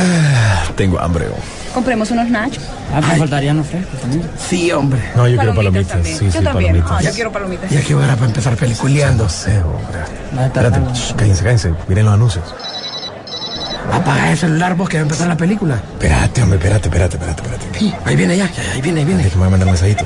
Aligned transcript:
Ah, 0.00 0.64
tengo 0.76 1.00
hambre. 1.00 1.26
oh. 1.28 1.74
Compremos 1.74 2.10
unos 2.10 2.28
nachos. 2.30 2.62
Ah, 2.94 3.00
me 3.00 3.16
faltarían 3.16 3.56
los 3.56 3.66
frescos 3.66 4.00
también. 4.00 4.22
Sí, 4.38 4.70
hombre. 4.72 5.00
No, 5.16 5.26
yo 5.28 5.36
quiero 5.36 5.54
palomitas. 5.54 5.88
también. 5.88 6.18
Sí, 6.18 6.26
yo 6.26 6.32
sí, 6.32 6.44
también. 6.44 6.72
palomitas. 6.72 6.92
Ah, 6.92 7.02
yo 7.02 7.12
quiero 7.12 7.32
palomitas. 7.32 7.70
Ya 7.70 7.80
que 7.82 7.94
hora 7.94 8.14
para 8.14 8.26
empezar 8.26 8.56
peliculeando. 8.56 9.24
No 9.24 9.30
sé, 9.30 9.60
hombre. 9.60 9.98
A 10.38 10.46
estar 10.46 10.64
Espérate, 10.66 10.94
shh, 10.98 11.14
cállense, 11.16 11.42
cállense. 11.44 11.74
Miren 11.88 12.04
los 12.06 12.14
anuncios. 12.14 12.44
Apaga 13.92 14.30
el 14.32 14.38
celular 14.38 14.74
vos 14.76 14.88
que 14.88 14.98
va 14.98 15.00
a 15.00 15.02
empezar 15.04 15.28
la 15.28 15.36
película. 15.36 15.76
Espérate, 15.76 16.42
hombre, 16.42 16.58
espérate, 16.58 16.88
espérate, 16.88 17.16
espérate, 17.16 17.42
espérate. 17.42 17.78
Sí, 17.78 17.94
ahí 18.04 18.16
viene 18.16 18.36
ya, 18.36 18.50
ahí 18.74 18.80
viene, 18.82 19.00
ahí 19.00 19.06
viene. 19.06 19.24
Déjame 19.24 19.48
mandar 19.48 19.66
un 19.66 19.72
mensajito. 19.72 20.04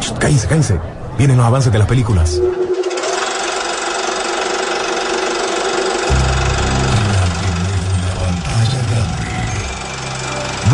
Shh, 0.00 0.12
Cállense, 0.18 0.46
cállense. 0.46 0.78
Vienen 1.18 1.36
los 1.38 1.46
avances 1.46 1.72
de 1.72 1.78
las 1.78 1.88
películas. 1.88 2.38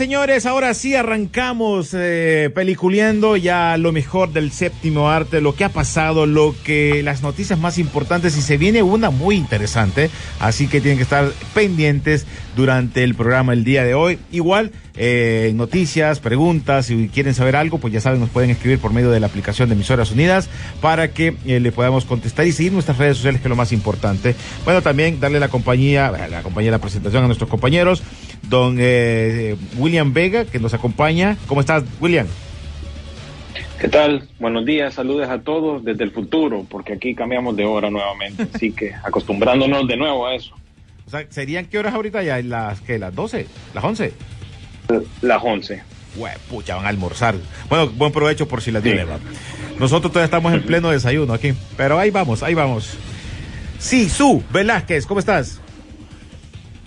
Señores. 0.00 0.46
Ahora 0.46 0.72
sí 0.72 0.94
arrancamos 0.94 1.90
eh, 1.92 2.50
peliculeando 2.54 3.36
ya 3.36 3.76
lo 3.76 3.92
mejor 3.92 4.32
del 4.32 4.50
séptimo 4.50 5.10
arte, 5.10 5.42
lo 5.42 5.54
que 5.54 5.64
ha 5.64 5.68
pasado, 5.68 6.24
lo 6.24 6.54
que 6.64 7.02
las 7.02 7.20
noticias 7.20 7.58
más 7.58 7.76
importantes 7.76 8.34
y 8.38 8.40
se 8.40 8.56
viene 8.56 8.82
una 8.82 9.10
muy 9.10 9.36
interesante, 9.36 10.08
así 10.38 10.68
que 10.68 10.80
tienen 10.80 10.96
que 10.96 11.02
estar 11.02 11.30
pendientes 11.52 12.24
durante 12.56 13.04
el 13.04 13.14
programa 13.14 13.52
el 13.52 13.62
día 13.62 13.84
de 13.84 13.92
hoy. 13.92 14.18
Igual 14.32 14.72
eh, 14.96 15.52
noticias, 15.54 16.18
preguntas, 16.18 16.86
si 16.86 17.08
quieren 17.08 17.34
saber 17.34 17.56
algo, 17.56 17.78
pues 17.78 17.92
ya 17.92 18.00
saben, 18.00 18.20
nos 18.20 18.30
pueden 18.30 18.50
escribir 18.50 18.78
por 18.78 18.92
medio 18.92 19.10
de 19.10 19.20
la 19.20 19.26
aplicación 19.26 19.68
de 19.68 19.74
Emisoras 19.74 20.10
Unidas 20.10 20.48
para 20.80 21.12
que 21.12 21.36
eh, 21.46 21.60
le 21.60 21.72
podamos 21.72 22.04
contestar 22.04 22.46
y 22.46 22.52
seguir 22.52 22.72
nuestras 22.72 22.98
redes 22.98 23.18
sociales, 23.18 23.40
que 23.40 23.48
es 23.48 23.50
lo 23.50 23.56
más 23.56 23.72
importante. 23.72 24.34
Bueno, 24.64 24.82
también 24.82 25.20
darle 25.20 25.40
la 25.40 25.48
compañía, 25.48 26.10
la 26.10 26.42
compañía, 26.42 26.70
la 26.70 26.78
presentación 26.78 27.24
a 27.24 27.26
nuestros 27.26 27.48
compañeros, 27.50 28.02
don 28.42 28.76
eh, 28.78 29.56
William 29.76 30.12
Vega, 30.12 30.44
que 30.44 30.58
nos 30.58 30.74
acompaña. 30.74 31.36
¿Cómo 31.46 31.60
estás, 31.60 31.84
William? 32.00 32.26
¿Qué 33.80 33.88
tal? 33.88 34.28
Buenos 34.38 34.66
días, 34.66 34.92
saludos 34.94 35.28
a 35.28 35.40
todos 35.40 35.82
desde 35.82 36.04
el 36.04 36.10
futuro, 36.10 36.66
porque 36.68 36.92
aquí 36.92 37.14
cambiamos 37.14 37.56
de 37.56 37.64
hora 37.64 37.90
nuevamente, 37.90 38.46
así 38.54 38.72
que 38.72 38.92
acostumbrándonos 38.94 39.88
de 39.88 39.96
nuevo 39.96 40.26
a 40.26 40.34
eso. 40.34 40.54
O 41.06 41.10
sea, 41.10 41.24
¿serían 41.30 41.64
qué 41.66 41.78
horas 41.78 41.94
ahorita 41.94 42.22
ya? 42.22 42.42
¿Las 42.42 42.80
qué? 42.82 42.98
¿Las 42.98 43.14
12? 43.14 43.46
¿Las 43.74 43.82
11? 43.82 44.12
Las 45.22 45.42
11. 45.42 45.82
Güey, 46.16 46.32
pucha, 46.48 46.76
van 46.76 46.86
a 46.86 46.88
almorzar. 46.88 47.36
Bueno, 47.68 47.88
buen 47.88 48.12
provecho 48.12 48.46
por 48.46 48.60
si 48.60 48.70
las 48.70 48.82
Sí. 48.82 48.92
Nosotros 49.78 50.12
todavía 50.12 50.26
estamos 50.26 50.52
en 50.52 50.62
pleno 50.62 50.90
desayuno 50.90 51.32
aquí. 51.32 51.54
Pero 51.76 51.98
ahí 51.98 52.10
vamos, 52.10 52.42
ahí 52.42 52.54
vamos. 52.54 52.96
Sí, 53.78 54.08
Su 54.10 54.42
Velázquez, 54.52 55.06
¿cómo 55.06 55.20
estás? 55.20 55.60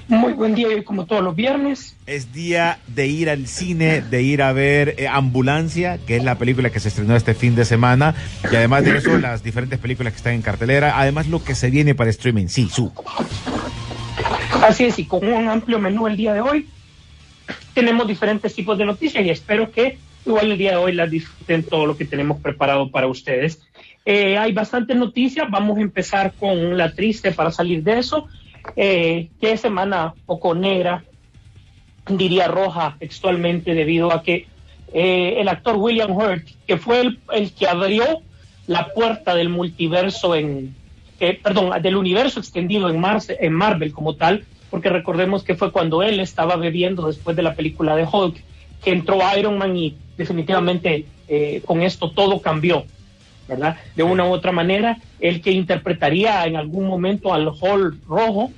Muy 0.08 0.34
buen 0.34 0.54
día, 0.54 0.68
como 0.84 1.06
todos 1.06 1.24
los 1.24 1.36
viernes. 1.36 1.96
Es 2.06 2.34
día 2.34 2.80
de 2.88 3.08
ir 3.08 3.30
al 3.30 3.48
cine, 3.48 4.02
de 4.02 4.22
ir 4.22 4.42
a 4.42 4.52
ver 4.52 4.96
eh, 4.98 5.08
Ambulancia, 5.08 5.98
que 6.06 6.18
es 6.18 6.24
la 6.24 6.38
película 6.38 6.70
que 6.70 6.80
se 6.80 6.90
estrenó 6.90 7.16
este 7.16 7.34
fin 7.34 7.56
de 7.56 7.66
semana. 7.66 8.14
Y 8.52 8.56
además 8.56 8.84
de 8.84 8.98
eso, 8.98 9.18
las 9.18 9.44
diferentes 9.44 9.80
películas 9.80 10.14
que 10.14 10.18
están 10.18 10.34
en 10.34 10.42
cartelera. 10.42 11.00
Además, 11.00 11.28
lo 11.28 11.44
que 11.44 11.56
se 11.56 11.70
viene 11.70 11.96
para 11.96 12.10
streaming. 12.10 12.48
Sí, 12.48 12.68
Su. 12.70 12.92
Así 14.62 14.86
es, 14.86 15.00
y 15.00 15.06
con 15.06 15.28
un 15.28 15.48
amplio 15.48 15.80
menú 15.80 16.08
el 16.08 16.16
día 16.16 16.34
de 16.34 16.42
hoy, 16.42 16.68
tenemos 17.74 18.08
diferentes 18.08 18.54
tipos 18.54 18.78
de 18.78 18.86
noticias 18.86 19.26
y 19.26 19.30
espero 19.30 19.72
que 19.72 19.98
igual 20.26 20.52
el 20.52 20.58
día 20.58 20.72
de 20.72 20.78
hoy 20.78 20.94
las 20.94 21.10
disfruten 21.10 21.64
todo 21.64 21.86
lo 21.86 21.98
que 21.98 22.06
tenemos 22.06 22.40
preparado 22.40 22.90
para 22.90 23.08
ustedes. 23.08 23.62
Eh, 24.06 24.38
hay 24.38 24.52
bastantes 24.52 24.96
noticias, 24.96 25.50
vamos 25.50 25.78
a 25.78 25.82
empezar 25.82 26.34
con 26.34 26.78
la 26.78 26.94
triste 26.94 27.32
para 27.32 27.52
salir 27.52 27.84
de 27.84 28.00
eso. 28.00 28.28
Eh, 28.76 29.30
que 29.42 29.58
semana 29.58 30.14
poco 30.26 30.56
negra, 30.56 31.04
diría 32.08 32.48
roja 32.48 32.96
textualmente, 33.00 33.74
debido 33.74 34.12
a 34.12 34.24
que 34.24 34.48
eh, 34.94 35.36
el 35.40 35.48
actor 35.48 35.76
William 35.78 36.12
Hurt, 36.12 36.46
que 36.68 36.78
fue 36.78 37.02
el, 37.02 37.20
el 37.34 37.52
que 37.54 37.68
abrió 37.68 38.22
la 38.68 38.88
puerta 38.94 39.36
del 39.36 39.50
multiverso 39.50 40.36
en, 40.36 40.76
eh, 41.20 41.40
perdón, 41.42 41.82
del 41.82 41.96
universo 41.96 42.40
extendido 42.40 42.90
en, 42.90 43.00
Marce- 43.02 43.38
en 43.40 43.54
Marvel 43.54 43.92
como 43.92 44.16
tal, 44.16 44.46
porque 44.70 44.90
recordemos 44.90 45.44
que 45.44 45.56
fue 45.56 45.72
cuando 45.72 46.02
él 46.04 46.20
estaba 46.20 46.56
bebiendo 46.56 47.08
después 47.08 47.36
de 47.36 47.44
la 47.44 47.54
película 47.56 47.96
de 47.96 48.08
Hulk, 48.12 48.38
que 48.84 48.92
entró 48.92 49.20
Iron 49.38 49.58
Man 49.58 49.76
y 49.78 49.96
definitivamente 50.18 51.06
eh, 51.28 51.62
con 51.66 51.82
esto 51.82 52.12
todo 52.12 52.42
cambió, 52.42 52.86
De 53.96 54.04
una 54.04 54.26
u 54.26 54.32
otra 54.32 54.52
manera, 54.52 54.98
el 55.20 55.42
que 55.42 55.52
interpretaría 55.52 56.46
en 56.46 56.56
algún 56.56 56.88
momento 56.88 57.34
al 57.34 57.48
Hulk 57.48 58.08
rojo, 58.08 58.52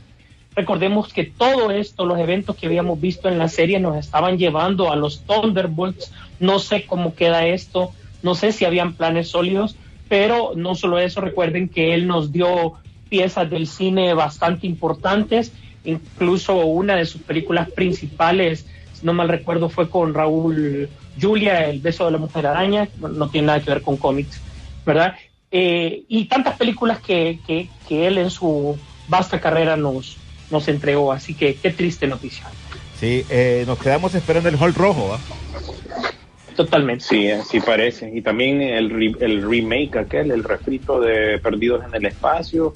recordemos 0.55 1.11
que 1.11 1.25
todo 1.25 1.71
esto, 1.71 2.05
los 2.05 2.19
eventos 2.19 2.55
que 2.55 2.67
habíamos 2.67 2.99
visto 2.99 3.27
en 3.27 3.37
la 3.37 3.49
serie 3.49 3.79
nos 3.79 3.97
estaban 3.97 4.37
llevando 4.37 4.91
a 4.91 4.95
los 4.95 5.21
Thunderbolts, 5.25 6.11
no 6.39 6.59
sé 6.59 6.85
cómo 6.85 7.13
queda 7.15 7.45
esto, 7.45 7.91
no 8.23 8.35
sé 8.35 8.51
si 8.51 8.65
habían 8.65 8.93
planes 8.93 9.29
sólidos, 9.29 9.75
pero 10.07 10.53
no 10.55 10.75
solo 10.75 10.99
eso, 10.99 11.21
recuerden 11.21 11.69
que 11.69 11.93
él 11.93 12.07
nos 12.07 12.31
dio 12.31 12.73
piezas 13.09 13.49
del 13.49 13.67
cine 13.67 14.13
bastante 14.13 14.65
importantes, 14.67 15.51
incluso 15.83 16.57
una 16.65 16.95
de 16.95 17.05
sus 17.05 17.21
películas 17.21 17.69
principales, 17.71 18.65
si 18.93 19.05
no 19.05 19.13
mal 19.13 19.29
recuerdo, 19.29 19.69
fue 19.69 19.89
con 19.89 20.13
Raúl 20.13 20.89
Julia, 21.19 21.69
El 21.69 21.79
beso 21.79 22.05
de 22.05 22.11
la 22.11 22.17
mujer 22.17 22.47
araña, 22.47 22.87
no 22.99 23.29
tiene 23.29 23.47
nada 23.47 23.61
que 23.61 23.71
ver 23.71 23.81
con 23.81 23.97
cómics, 23.97 24.41
¿verdad? 24.85 25.15
Eh, 25.51 26.03
y 26.07 26.25
tantas 26.25 26.57
películas 26.57 26.99
que, 26.99 27.39
que, 27.45 27.69
que 27.87 28.07
él 28.07 28.17
en 28.17 28.29
su 28.29 28.77
vasta 29.07 29.39
carrera 29.39 29.77
nos, 29.77 30.17
nos 30.51 30.67
entregó, 30.67 31.11
así 31.11 31.33
que 31.33 31.55
qué 31.55 31.71
triste 31.71 32.07
noticia. 32.07 32.45
Sí, 32.99 33.25
eh, 33.29 33.63
nos 33.67 33.77
quedamos 33.77 34.15
esperando 34.15 34.49
el 34.49 34.55
Hall 34.55 34.73
Rojo. 34.73 35.17
Totalmente. 36.55 37.03
Sí, 37.03 37.29
así 37.29 37.59
parece. 37.59 38.09
Y 38.13 38.21
también 38.21 38.61
el, 38.61 38.89
re- 38.89 39.25
el 39.25 39.47
remake 39.47 39.97
aquel, 39.97 40.31
el 40.31 40.43
refrito 40.43 41.01
de 41.01 41.37
Perdidos 41.39 41.83
en 41.85 41.93
el 41.95 42.05
Espacio. 42.05 42.73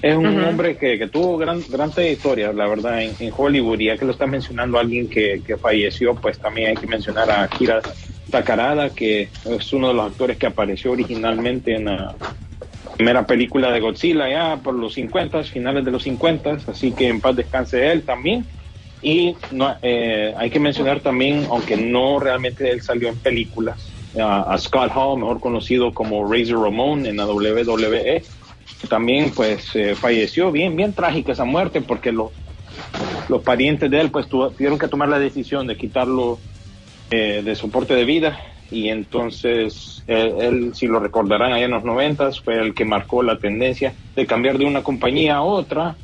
Es 0.00 0.14
un 0.14 0.44
hombre 0.44 0.76
que, 0.76 0.98
que 0.98 1.08
tuvo 1.08 1.36
gran, 1.36 1.64
gran 1.68 1.90
trayectoria, 1.90 2.52
la 2.52 2.68
verdad, 2.68 3.02
en, 3.02 3.16
en 3.18 3.32
Hollywood. 3.36 3.80
Y 3.80 3.86
ya 3.86 3.96
que 3.96 4.04
lo 4.04 4.12
está 4.12 4.26
mencionando 4.26 4.78
alguien 4.78 5.08
que, 5.08 5.42
que 5.44 5.56
falleció, 5.56 6.14
pues 6.14 6.38
también 6.38 6.68
hay 6.68 6.76
que 6.76 6.86
mencionar 6.86 7.28
a 7.30 7.48
Kira 7.48 7.80
Takarada, 8.30 8.90
que 8.90 9.28
es 9.44 9.72
uno 9.72 9.88
de 9.88 9.94
los 9.94 10.10
actores 10.10 10.36
que 10.36 10.46
apareció 10.46 10.92
originalmente 10.92 11.74
en 11.74 11.86
la 11.86 12.14
primera 12.96 13.26
película 13.26 13.70
de 13.70 13.80
Godzilla, 13.80 14.28
ya 14.28 14.56
por 14.62 14.74
los 14.74 14.94
50, 14.94 15.44
finales 15.44 15.84
de 15.84 15.90
los 15.90 16.02
50. 16.02 16.58
Así 16.68 16.92
que 16.92 17.08
en 17.08 17.20
paz 17.20 17.36
descanse 17.36 17.90
él 17.90 18.02
también. 18.02 18.44
Y 19.02 19.36
eh, 19.82 20.34
hay 20.36 20.50
que 20.50 20.58
mencionar 20.58 21.00
también, 21.00 21.46
aunque 21.50 21.76
no 21.76 22.18
realmente 22.18 22.70
él 22.70 22.82
salió 22.82 23.08
en 23.08 23.16
películas, 23.16 23.90
a, 24.20 24.56
Scott 24.58 24.90
Hall, 24.94 25.18
mejor 25.18 25.40
conocido 25.40 25.92
como 25.92 26.32
Razor 26.32 26.62
Ramon 26.62 27.04
en 27.04 27.18
la 27.18 27.26
WWE, 27.26 28.22
también 28.88 29.30
pues 29.30 29.76
eh, 29.76 29.94
falleció. 29.94 30.50
Bien, 30.50 30.74
bien 30.74 30.92
trágica 30.94 31.32
esa 31.32 31.44
muerte 31.44 31.82
porque 31.82 32.12
los 32.12 32.30
los 33.28 33.42
parientes 33.42 33.90
de 33.90 34.00
él 34.00 34.10
pues 34.10 34.28
tuvieron 34.28 34.78
que 34.78 34.88
tomar 34.88 35.08
la 35.08 35.18
decisión 35.18 35.66
de 35.66 35.76
quitarlo 35.76 36.38
eh, 37.10 37.42
de 37.42 37.54
soporte 37.54 37.94
de 37.94 38.04
vida 38.04 38.40
y 38.68 38.88
entonces 38.88 40.02
él, 40.06 40.74
si 40.74 40.86
lo 40.88 40.98
recordarán 41.00 41.52
allá 41.52 41.66
en 41.66 41.70
los 41.70 41.84
noventas, 41.84 42.40
fue 42.40 42.58
el 42.58 42.74
que 42.74 42.84
marcó 42.84 43.22
la 43.22 43.38
tendencia 43.38 43.96
de 44.14 44.26
cambiar 44.26 44.58
de 44.58 44.64
una 44.66 44.82
compañía 44.82 45.36
a 45.36 45.42
otra 45.42 45.98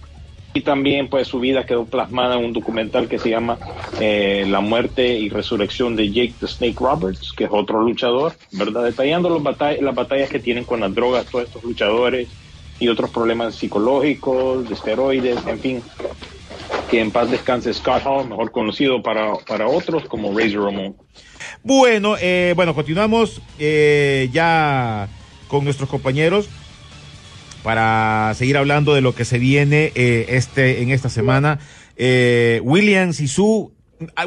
y 0.54 0.62
también 0.62 1.08
pues 1.08 1.28
su 1.28 1.40
vida 1.40 1.66
quedó 1.66 1.88
plasmada 1.88 2.36
en 2.38 2.44
un 2.44 2.52
documental 2.52 3.08
que 3.08 3.18
se 3.18 3.30
llama 3.30 3.60
eh, 3.96 4.44
La 4.46 4.60
muerte 4.60 5.18
y 5.18 5.28
resurrección 5.28 5.96
de 5.96 6.10
Jake 6.12 6.36
the 6.40 6.46
Snake 6.46 6.76
Roberts, 6.78 7.32
que 7.36 7.44
es 7.44 7.50
otro 7.52 7.80
luchador, 7.82 8.38
¿verdad? 8.50 8.84
Detallando 8.84 9.28
los 9.30 9.42
batall- 9.42 9.80
las 9.80 9.94
batallas 9.94 10.28
que 10.30 10.40
tienen 10.40 10.64
con 10.64 10.80
las 10.80 10.94
drogas 10.94 11.28
todos 11.30 11.44
estos 11.46 11.62
luchadores 11.64 12.38
y 12.78 12.88
otros 12.88 13.10
problemas 13.10 13.56
psicológicos, 13.56 14.66
de 14.68 14.74
esteroides, 14.74 15.46
en 15.46 15.60
fin. 15.60 15.90
Que 16.92 17.00
en 17.00 17.10
paz 17.10 17.30
descanse 17.30 17.72
Scott 17.72 18.02
Hall, 18.04 18.28
mejor 18.28 18.52
conocido 18.52 19.02
para, 19.02 19.32
para 19.48 19.66
otros 19.66 20.04
como 20.04 20.38
Razor 20.38 20.64
Ramon. 20.64 20.94
Bueno, 21.62 22.16
eh, 22.20 22.52
bueno, 22.54 22.74
continuamos 22.74 23.40
eh, 23.58 24.28
ya 24.30 25.08
con 25.48 25.64
nuestros 25.64 25.88
compañeros 25.88 26.50
para 27.62 28.34
seguir 28.34 28.58
hablando 28.58 28.92
de 28.92 29.00
lo 29.00 29.14
que 29.14 29.24
se 29.24 29.38
viene 29.38 29.90
eh, 29.94 30.26
este 30.28 30.82
en 30.82 30.90
esta 30.90 31.08
semana. 31.08 31.60
Eh, 31.96 32.60
William 32.62 33.14
Sisu, 33.14 33.72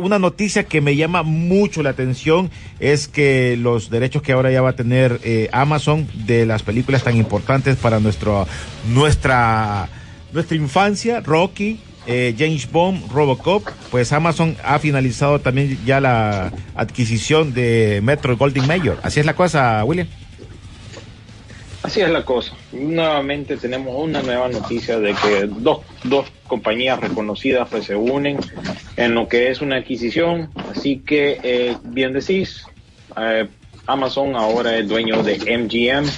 una 0.02 0.18
noticia 0.18 0.64
que 0.64 0.82
me 0.82 0.96
llama 0.96 1.22
mucho 1.22 1.84
la 1.84 1.92
atención 1.92 2.50
es 2.80 3.08
que 3.08 3.58
los 3.58 3.92
derechos 3.92 4.24
que 4.24 4.32
ahora 4.32 4.50
ya 4.50 4.64
va 4.64 4.70
a 4.70 4.76
tener 4.76 5.20
Amazon 5.52 6.08
de 6.26 6.48
las 6.48 6.64
películas 6.64 7.04
tan 7.04 7.16
importantes 7.16 7.76
para 7.76 8.00
nuestro 8.00 8.48
nuestra 8.90 9.88
nuestra 10.34 10.58
infancia, 10.58 11.22
Rocky, 11.22 11.80
eh, 12.08 12.36
James 12.38 12.72
Bond, 12.72 13.12
Robocop, 13.12 13.68
pues 13.92 14.12
Amazon 14.14 14.56
ha 14.64 14.80
finalizado 14.80 15.40
también 15.40 15.78
ya 15.86 16.00
la 16.00 16.52
adquisición 16.76 17.54
de 17.54 18.00
Metro 18.04 18.36
Goldwyn 18.38 18.68
Mayer. 18.68 18.98
Así 19.04 19.20
es 19.20 19.26
la 19.26 19.34
cosa, 19.34 19.84
William. 19.84 20.08
Así 21.86 22.02
es 22.02 22.10
la 22.10 22.26
cosa. 22.26 22.54
Nuevamente 22.72 23.58
tenemos 23.58 23.96
una 23.96 24.24
nueva 24.24 24.48
noticia 24.50 25.00
de 25.00 25.14
que 25.14 25.46
dos, 25.46 25.82
dos 26.04 26.26
compañías 26.48 27.00
reconocidas 27.00 27.68
pues 27.70 27.86
se 27.86 27.96
unen 27.96 28.40
en 28.98 29.14
lo 29.14 29.28
que 29.28 29.52
es 29.52 29.62
una 29.62 29.78
adquisición. 29.78 30.50
Así 30.72 30.98
que, 31.06 31.40
eh, 31.44 31.78
bien 31.84 32.14
decís, 32.14 32.66
eh, 33.18 33.48
Amazon 33.86 34.36
ahora 34.36 34.78
es 34.78 34.88
dueño 34.88 35.22
de 35.22 35.38
MGM 35.38 36.10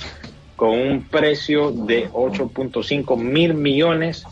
con 0.55 0.69
un 0.69 1.03
precio 1.03 1.71
de 1.71 2.09
8.5 2.11 3.17
mil 3.17 3.53
millones 3.53 4.25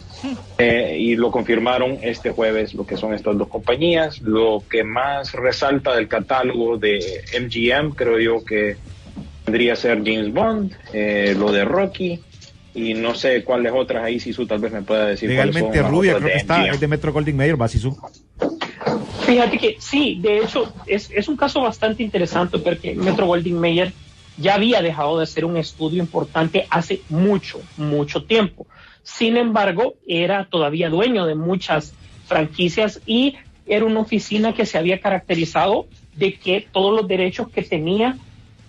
eh, 0.58 0.98
y 1.00 1.16
lo 1.16 1.32
confirmaron 1.32 2.00
este 2.02 2.32
jueves 2.32 2.74
lo 2.74 2.86
que 2.86 2.98
son 2.98 3.14
estas 3.14 3.38
dos 3.38 3.48
compañías. 3.48 4.22
Lo 4.22 4.64
que 4.70 4.84
más 4.84 5.34
resalta 5.34 5.96
del 5.96 6.08
catálogo 6.08 6.78
de 6.78 7.24
MGM 7.40 7.92
creo 7.92 8.20
yo 8.20 8.46
que 8.46 8.78
vendría 9.46 9.76
ser 9.76 10.00
James 10.04 10.34
Bond, 10.34 10.74
eh, 10.94 11.36
lo 11.38 11.52
de 11.52 11.66
Rocky 11.66 12.20
y 12.74 12.94
no 12.94 13.16
sé 13.16 13.44
cuáles 13.44 13.72
otras 13.74 14.04
ahí 14.04 14.20
si 14.20 14.34
tú 14.34 14.46
tal 14.46 14.60
vez 14.60 14.72
me 14.72 14.82
pueda 14.82 15.08
decir 15.08 15.30
Legalmente 15.30 15.80
son 15.80 15.92
rubia, 15.92 16.16
creo 16.16 16.28
que 16.28 16.34
de 16.34 16.40
está, 16.40 16.58
MGM. 16.60 16.74
es 16.74 16.80
de 16.80 16.88
Metro 16.88 17.14
Goldwyn 17.14 17.38
Mayer, 17.38 17.62
va 17.62 17.68
Sisu. 17.68 17.98
Fíjate 19.26 19.58
que 19.58 19.78
sí, 19.80 20.20
de 20.22 20.40
hecho 20.40 20.72
es, 20.86 21.10
es 21.12 21.28
un 21.28 21.38
caso 21.38 21.62
bastante 21.62 22.04
interesante 22.04 22.60
porque 22.60 22.94
Metro 22.96 23.26
Goldwyn 23.28 23.60
Mayer 23.60 23.94
ya 24.38 24.56
había 24.56 24.82
dejado 24.82 25.20
de 25.20 25.26
ser 25.26 25.46
un 25.46 25.58
estudio 25.58 26.02
importante 26.02 26.68
hace 26.70 27.02
mucho, 27.10 27.62
mucho 27.78 28.24
tiempo. 28.24 28.68
Sin 29.06 29.38
embargo, 29.38 29.94
era 30.08 30.46
todavía 30.46 30.90
dueño 30.90 31.28
de 31.28 31.36
muchas 31.36 31.94
franquicias 32.26 33.00
y 33.06 33.36
era 33.68 33.86
una 33.86 34.00
oficina 34.00 34.54
que 34.56 34.66
se 34.66 34.80
había 34.80 35.00
caracterizado 35.00 35.86
de 36.16 36.34
que 36.34 36.68
todos 36.72 36.92
los 36.92 37.08
derechos 37.08 37.50
que 37.50 37.62
tenía, 37.62 38.18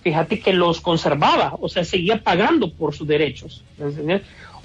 fíjate 0.03 0.38
que 0.41 0.53
los 0.53 0.83
conservaba, 0.83 1.55
o 1.59 1.71
sea, 1.71 1.85
seguía 1.85 2.23
pagando 2.23 2.71
por 2.71 2.94
sus 2.94 3.09
derechos. 3.09 3.65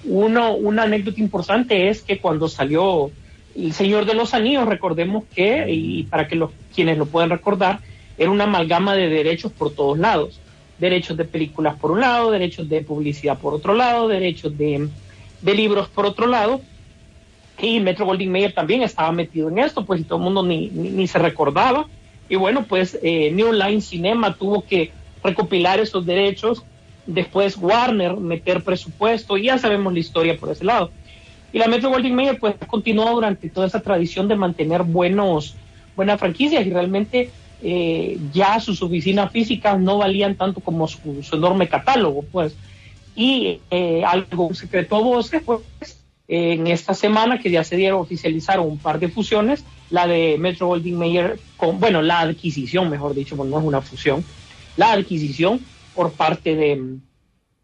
Uno, 0.03 0.55
una 0.55 0.83
anécdota 0.83 1.21
importante 1.21 1.87
es 1.87 2.01
que 2.01 2.19
cuando 2.19 2.49
salió 2.49 3.09
El 3.55 3.71
Señor 3.71 4.05
de 4.05 4.13
los 4.13 4.33
Anillos, 4.33 4.67
recordemos 4.67 5.23
que, 5.33 5.67
y 5.69 6.03
para 6.03 6.27
que 6.27 6.35
los, 6.35 6.51
quienes 6.75 6.97
lo 6.97 7.05
puedan 7.05 7.29
recordar, 7.29 7.79
era 8.17 8.29
una 8.29 8.43
amalgama 8.43 8.93
de 8.93 9.07
derechos 9.07 9.53
por 9.53 9.73
todos 9.73 9.97
lados. 9.97 10.41
Derechos 10.79 11.15
de 11.15 11.23
películas 11.23 11.75
por 11.79 11.91
un 11.91 12.01
lado, 12.01 12.29
derechos 12.29 12.67
de 12.67 12.81
publicidad 12.81 13.39
por 13.39 13.53
otro 13.53 13.73
lado, 13.73 14.09
derechos 14.09 14.57
de, 14.57 14.89
de 15.41 15.53
libros 15.53 15.87
por 15.89 16.05
otro 16.05 16.27
lado. 16.27 16.61
Y 17.59 17.79
Metro 17.79 18.05
Goldwyn 18.05 18.31
Mayer 18.31 18.53
también 18.53 18.81
estaba 18.81 19.11
metido 19.11 19.49
en 19.49 19.59
esto, 19.59 19.85
pues 19.85 20.01
y 20.01 20.03
todo 20.03 20.17
el 20.17 20.23
mundo 20.23 20.43
ni, 20.43 20.69
ni, 20.69 20.89
ni 20.89 21.07
se 21.07 21.19
recordaba. 21.19 21.87
Y 22.27 22.35
bueno, 22.35 22.65
pues 22.67 22.97
eh, 23.03 23.29
New 23.31 23.51
Line 23.51 23.81
Cinema 23.81 24.33
tuvo 24.35 24.63
que 24.63 24.91
recopilar 25.23 25.79
esos 25.79 26.05
derechos, 26.05 26.63
después 27.05 27.57
Warner 27.57 28.15
meter 28.17 28.63
presupuesto, 28.63 29.37
y 29.37 29.43
ya 29.43 29.57
sabemos 29.57 29.93
la 29.93 29.99
historia 29.99 30.37
por 30.37 30.49
ese 30.49 30.63
lado. 30.63 30.91
Y 31.53 31.59
la 31.59 31.67
Metro 31.67 31.89
Goldwyn 31.89 32.15
Mayer 32.15 32.39
pues 32.39 32.55
continuó 32.67 33.11
durante 33.11 33.49
toda 33.49 33.67
esa 33.67 33.81
tradición 33.81 34.27
de 34.27 34.35
mantener 34.35 34.83
buenos, 34.83 35.55
buenas 35.95 36.19
franquicias 36.19 36.65
y 36.65 36.69
realmente 36.69 37.29
eh, 37.61 38.17
ya 38.33 38.59
sus 38.59 38.81
oficinas 38.81 39.31
físicas 39.31 39.79
no 39.79 39.97
valían 39.97 40.35
tanto 40.35 40.61
como 40.61 40.87
su, 40.87 41.21
su 41.21 41.35
enorme 41.35 41.67
catálogo, 41.67 42.23
pues. 42.31 42.55
Y 43.15 43.59
eh, 43.69 44.03
algo 44.05 44.53
secreto 44.53 44.95
a 44.95 44.99
voces, 44.99 45.41
pues, 45.45 45.61
en 46.27 46.67
esta 46.67 46.93
semana 46.93 47.39
que 47.39 47.51
ya 47.51 47.63
se 47.63 47.75
dieron, 47.75 47.99
oficializaron 47.99 48.65
un 48.65 48.77
par 48.77 48.99
de 48.99 49.09
fusiones, 49.09 49.65
la 49.89 50.07
de 50.07 50.37
Metro 50.39 50.67
Goldwyn 50.67 50.97
Mayer, 50.97 51.39
con, 51.57 51.79
bueno, 51.79 52.01
la 52.01 52.21
adquisición, 52.21 52.89
mejor 52.89 53.13
dicho, 53.13 53.35
pues 53.35 53.49
no 53.49 53.59
es 53.59 53.65
una 53.65 53.81
fusión, 53.81 54.23
la 54.77 54.93
adquisición 54.93 55.59
por 55.93 56.13
parte 56.13 56.55
de, 56.55 56.99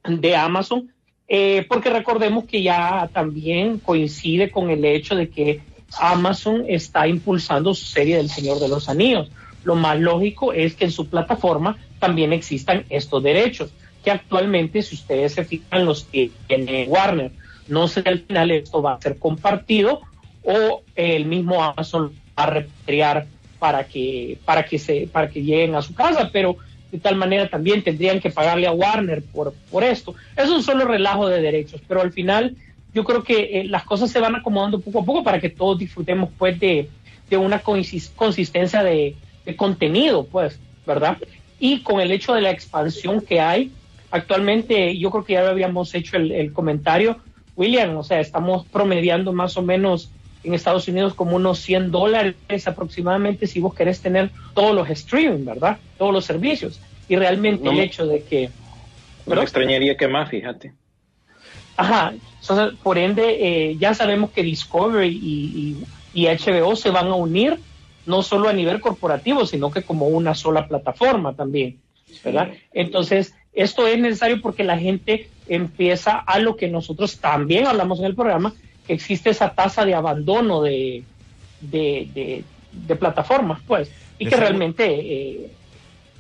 de 0.04 0.36
Amazon, 0.36 0.92
eh, 1.30 1.66
porque 1.70 1.90
recordemos 1.90 2.46
que 2.46 2.62
ya 2.62 3.10
también 3.14 3.80
coincide 3.80 4.52
con 4.52 4.70
el 4.70 4.84
hecho 4.84 5.16
de 5.16 5.30
que 5.30 5.62
Amazon 6.00 6.66
está 6.68 7.08
impulsando 7.08 7.74
su 7.74 7.86
serie 7.86 8.18
del 8.18 8.30
Señor 8.30 8.60
de 8.60 8.68
los 8.68 8.90
Anillos. 8.90 9.30
Lo 9.64 9.76
más 9.76 10.00
lógico 10.00 10.54
es 10.54 10.76
que 10.76 10.86
en 10.86 10.92
su 10.92 11.08
plataforma 11.08 11.78
también 12.00 12.32
existan 12.32 12.86
estos 12.90 13.24
derechos, 13.24 13.72
que 14.04 14.12
actualmente, 14.12 14.82
si 14.82 14.96
ustedes 14.96 15.34
se 15.34 15.44
fijan, 15.44 15.86
los 15.86 16.06
tiene 16.06 16.86
Warner. 16.88 17.32
No 17.68 17.88
sé 17.88 18.02
al 18.06 18.20
final 18.20 18.52
esto 18.52 18.82
va 18.82 18.94
a 18.94 19.02
ser 19.02 19.18
compartido 19.18 20.02
o 20.44 20.82
el 20.96 21.26
mismo 21.26 21.62
Amazon 21.64 22.14
va 22.38 22.44
a 22.44 22.50
repatriar 22.52 23.28
para 23.60 23.86
que, 23.86 24.38
para 24.46 24.64
que 24.64 24.80
se, 24.80 25.08
para 25.12 25.30
que 25.30 25.44
lleguen 25.44 25.76
a 25.76 25.82
su 25.82 25.94
casa, 25.94 26.30
pero 26.32 26.56
de 26.92 27.00
tal 27.00 27.16
manera 27.18 27.50
también 27.50 27.84
tendrían 27.84 28.22
que 28.22 28.30
pagarle 28.30 28.68
a 28.68 28.72
Warner 28.72 29.22
por, 29.24 29.54
por 29.70 29.84
esto. 29.84 30.16
Es 30.38 30.50
un 30.50 30.64
solo 30.64 30.86
relajo 30.86 31.28
de 31.28 31.42
derechos, 31.42 31.82
pero 31.86 32.02
al 32.02 32.14
final 32.14 32.56
yo 32.94 33.04
creo 33.04 33.24
que 33.24 33.60
eh, 33.60 33.64
las 33.66 33.84
cosas 33.84 34.10
se 34.10 34.20
van 34.20 34.36
acomodando 34.36 34.80
poco 34.80 35.02
a 35.02 35.06
poco 35.06 35.24
para 35.24 35.42
que 35.42 35.50
todos 35.50 35.78
disfrutemos 35.78 36.30
pues 36.38 36.58
de, 36.60 36.90
de 37.30 37.38
una 37.38 37.62
consis- 37.62 38.14
consistencia 38.16 38.84
de, 38.84 39.16
de 39.46 39.56
contenido, 39.58 40.26
pues, 40.26 40.58
¿verdad? 40.86 41.18
Y 41.60 41.82
con 41.82 42.00
el 42.00 42.12
hecho 42.12 42.34
de 42.34 42.42
la 42.42 42.52
expansión 42.52 43.20
que 43.20 43.42
hay, 43.42 43.72
actualmente 44.12 44.98
yo 44.98 45.10
creo 45.12 45.24
que 45.24 45.34
ya 45.34 45.50
habíamos 45.50 45.94
hecho 45.96 46.18
el, 46.18 46.32
el 46.32 46.54
comentario, 46.54 47.22
William, 47.56 47.98
o 47.98 48.04
sea, 48.04 48.20
estamos 48.20 48.66
promediando 48.68 49.34
más 49.34 49.58
o 49.58 49.62
menos 49.64 50.14
en 50.44 50.54
Estados 50.54 50.88
Unidos 50.88 51.14
como 51.16 51.36
unos 51.36 51.60
100 51.60 51.92
dólares 51.92 52.68
aproximadamente 52.68 53.48
si 53.48 53.60
vos 53.60 53.74
querés 53.74 54.02
tener 54.02 54.32
todos 54.54 54.76
los 54.76 54.90
streaming, 54.90 55.44
¿verdad? 55.46 55.80
Todos 55.98 56.14
los 56.14 56.26
servicios. 56.26 56.82
Y 57.08 57.16
realmente 57.16 57.66
No 57.66 57.72
el 57.72 57.80
hecho 57.80 58.06
de 58.06 58.24
que... 58.24 58.52
No 59.26 59.36
me 59.36 59.42
extrañaría 59.42 59.98
que 59.98 60.08
más, 60.08 60.30
fíjate. 60.30 60.74
Ajá, 61.76 62.14
entonces, 62.42 62.80
por 62.82 62.98
ende, 62.98 63.38
eh, 63.72 63.78
ya 63.78 63.94
sabemos 63.94 64.32
que 64.32 64.42
Discovery 64.44 65.10
y, 65.10 65.82
y- 66.14 66.24
y 66.24 66.28
HBO 66.28 66.76
se 66.76 66.90
van 66.92 67.08
a 67.08 67.16
unir, 67.16 67.60
no 68.06 68.24
solo 68.24 68.50
a 68.50 68.54
nivel 68.54 68.80
corporativo, 68.82 69.46
sino 69.46 69.70
que 69.70 69.84
como 69.84 70.08
una 70.08 70.34
sola 70.34 70.68
plataforma 70.68 71.36
también, 71.36 71.82
¿verdad? 72.24 72.52
Entonces, 72.74 73.36
esto 73.58 73.86
es 73.88 74.00
necesario 74.00 74.42
porque 74.42 74.64
la 74.64 74.78
gente 74.78 75.30
empieza 75.50 76.18
a 76.18 76.40
lo 76.40 76.56
que 76.56 76.68
nosotros 76.70 77.18
también 77.18 77.68
hablamos 77.68 78.00
en 78.00 78.06
el 78.06 78.16
programa, 78.16 78.54
que 78.86 78.94
existe 78.94 79.30
esa 79.30 79.50
tasa 79.54 79.84
de 79.86 79.94
abandono 79.96 80.62
de, 80.62 81.04
de, 81.62 82.08
de- 82.14 82.44
de 82.72 82.96
plataformas, 82.96 83.60
pues, 83.68 83.90
y 84.20 84.28
que 84.28 84.36
realmente 84.36 84.86
eh, 84.86 85.52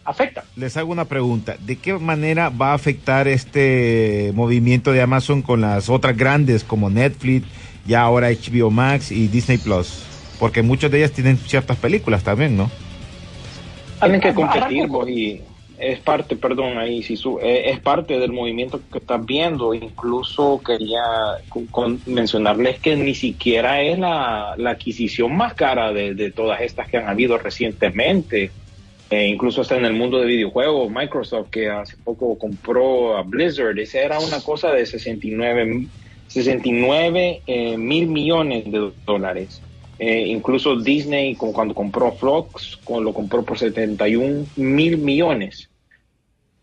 afecta. 0.03 0.43
Les 0.55 0.75
hago 0.75 0.91
una 0.91 1.05
pregunta. 1.05 1.55
¿De 1.59 1.75
qué 1.77 1.93
manera 1.93 2.49
va 2.49 2.71
a 2.71 2.73
afectar 2.73 3.27
este 3.27 4.31
movimiento 4.33 4.91
de 4.91 5.01
Amazon 5.01 5.41
con 5.43 5.61
las 5.61 5.87
otras 5.89 6.17
grandes 6.17 6.63
como 6.63 6.89
Netflix, 6.89 7.45
ya 7.85 8.01
ahora 8.01 8.29
HBO 8.31 8.71
Max 8.71 9.11
y 9.11 9.27
Disney 9.27 9.57
Plus? 9.57 10.03
porque 10.39 10.61
muchas 10.61 10.91
de 10.91 10.99
ellas 10.99 11.11
tienen 11.13 11.35
ciertas 11.37 11.77
películas 11.77 12.21
también, 12.23 12.55
¿no? 12.55 12.69
Tienen 13.99 14.21
que 14.21 14.33
competir, 14.35 14.87
y 15.07 15.41
es 15.79 15.99
parte, 16.01 16.35
perdón, 16.35 16.77
ahí 16.77 17.03
sí, 17.03 17.15
su- 17.17 17.39
eh, 17.39 17.69
es 17.71 17.79
parte 17.81 18.19
del 18.19 18.31
movimiento 18.33 18.81
que 18.91 18.97
estás 18.99 19.23
viendo. 19.25 19.73
Incluso 19.73 20.61
quería 20.65 21.03
con- 21.71 22.01
mencionarles 22.05 22.79
que 22.79 22.95
ni 22.95 23.13
siquiera 23.15 23.81
es 23.81 23.99
la, 23.99 24.53
la 24.57 24.71
adquisición 24.71 25.35
más 25.35 25.53
cara 25.53 25.93
de, 25.93 26.15
de 26.15 26.31
todas 26.31 26.61
estas 26.61 26.87
que 26.89 26.97
han 26.97 27.07
habido 27.07 27.37
recientemente. 27.37 28.51
Eh, 29.09 29.27
incluso 29.27 29.61
hasta 29.61 29.77
en 29.77 29.85
el 29.85 29.93
mundo 29.93 30.19
de 30.19 30.25
videojuegos, 30.25 30.91
Microsoft 30.91 31.49
que 31.49 31.69
hace 31.69 31.95
poco 32.03 32.37
compró 32.37 33.15
a 33.15 33.23
Blizzard, 33.23 33.77
esa 33.79 33.99
era 34.01 34.19
una 34.19 34.41
cosa 34.41 34.71
de 34.73 34.85
69, 34.85 35.87
69 36.27 37.43
eh, 37.45 37.77
mil 37.77 38.07
millones 38.07 38.65
de 38.65 38.91
dólares. 39.05 39.66
Eh, 39.99 40.25
incluso 40.27 40.75
Disney, 40.75 41.35
con- 41.35 41.53
cuando 41.53 41.73
compró 41.73 42.11
Fox, 42.11 42.77
con- 42.83 43.03
lo 43.03 43.13
compró 43.13 43.43
por 43.43 43.57
71 43.57 44.45
mil 44.55 44.97
millones. 44.97 45.69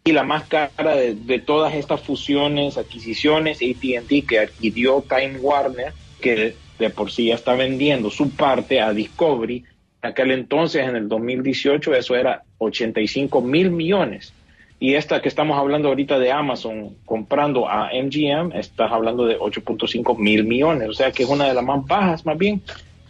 Y 0.04 0.12
la 0.12 0.22
más 0.22 0.44
cara 0.44 0.94
de, 0.96 1.14
de 1.14 1.38
todas 1.38 1.74
estas 1.74 2.00
fusiones, 2.02 2.76
adquisiciones, 2.76 3.58
ATT, 3.62 4.26
que 4.26 4.38
adquirió 4.38 5.02
Time 5.08 5.38
Warner, 5.40 5.92
que 6.20 6.54
de 6.78 6.90
por 6.90 7.10
sí 7.10 7.26
ya 7.26 7.34
está 7.36 7.54
vendiendo 7.54 8.10
su 8.10 8.30
parte 8.30 8.80
a 8.80 8.92
Discovery, 8.92 9.64
en 10.02 10.10
aquel 10.10 10.30
entonces, 10.32 10.86
en 10.86 10.96
el 10.96 11.08
2018, 11.08 11.94
eso 11.94 12.14
era 12.14 12.42
85 12.58 13.40
mil 13.40 13.70
millones. 13.70 14.34
Y 14.78 14.94
esta 14.94 15.22
que 15.22 15.28
estamos 15.28 15.56
hablando 15.58 15.88
ahorita 15.88 16.18
de 16.18 16.30
Amazon 16.30 16.96
comprando 17.06 17.66
a 17.68 17.88
MGM, 17.92 18.52
estás 18.58 18.92
hablando 18.92 19.24
de 19.24 19.38
8.5 19.38 20.14
mil 20.18 20.44
millones. 20.44 20.88
O 20.90 20.92
sea 20.92 21.10
que 21.12 21.22
es 21.22 21.28
una 21.30 21.46
de 21.48 21.54
las 21.54 21.64
más 21.64 21.86
bajas, 21.86 22.26
más 22.26 22.36
bien. 22.36 22.60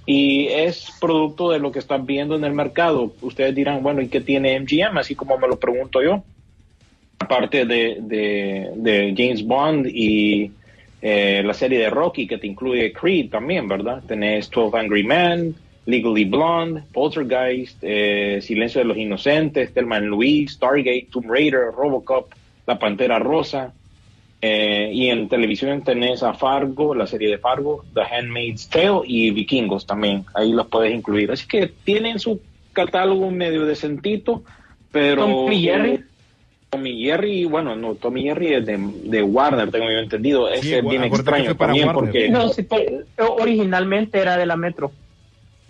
Y 0.07 0.47
es 0.49 0.89
producto 1.01 1.51
de 1.51 1.59
lo 1.59 1.73
que 1.73 1.79
están 1.79 2.05
viendo 2.05 2.37
en 2.37 2.45
el 2.45 2.53
mercado. 2.53 3.13
Ustedes 3.23 3.55
dirán, 3.55 3.83
bueno, 3.83 4.03
¿y 4.03 4.09
qué 4.09 4.21
tiene 4.21 4.59
MGM? 4.61 4.99
Así 4.99 5.15
como 5.15 5.39
me 5.39 5.49
lo 5.49 5.59
pregunto 5.59 6.03
yo. 6.03 6.23
Aparte 7.19 7.65
de, 7.65 7.99
de, 8.01 8.71
de 8.77 9.15
James 9.17 9.47
Bond 9.47 9.87
y 9.87 10.51
eh, 11.01 11.43
la 11.45 11.53
serie 11.53 11.79
de 11.79 11.91
Rocky 11.91 12.27
que 12.27 12.39
te 12.39 12.47
incluye 12.47 12.93
Creed 12.93 13.31
también, 13.31 13.69
¿verdad? 13.69 14.03
Tenés 14.07 14.51
12 14.51 14.79
Angry 14.79 15.05
Men, 15.05 15.55
Legally 15.85 16.25
Blonde, 16.25 16.83
Poltergeist, 16.93 17.77
eh, 17.83 18.41
Silencio 18.41 18.81
de 18.81 18.87
los 18.87 18.97
Inocentes, 18.97 19.75
Thelma 19.75 19.97
and 19.97 20.07
Louise, 20.07 20.55
Stargate, 20.55 21.09
Tomb 21.11 21.31
Raider, 21.31 21.73
Robocop, 21.77 22.33
La 22.67 22.79
Pantera 22.79 23.19
Rosa. 23.19 23.75
Eh, 24.47 24.91
y 24.93 25.09
en 25.09 25.27
televisión 25.31 25.83
tenés 25.83 26.23
a 26.23 26.35
Fargo, 26.35 26.95
la 26.95 27.07
serie 27.07 27.31
de 27.31 27.39
Fargo, 27.39 27.83
The 27.95 28.03
Handmaid's 28.03 28.69
Tale 28.69 29.01
y 29.07 29.31
Vikingos 29.31 29.87
también. 29.87 30.27
Ahí 30.35 30.53
los 30.53 30.67
puedes 30.67 30.93
incluir. 30.95 31.31
Así 31.33 31.47
que 31.47 31.73
tienen 31.83 32.19
su 32.19 32.41
catálogo 32.75 33.31
medio 33.31 33.65
decentito, 33.65 34.43
pero... 34.93 35.25
Tom 35.25 35.51
y 35.53 35.63
Jerry. 35.63 36.05
Tommy 36.69 37.03
Jerry, 37.05 37.45
bueno, 37.47 37.75
no, 37.77 37.95
Tommy 37.95 38.25
Jerry 38.25 38.53
es 38.55 38.67
de, 38.67 38.77
de 39.05 39.23
Warner, 39.23 39.71
tengo 39.71 39.87
yo 39.91 39.99
entendido. 39.99 40.49
Sí, 40.49 40.59
Ese 40.59 40.79
es 40.81 40.85
bien 40.89 41.05
extraño 41.05 41.55
también 41.57 41.87
Warner. 41.87 42.05
porque... 42.05 42.29
No, 42.29 42.49
sí, 42.51 42.65
fue- 42.65 43.05
originalmente 43.39 44.19
era 44.19 44.37
de 44.37 44.45
la 44.45 44.57
Metro. 44.57 44.91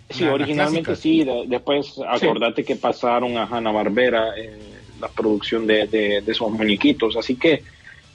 Sí, 0.09 0.25
La- 0.25 0.33
originalmente 0.33 0.95
sí, 0.97 1.23
de- 1.23 1.45
después 1.47 1.97
acordate 2.05 2.65
que 2.65 2.75
pasaron 2.75 3.37
a 3.37 3.43
Hanna 3.45 3.71
Barbera 3.71 4.33
la 4.99 5.07
producción 5.09 5.65
de, 5.67 5.87
de, 5.87 6.21
de 6.21 6.31
esos 6.31 6.51
muñequitos, 6.51 7.15
así 7.15 7.35
que 7.35 7.61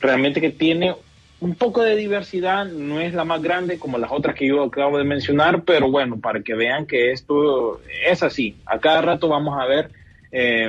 realmente 0.01 0.41
que 0.41 0.51
tiene 0.51 0.95
un 1.41 1.55
poco 1.55 1.83
de 1.83 1.97
diversidad, 1.97 2.67
no 2.67 3.01
es 3.01 3.15
la 3.15 3.25
más 3.25 3.43
grande 3.43 3.79
como 3.79 3.97
las 3.99 4.13
otras 4.13 4.35
que 4.35 4.47
yo 4.47 4.63
acabo 4.63 4.99
de 4.99 5.05
mencionar, 5.05 5.63
pero 5.65 5.91
bueno, 5.91 6.21
para 6.21 6.43
que 6.43 6.55
vean 6.55 6.87
que 6.87 7.13
esto 7.13 7.81
es 8.07 8.23
así, 8.23 8.57
a 8.67 8.79
cada 8.79 9.01
rato 9.01 9.29
vamos 9.29 9.59
a 9.59 9.65
ver 9.65 9.91
eh, 10.33 10.69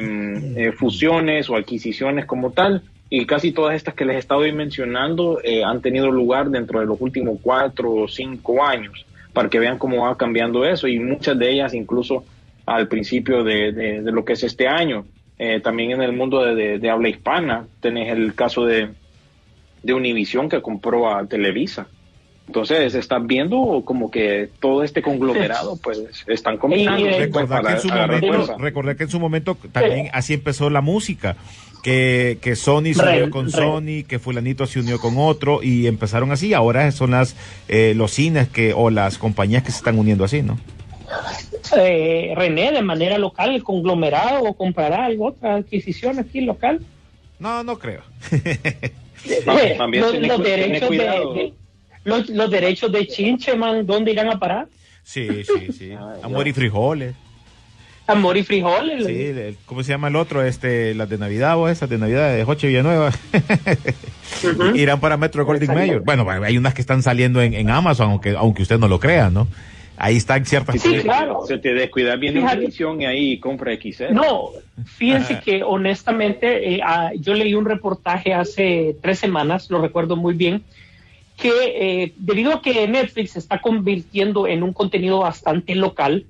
eh, 0.56 0.72
fusiones 0.72 1.50
o 1.50 1.58
adquisiciones 1.58 2.26
como 2.26 2.52
tal, 2.52 2.84
y 3.10 3.26
casi 3.26 3.52
todas 3.52 3.76
estas 3.76 3.94
que 3.94 4.06
les 4.06 4.16
he 4.16 4.20
estado 4.20 4.42
mencionando 4.54 5.42
eh, 5.44 5.66
han 5.66 5.82
tenido 5.82 6.10
lugar 6.10 6.50
dentro 6.50 6.80
de 6.80 6.86
los 6.86 7.02
últimos 7.02 7.40
cuatro 7.42 7.92
o 7.92 8.08
cinco 8.08 8.64
años 8.64 9.06
para 9.34 9.50
que 9.50 9.60
vean 9.60 9.78
cómo 9.78 10.06
va 10.06 10.16
cambiando 10.16 10.64
eso 10.64 10.88
y 10.88 10.98
muchas 10.98 11.38
de 11.38 11.52
ellas 11.52 11.74
incluso 11.74 12.24
al 12.66 12.88
principio 12.88 13.44
de, 13.44 14.02
lo 14.04 14.24
que 14.24 14.34
es 14.34 14.44
este 14.44 14.68
año. 14.68 15.06
Eh, 15.38 15.60
también 15.60 15.92
en 15.92 16.02
el 16.02 16.14
mundo 16.14 16.46
de 16.46 16.90
habla 16.90 17.10
hispana 17.10 17.66
tenés 17.82 18.14
el 18.14 18.34
caso 18.34 18.66
de, 18.66 18.90
de 19.84 19.94
Univision 19.94 20.50
que 20.50 20.62
compró 20.62 21.14
a 21.14 21.26
Televisa. 21.26 21.88
Entonces 22.48 22.96
estás 22.96 23.26
viendo 23.26 23.82
como 23.86 24.12
que 24.12 24.50
todo 24.60 24.84
este 24.84 25.02
conglomerado 25.02 25.78
pues 25.82 26.04
están 26.28 26.58
combinando 26.58 27.08
Recordar 27.08 27.66
que, 27.66 27.72
en 27.74 27.80
su 27.80 27.88
momento, 27.90 28.58
recordar 28.58 28.96
que 28.98 29.04
en 29.04 29.10
su 29.10 29.20
momento 29.20 29.58
también 29.72 30.10
así 30.14 30.34
empezó 30.34 30.70
la 30.70 30.82
música. 30.82 31.38
Que, 31.82 32.38
que 32.42 32.56
Sony 32.56 32.94
se 32.94 33.02
unió 33.02 33.32
con 33.32 33.50
Sony, 33.50 34.04
que 34.08 34.20
fulanito 34.20 34.68
se 34.68 34.82
unió 34.82 35.00
con 35.00 35.16
otro 35.18 35.64
y 35.64 35.88
empezaron 35.88 36.32
así. 36.32 36.54
Ahora 36.54 36.92
son 36.92 37.10
las 37.10 37.36
eh, 37.70 37.94
los 37.96 38.12
cines 38.12 38.50
que 38.50 38.74
o 38.74 38.92
las 38.92 39.18
compañías 39.18 39.64
que 39.64 39.72
se 39.72 39.78
están 39.78 39.98
uniendo 39.98 40.24
así, 40.24 40.44
¿no? 40.44 40.60
Eh, 41.76 42.34
René, 42.36 42.72
de 42.72 42.84
manera 42.84 43.18
local, 43.18 43.56
el 43.56 43.64
conglomerado 43.64 44.44
o 44.44 44.54
comprará 44.54 45.06
algo, 45.06 45.30
otra 45.30 45.56
adquisición 45.56 46.20
aquí 46.20 46.42
local. 46.42 46.82
No, 47.40 47.64
no 47.64 47.80
creo. 47.80 48.02
También 49.78 50.04
los, 50.28 50.44
derechos 50.44 50.82
de, 50.82 50.88
cuidado. 50.88 51.34
de- 51.34 51.54
los, 52.04 52.30
los 52.30 52.50
derechos 52.50 52.92
de 52.92 53.08
Chincheman, 53.08 53.86
¿dónde 53.86 54.12
irán 54.12 54.30
a 54.30 54.40
parar? 54.40 54.68
Sí, 55.04 55.44
sí, 55.44 55.72
sí. 55.72 55.92
Amor 56.24 56.48
y 56.48 56.54
frijoles. 56.54 57.14
Amor 58.08 58.36
y 58.36 58.44
frijoles. 58.44 59.06
Sí, 59.06 59.14
el- 59.26 59.58
¿cómo 59.66 59.84
se 59.84 59.92
llama 59.92 60.08
el 60.08 60.16
otro? 60.16 60.44
Este, 60.44 60.94
las 60.96 61.08
de 61.10 61.18
Navidad 61.18 61.58
o 61.58 61.70
esas 61.70 61.90
de 61.90 61.98
Navidad 61.98 62.36
de 62.36 62.44
Joche 62.44 62.68
Villanueva. 62.68 63.12
Irán 64.76 65.00
para 65.00 65.18
Metro 65.18 65.46
Goldwyn 65.46 65.74
Mayer. 65.74 66.00
Bueno, 66.02 66.28
hay 66.30 66.58
unas 66.58 66.74
que 66.74 66.82
están 66.82 67.04
saliendo 67.04 67.42
en, 67.42 67.54
en 67.54 67.70
Amazon, 67.70 68.10
aunque, 68.12 68.32
aunque 68.32 68.64
usted 68.64 68.80
no 68.80 68.88
lo 68.88 69.00
crea, 69.00 69.30
¿no? 69.30 69.48
Ahí 70.04 70.18
están 70.18 70.44
ciertas 70.46 70.82
Sí, 70.82 70.96
claro. 71.04 71.42
Se 71.48 71.60
te 71.60 71.76
descuida 71.76 72.16
bien 72.16 72.34
Fíjate. 72.34 72.58
Univision 72.58 73.02
y 73.02 73.06
ahí 73.06 73.40
compra 73.40 73.72
XL. 73.76 74.12
No, 74.14 74.50
fíjense 74.84 75.40
que 75.42 75.62
honestamente 75.64 76.74
eh, 76.74 76.82
ah, 76.84 77.12
yo 77.16 77.36
leí 77.36 77.54
un 77.54 77.66
reportaje 77.66 78.34
hace 78.34 78.96
tres 79.00 79.20
semanas, 79.20 79.70
lo 79.70 79.80
recuerdo 79.80 80.16
muy 80.16 80.34
bien, 80.34 80.64
que 81.38 81.52
eh, 81.54 82.14
debido 82.18 82.52
a 82.54 82.62
que 82.64 82.88
Netflix 82.88 83.32
se 83.34 83.40
está 83.40 83.62
convirtiendo 83.62 84.48
en 84.48 84.64
un 84.64 84.74
contenido 84.74 85.20
bastante 85.20 85.76
local, 85.76 86.26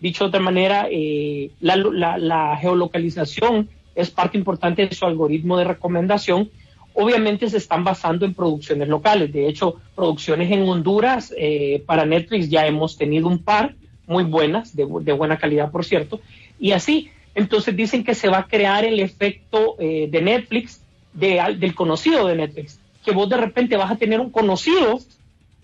dicho 0.00 0.24
de 0.24 0.28
otra 0.30 0.40
manera, 0.40 0.88
eh, 0.90 1.50
la, 1.60 1.76
la- 1.76 2.18
la 2.18 2.56
geolocalización 2.56 3.68
es 3.94 4.10
parte 4.10 4.36
importante 4.36 4.86
de 4.88 4.94
su 4.94 5.04
algoritmo 5.04 5.56
de 5.56 5.64
recomendación. 5.64 6.50
Obviamente 6.94 7.50
se 7.50 7.58
están 7.58 7.84
basando 7.84 8.24
en 8.24 8.34
producciones 8.34 8.88
locales. 8.88 9.32
De 9.32 9.48
hecho, 9.48 9.76
producciones 9.94 10.50
en 10.50 10.62
Honduras 10.62 11.34
eh, 11.36 11.82
para 11.84 12.06
Netflix 12.06 12.48
ya 12.48 12.66
hemos 12.66 12.96
tenido 12.96 13.28
un 13.28 13.42
par 13.42 13.74
muy 14.06 14.24
buenas, 14.24 14.74
de, 14.74 14.86
de 15.00 15.12
buena 15.12 15.36
calidad, 15.38 15.70
por 15.70 15.84
cierto. 15.84 16.20
Y 16.58 16.72
así, 16.72 17.10
entonces 17.34 17.74
dicen 17.74 18.04
que 18.04 18.14
se 18.14 18.28
va 18.28 18.38
a 18.38 18.46
crear 18.46 18.84
el 18.84 19.00
efecto 19.00 19.76
eh, 19.78 20.08
de 20.10 20.22
Netflix, 20.22 20.80
de, 21.12 21.56
del 21.58 21.74
conocido 21.74 22.26
de 22.26 22.36
Netflix, 22.36 22.78
que 23.04 23.12
vos 23.12 23.28
de 23.28 23.36
repente 23.36 23.76
vas 23.76 23.90
a 23.90 23.96
tener 23.96 24.20
un 24.20 24.30
conocido 24.30 24.98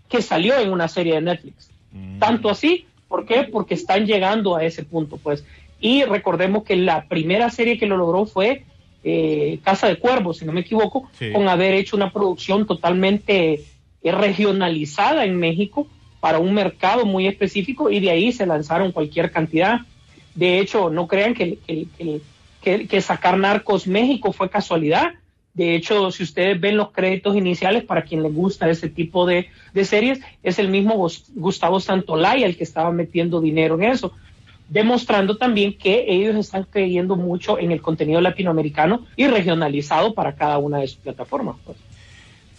que 0.08 0.22
salió 0.22 0.58
en 0.58 0.72
una 0.72 0.88
serie 0.88 1.14
de 1.14 1.20
Netflix. 1.20 1.70
Tanto 2.18 2.50
así, 2.50 2.86
¿por 3.08 3.24
qué? 3.24 3.44
Porque 3.44 3.74
están 3.74 4.06
llegando 4.06 4.56
a 4.56 4.64
ese 4.64 4.84
punto, 4.84 5.16
pues. 5.16 5.44
Y 5.80 6.04
recordemos 6.04 6.64
que 6.64 6.76
la 6.76 7.06
primera 7.06 7.50
serie 7.50 7.78
que 7.78 7.86
lo 7.86 7.96
logró 7.96 8.26
fue 8.26 8.64
eh, 9.04 9.58
Casa 9.62 9.88
de 9.88 9.96
Cuervos, 9.98 10.38
si 10.38 10.44
no 10.44 10.52
me 10.52 10.60
equivoco, 10.60 11.08
Sí. 11.18 11.32
con 11.32 11.48
haber 11.48 11.74
hecho 11.74 11.96
una 11.96 12.12
producción 12.12 12.66
totalmente 12.66 13.64
eh, 14.02 14.12
regionalizada 14.12 15.24
en 15.24 15.36
México 15.36 15.86
para 16.20 16.38
un 16.38 16.52
mercado 16.54 17.06
muy 17.06 17.26
específico 17.26 17.90
y 17.90 18.00
de 18.00 18.10
ahí 18.10 18.32
se 18.32 18.46
lanzaron 18.46 18.92
cualquier 18.92 19.30
cantidad. 19.30 19.80
De 20.34 20.58
hecho, 20.58 20.90
no 20.90 21.06
crean 21.06 21.34
que, 21.34 21.58
que- 21.66 22.20
que- 22.88 23.00
sacar 23.00 23.38
Narcos 23.38 23.86
México 23.86 24.32
fue 24.32 24.50
casualidad. 24.50 25.14
De 25.54 25.74
hecho, 25.74 26.10
si 26.12 26.22
ustedes 26.22 26.60
ven 26.60 26.76
los 26.76 26.92
créditos 26.92 27.36
iniciales, 27.36 27.84
para 27.84 28.02
quien 28.02 28.22
le 28.22 28.28
gusta 28.28 28.68
ese 28.70 28.88
tipo 28.88 29.26
de, 29.26 29.48
de 29.72 29.84
series, 29.84 30.20
es 30.42 30.58
el 30.58 30.68
mismo 30.68 30.94
Gus- 30.94 31.24
Gustavo 31.34 31.80
Santolaya 31.80 32.46
el 32.46 32.56
que 32.56 32.64
estaba 32.64 32.92
metiendo 32.92 33.40
dinero 33.40 33.74
en 33.76 33.84
eso, 33.84 34.12
demostrando 34.70 35.36
también 35.36 35.76
que 35.76 36.06
ellos 36.08 36.36
están 36.36 36.62
creyendo 36.62 37.16
mucho 37.16 37.58
en 37.58 37.72
el 37.72 37.82
contenido 37.82 38.20
latinoamericano 38.20 39.04
y 39.16 39.26
regionalizado 39.26 40.14
para 40.14 40.34
cada 40.36 40.56
una 40.58 40.78
de 40.78 40.86
sus 40.88 40.96
plataformas. 40.98 41.56
pues. 41.66 41.76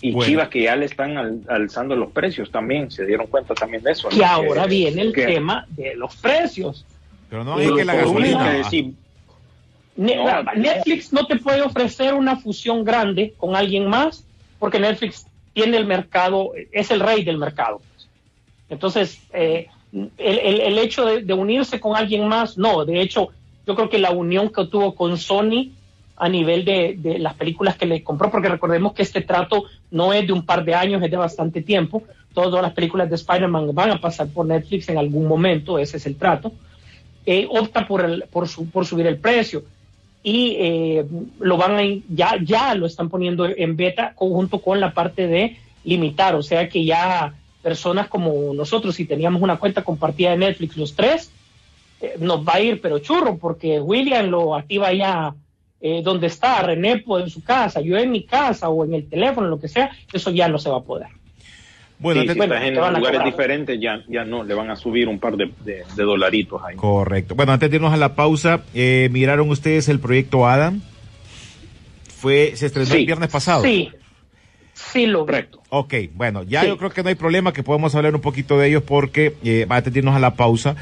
Y 0.01 0.11
Bueno. 0.11 0.29
Chivas 0.29 0.49
que 0.49 0.63
ya 0.63 0.75
le 0.75 0.85
están 0.85 1.17
al- 1.17 1.41
alzando 1.47 1.95
los 1.95 2.11
precios 2.11 2.51
también, 2.51 2.91
se 2.91 3.05
dieron 3.05 3.27
cuenta 3.27 3.53
también 3.55 3.81
de 3.83 3.91
eso. 3.93 4.09
¿no? 4.09 4.17
Y 4.17 4.21
ahora 4.23 4.63
Que- 4.63 4.69
viene 4.69 5.01
el 5.03 5.13
que- 5.13 5.25
tema 5.25 5.65
de 5.69 5.95
los 5.95 6.15
precios. 6.17 6.85
Pero 7.29 7.43
no 7.45 7.55
hay 7.55 7.73
que 7.73 7.85
la 7.85 7.95
gasolina. 7.95 8.51
decir, 8.51 8.91
No. 9.95 10.43
Netflix 10.55 11.13
no 11.13 11.27
te 11.27 11.37
puede 11.37 11.61
ofrecer 11.61 12.13
una 12.13 12.35
fusión 12.37 12.83
grande 12.83 13.33
con 13.37 13.55
alguien 13.55 13.87
más 13.87 14.25
porque 14.59 14.79
Netflix 14.79 15.25
tiene 15.53 15.77
el 15.77 15.85
mercado, 15.85 16.51
es 16.71 16.91
el 16.91 16.99
rey 16.99 17.23
del 17.23 17.37
mercado. 17.37 17.81
Entonces, 18.69 19.21
eh, 19.33 19.67
el, 19.93 20.09
el- 20.17 20.77
hecho 20.77 21.05
de, 21.05 21.33
unirse 21.33 21.79
con 21.79 21.95
alguien 21.95 22.27
más, 22.27 22.57
no, 22.57 22.85
de 22.85 23.01
hecho, 23.01 23.29
yo 23.67 23.75
creo 23.75 23.89
que 23.89 23.99
la 23.99 24.11
unión 24.11 24.49
que 24.49 24.65
tuvo 24.65 24.95
con 24.95 25.17
Sony 25.17 25.71
a 26.17 26.29
nivel 26.29 26.63
de, 26.65 26.95
de 26.97 27.19
las 27.19 27.33
películas 27.33 27.75
que 27.77 27.85
le 27.85 28.03
compró, 28.03 28.29
porque 28.31 28.47
recordemos 28.49 28.93
que 28.93 29.01
este 29.01 29.21
trato 29.21 29.65
no 29.89 30.13
es 30.13 30.25
de 30.27 30.33
un 30.33 30.45
par 30.45 30.63
de 30.63 30.75
años, 30.75 31.01
es 31.03 31.09
de 31.11 31.17
bastante 31.17 31.61
tiempo. 31.61 32.03
Todas 32.33 32.61
las 32.61 32.73
películas 32.73 33.09
de 33.09 33.15
Spider-Man 33.15 33.73
van 33.73 33.91
a 33.91 33.99
pasar 33.99 34.27
por 34.27 34.45
Netflix 34.45 34.87
en 34.89 34.97
algún 34.97 35.27
momento, 35.27 35.79
ese 35.79 35.97
es 35.97 36.05
el 36.05 36.15
trato. 36.15 36.51
Eh, 37.25 37.47
opta 37.49 37.87
por, 37.87 38.03
el, 38.05 38.23
por, 38.31 38.47
su- 38.47 38.69
por 38.69 38.85
subir 38.85 39.07
el 39.07 39.17
precio 39.17 39.63
y 40.23 40.55
eh, 40.59 41.05
lo 41.39 41.57
van 41.57 41.75
a, 41.79 41.81
ya, 42.09 42.35
ya 42.43 42.75
lo 42.75 42.85
están 42.85 43.09
poniendo 43.09 43.45
en 43.47 43.75
beta 43.75 44.13
junto 44.15 44.59
con 44.59 44.79
la 44.79 44.93
parte 44.93 45.27
de 45.27 45.57
limitar, 45.83 46.35
o 46.35 46.43
sea 46.43 46.69
que 46.69 46.85
ya 46.85 47.33
personas 47.61 48.07
como 48.07 48.53
nosotros, 48.53 48.95
si 48.95 49.05
teníamos 49.05 49.41
una 49.41 49.57
cuenta 49.57 49.83
compartida 49.83 50.31
de 50.31 50.37
Netflix 50.37 50.77
los 50.77 50.95
tres, 50.95 51.31
eh, 52.01 52.15
nos 52.19 52.45
va 52.47 52.55
a 52.55 52.61
ir 52.61 52.81
pero 52.81 52.99
churro, 52.99 53.37
porque 53.37 53.79
William 53.79 54.27
lo 54.27 54.55
activa 54.55 54.91
ya 54.93 55.33
eh, 55.79 56.01
donde 56.03 56.27
está, 56.27 56.61
René 56.63 56.99
pues, 56.99 57.23
en 57.23 57.29
su 57.29 57.43
casa, 57.43 57.81
yo 57.81 57.97
en 57.97 58.11
mi 58.11 58.23
casa 58.23 58.69
o 58.69 58.85
en 58.85 58.93
el 58.93 59.07
teléfono, 59.09 59.47
lo 59.47 59.59
que 59.59 59.67
sea, 59.67 59.91
eso 60.13 60.29
ya 60.31 60.47
no 60.47 60.57
se 60.59 60.69
va 60.69 60.77
a 60.77 60.81
poder. 60.83 61.07
Bueno, 61.99 62.21
Sí, 62.21 62.27
te- 62.27 62.33
si 62.33 62.37
bueno, 62.39 62.53
estás 62.55 62.67
en 62.67 62.73
te 62.73 62.79
van 62.79 62.95
a 62.95 62.97
lugares 62.97 63.19
cobrar. 63.19 63.31
diferentes, 63.31 63.79
ya, 63.79 64.03
ya 64.07 64.23
no, 64.25 64.43
le 64.43 64.53
van 64.55 64.71
a 64.71 64.75
subir 64.75 65.07
un 65.07 65.19
par 65.19 65.37
de, 65.37 65.51
de- 65.63 65.83
de 65.95 66.03
dolaritos 66.03 66.59
ahí. 66.63 66.75
Correcto. 66.75 67.35
Bueno, 67.35 67.51
antes 67.51 67.69
de 67.69 67.75
irnos 67.75 67.93
a 67.93 67.97
la 67.97 68.15
pausa, 68.15 68.63
eh, 68.73 69.09
¿miraron 69.11 69.49
ustedes 69.51 69.87
el 69.87 69.99
proyecto 69.99 70.47
Adam? 70.47 70.81
Fue, 72.17 72.55
se 72.55 72.67
estrenó 72.67 72.87
Sí. 72.89 72.97
el 72.99 73.05
viernes 73.05 73.29
pasado. 73.29 73.63
Sí, 73.63 73.89
sí 74.91 75.05
lo 75.05 75.25
vi. 75.25 75.31
Correcto. 75.31 75.61
Ok, 75.69 75.93
bueno, 76.13 76.43
ya 76.43 76.61
Sí. 76.61 76.67
yo 76.67 76.77
creo 76.77 76.89
que 76.91 77.03
no 77.03 77.09
hay 77.09 77.15
problema 77.15 77.53
que 77.53 77.63
podemos 77.63 77.93
hablar 77.95 78.13
un 78.15 78.21
poquito 78.21 78.57
de 78.57 78.67
ellos 78.69 78.83
porque 78.83 79.35
eh, 79.43 79.65
va 79.69 79.77
a 79.77 79.83
irnos 79.93 80.15
a 80.15 80.19
la 80.19 80.35
pausa. 80.35 80.75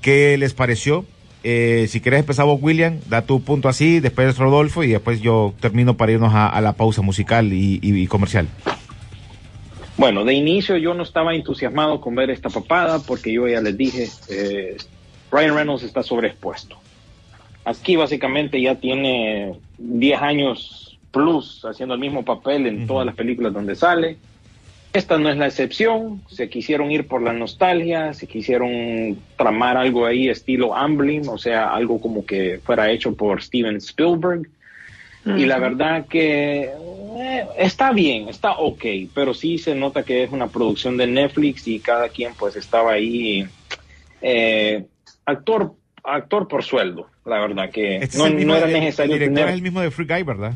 ¿Qué 0.00 0.36
les 0.38 0.52
pareció? 0.54 1.04
Eh, 1.44 1.86
si 1.88 2.00
querés 2.00 2.20
empezamos 2.20 2.58
William, 2.62 3.00
da 3.08 3.22
tu 3.22 3.42
punto 3.42 3.68
así, 3.68 3.98
después 4.00 4.36
Rodolfo 4.38 4.84
y 4.84 4.88
después 4.92 5.20
yo 5.20 5.54
termino 5.60 5.96
para 5.96 6.12
irnos 6.12 6.32
a, 6.34 6.48
a 6.48 6.60
la 6.60 6.72
pausa 6.74 7.02
musical 7.02 7.52
y, 7.52 7.80
y- 7.82 8.00
y 8.02 8.06
comercial. 8.06 8.46
Bueno, 9.96 10.24
de 10.24 10.34
inicio 10.34 10.76
yo 10.78 10.94
no 10.94 11.02
estaba 11.02 11.34
entusiasmado 11.34 12.00
con 12.00 12.14
ver 12.14 12.30
esta 12.30 12.48
papada 12.48 13.00
porque 13.06 13.32
yo 13.32 13.46
ya 13.48 13.60
les 13.60 13.76
dije, 13.76 14.08
eh, 14.30 14.76
Ryan 15.30 15.54
Reynolds 15.54 15.82
está 15.82 16.02
sobreexpuesto. 16.02 16.76
Aquí 17.64 17.94
básicamente 17.96 18.60
ya 18.60 18.74
tiene 18.76 19.54
10 19.78 20.20
años 20.22 20.91
plus 21.12 21.64
haciendo 21.64 21.94
el 21.94 22.00
mismo 22.00 22.24
papel 22.24 22.66
en 22.66 22.86
todas 22.86 23.06
las 23.06 23.14
películas 23.14 23.52
donde 23.52 23.76
sale. 23.76 24.16
Esta 24.92 25.16
no 25.18 25.30
es 25.30 25.36
la 25.38 25.46
excepción, 25.46 26.20
se 26.28 26.50
quisieron 26.50 26.90
ir 26.90 27.06
por 27.06 27.22
la 27.22 27.32
nostalgia, 27.32 28.12
se 28.12 28.26
quisieron 28.26 29.16
tramar 29.38 29.76
algo 29.78 30.04
ahí 30.04 30.28
estilo 30.28 30.74
Amblin, 30.74 31.28
o 31.28 31.38
sea, 31.38 31.72
algo 31.72 31.98
como 32.00 32.26
que 32.26 32.60
fuera 32.62 32.90
hecho 32.90 33.14
por 33.14 33.42
Steven 33.42 33.76
Spielberg. 33.76 34.48
Y 35.24 35.46
la 35.46 35.58
verdad 35.60 36.06
que 36.08 36.62
eh, 37.16 37.44
está 37.56 37.92
bien, 37.92 38.28
está 38.28 38.52
ok, 38.58 38.84
pero 39.14 39.32
sí 39.34 39.56
se 39.56 39.72
nota 39.74 40.02
que 40.02 40.24
es 40.24 40.32
una 40.32 40.48
producción 40.48 40.96
de 40.96 41.06
Netflix 41.06 41.68
y 41.68 41.78
cada 41.78 42.08
quien 42.08 42.32
pues 42.36 42.56
estaba 42.56 42.90
ahí 42.92 43.46
eh, 44.20 44.84
actor 45.24 45.74
actor 46.04 46.48
por 46.48 46.64
sueldo, 46.64 47.06
la 47.24 47.38
verdad 47.38 47.70
que 47.70 47.98
Este 47.98 48.18
no, 48.18 48.24
es 48.26 48.30
el 48.32 48.36
mismo- 48.36 48.52
no 48.54 48.58
era 48.58 48.66
el- 48.66 48.72
necesario 48.72 49.12
El 49.14 49.20
director 49.20 49.36
tener 49.36 49.48
es 49.50 49.54
el 49.54 49.62
mismo 49.62 49.80
de 49.80 49.90
Free 49.92 50.06
Guy, 50.06 50.22
¿verdad? 50.24 50.54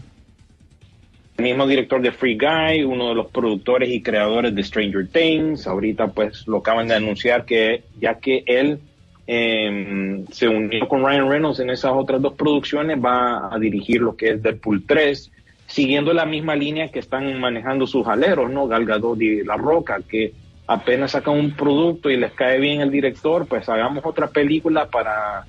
El 1.37 1.45
mismo 1.45 1.67
director 1.67 2.01
de 2.01 2.13
Free 2.13 2.39
Guy, 2.39 2.85
uno 2.85 3.11
de 3.11 3.15
los 3.15 3.27
productores 3.27 3.91
y 3.91 4.03
creadores 4.03 4.55
de 4.55 4.63
Stranger 4.63 5.07
Things. 5.09 5.67
Ahorita 5.67 6.09
pues 6.09 6.47
lo 6.47 6.59
acaban 6.59 6.89
de 6.89 6.95
anunciar 6.95 7.45
que 7.45 7.83
ya 8.01 8.19
que 8.19 8.43
él 8.47 8.81
eh, 9.27 10.25
se 10.31 10.49
unió 10.49 10.89
con 10.89 11.05
Ryan 11.05 11.29
Reynolds 11.29 11.61
en 11.61 11.71
esas 11.71 11.93
otras 11.93 12.23
dos 12.23 12.35
producciones, 12.35 12.99
va 12.99 13.55
a 13.55 13.59
dirigir 13.59 14.01
lo 14.01 14.17
que 14.17 14.31
es 14.31 14.43
Deadpool 14.43 14.85
3, 14.87 15.33
siguiendo 15.67 16.13
la 16.13 16.25
misma 16.25 16.55
línea 16.55 16.89
que 16.89 17.01
están 17.01 17.39
manejando 17.41 17.87
sus 17.87 18.07
aleros, 18.07 18.51
¿no? 18.51 18.69
Gal 18.69 18.87
Gadot 18.87 19.21
y 19.21 19.43
La 19.43 19.57
Roca, 19.57 20.01
que 20.09 20.33
apenas 20.67 21.13
sacan 21.13 21.35
un 21.39 21.53
producto 21.53 22.09
y 22.09 22.17
les 22.17 22.33
cae 22.33 22.59
bien 22.61 22.81
el 22.81 22.91
director, 22.91 23.47
pues 23.47 23.69
hagamos 23.69 24.05
otra 24.05 24.29
película 24.29 24.87
para 24.87 25.45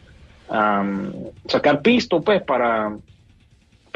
am, 0.50 1.14
sacar 1.48 1.82
pisto, 1.82 2.22
pues, 2.22 2.42
para 2.42 2.96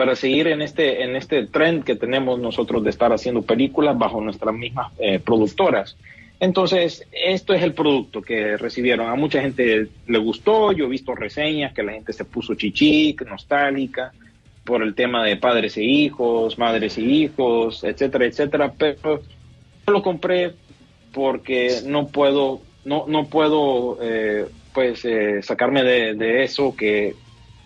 para 0.01 0.15
seguir 0.15 0.47
en 0.47 0.63
este 0.63 1.03
en 1.03 1.15
este 1.15 1.45
trend 1.45 1.83
que 1.83 1.95
tenemos 1.95 2.39
nosotros 2.39 2.83
de 2.83 2.89
estar 2.89 3.13
haciendo 3.13 3.43
películas 3.43 3.95
bajo 3.95 4.19
nuestras 4.19 4.55
mismas 4.55 4.91
eh, 4.97 5.19
productoras. 5.19 5.95
Entonces, 6.39 7.05
esto 7.11 7.53
es 7.53 7.61
el 7.61 7.75
producto 7.75 8.19
que 8.19 8.57
recibieron. 8.57 9.07
A 9.09 9.13
mucha 9.13 9.39
gente 9.41 9.89
le 10.07 10.17
gustó, 10.17 10.71
yo 10.71 10.85
he 10.85 10.89
visto 10.89 11.13
reseñas 11.13 11.71
que 11.73 11.83
la 11.83 11.91
gente 11.91 12.13
se 12.13 12.25
puso 12.25 12.55
chichic, 12.55 13.21
nostálgica, 13.27 14.11
por 14.63 14.81
el 14.81 14.95
tema 14.95 15.23
de 15.23 15.37
padres 15.37 15.77
e 15.77 15.83
hijos, 15.83 16.57
madres 16.57 16.97
e 16.97 17.01
hijos, 17.01 17.83
etcétera, 17.83 18.25
etcétera, 18.25 18.73
pero 18.75 19.21
yo 19.85 19.93
lo 19.93 20.01
compré 20.01 20.55
porque 21.13 21.81
no 21.85 22.07
puedo, 22.07 22.61
no, 22.85 23.05
no 23.07 23.27
puedo, 23.27 23.99
eh, 24.01 24.47
pues, 24.73 25.05
eh, 25.05 25.43
sacarme 25.43 25.83
de 25.83 26.43
eso 26.43 26.75
que 26.75 27.13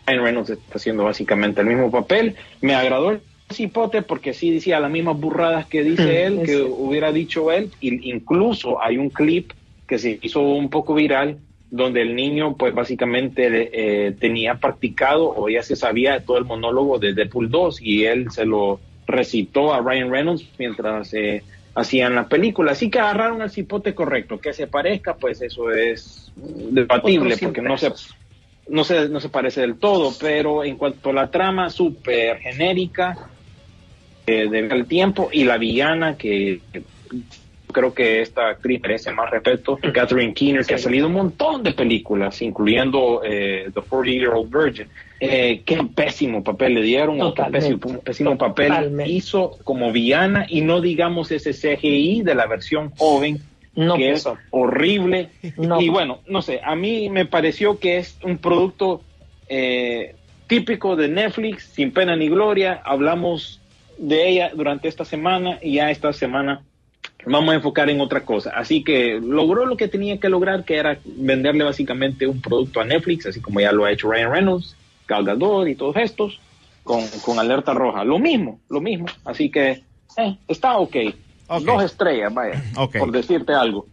Ryan 0.08 0.24
Reynolds 0.24 0.50
está 0.52 0.76
haciendo 0.76 1.04
básicamente 1.04 1.62
el 1.62 1.68
mismo 1.68 1.92
papel. 1.92 2.36
Me 2.62 2.76
agradó 2.76 3.12
el 3.12 3.22
cipote 3.52 4.02
porque 4.02 4.34
sí 4.34 4.52
decía 4.52 4.80
las 4.80 4.92
mismas 4.92 5.20
burradas 5.20 5.66
que 5.66 5.84
dice 5.84 6.24
él, 6.24 6.42
que 6.46 6.58
hubiera 6.62 7.12
dicho 7.12 7.52
él. 7.52 7.72
Y 7.80 8.10
incluso 8.12 8.82
hay 8.82 8.98
un 8.98 9.10
clip 9.10 9.52
que 9.88 10.00
se 10.00 10.20
hizo 10.22 10.42
un 10.42 10.70
poco 10.70 10.94
viral 10.94 11.38
donde 11.72 12.02
el 12.02 12.16
niño 12.16 12.56
pues 12.56 12.74
básicamente 12.74 13.48
eh, 13.74 14.12
tenía 14.14 14.56
practicado 14.56 15.34
o 15.36 15.50
ya 15.50 15.62
se 15.64 15.76
sabía 15.76 16.24
todo 16.24 16.38
el 16.38 16.46
monólogo 16.46 17.00
de 17.00 17.14
Deadpool 17.14 17.50
2 17.50 17.82
y 17.82 18.06
él 18.06 18.32
se 18.32 18.46
lo 18.46 18.80
recitó 19.08 19.74
a 19.74 19.82
Ryan 19.82 20.12
Reynolds 20.12 20.46
mientras 20.58 21.14
eh, 21.14 21.44
hacían 21.76 22.16
la 22.16 22.28
película. 22.28 22.72
Así 22.72 22.90
que 22.90 23.00
agarraron 23.00 23.42
el 23.42 23.52
cipote 23.52 23.94
correcto. 23.94 24.40
Que 24.40 24.54
se 24.54 24.68
parezca, 24.68 25.16
pues 25.16 25.42
eso 25.42 25.72
es 25.72 26.32
debatible 26.36 27.38
porque 27.38 27.62
no 27.62 27.78
se. 27.78 27.92
No 28.68 28.84
se, 28.84 29.10
no 29.10 29.20
se 29.20 29.30
parece 29.30 29.62
del 29.62 29.78
todo, 29.78 30.14
pero 30.20 30.64
en 30.64 30.78
cuanto 30.78 31.10
a 31.10 31.14
la 31.14 31.32
trama, 31.32 31.70
súper 31.70 32.40
genérica, 32.40 33.30
eh, 34.28 34.48
del 34.50 34.86
tiempo, 34.88 35.30
y 35.32 35.44
la 35.44 35.58
villana, 35.58 36.18
que 36.18 36.60
creo 37.72 37.94
que 37.94 38.22
esta 38.22 38.50
actriz 38.50 38.82
merece 38.82 39.12
más 39.12 39.30
respeto, 39.30 39.78
Catherine 39.94 40.34
Keener, 40.34 40.66
que 40.66 40.76
ha 40.76 40.78
salido 40.78 41.08
un 41.08 41.14
montón 41.14 41.62
de 41.62 41.74
películas, 41.74 42.42
incluyendo 42.42 43.22
eh, 43.24 43.70
The 43.74 43.82
40-Year-Old 43.82 44.50
Virgin. 44.50 44.88
Eh, 45.20 45.62
qué 45.66 45.80
pésimo 45.94 46.44
papel 46.44 46.76
le 46.76 46.82
dieron, 46.82 47.22
o 47.22 47.34
qué 47.34 47.44
pésimo, 47.52 48.00
pésimo 48.00 48.38
papel 48.38 48.70
Totalmente. 48.70 49.12
hizo 49.12 49.58
como 49.64 49.92
villana, 49.92 50.46
y 50.50 50.62
no 50.62 50.80
digamos 50.80 51.32
ese 51.32 51.52
CGI 51.52 52.22
de 52.24 52.34
la 52.34 52.48
versión 52.48 52.92
joven, 52.92 53.42
No, 53.76 53.96
que 53.96 54.10
pues, 54.10 54.26
es 54.26 54.34
horrible. 54.52 55.30
No. 55.58 55.82
Y 55.82 55.90
bueno, 55.90 56.20
no 56.28 56.42
sé, 56.42 56.62
a 56.64 56.76
mí 56.76 57.10
me 57.10 57.26
pareció 57.26 57.80
que 57.80 57.98
es 57.98 58.18
un 58.24 58.38
producto 58.38 59.02
eh, 59.50 60.16
típico 60.48 60.96
de 60.96 61.08
Netflix, 61.08 61.72
sin 61.74 61.92
pena 61.92 62.16
ni 62.16 62.30
gloria. 62.30 62.82
Hablamos 62.84 63.60
de 63.98 64.30
ella 64.30 64.52
durante 64.54 64.88
esta 64.88 65.06
semana 65.06 65.60
y 65.62 65.76
ya 65.76 65.92
esta 65.92 66.14
semana 66.14 66.62
vamos 67.26 67.54
a 67.54 67.56
enfocar 67.56 67.90
en 67.90 68.02
otra 68.02 68.24
cosa. 68.24 68.52
Así 68.52 68.84
que 68.84 69.20
logró 69.22 69.66
lo 69.66 69.78
que 69.78 69.88
tenía 69.88 70.20
que 70.20 70.30
lograr, 70.30 70.64
que 70.64 70.78
era 70.78 71.00
venderle 71.04 71.64
básicamente 71.64 72.28
un 72.28 72.42
producto 72.42 72.80
a 72.80 72.86
Netflix, 72.86 73.26
así 73.26 73.42
como 73.42 73.60
ya 73.60 73.72
lo 73.72 73.86
ha 73.86 73.92
hecho 73.92 74.10
Ryan 74.10 74.32
Reynolds, 74.32 74.76
Gal 75.08 75.26
Gadot 75.26 75.68
y 75.68 75.76
todos 75.76 75.98
estos, 75.98 76.40
con, 76.84 77.02
con 77.24 77.40
alerta 77.40 77.74
roja. 77.74 78.04
Lo 78.04 78.20
mismo, 78.20 78.60
lo 78.70 78.82
mismo. 78.82 79.08
Así 79.24 79.50
que 79.50 79.82
eh, 80.18 80.38
está 80.48 80.78
ok. 80.78 80.96
Dos 81.48 81.84
estrellas, 81.84 82.34
vaya, 82.34 82.64
por 83.00 83.12
decirte 83.12 83.54
algo. 83.54 83.86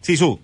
Sisu. 0.00 0.38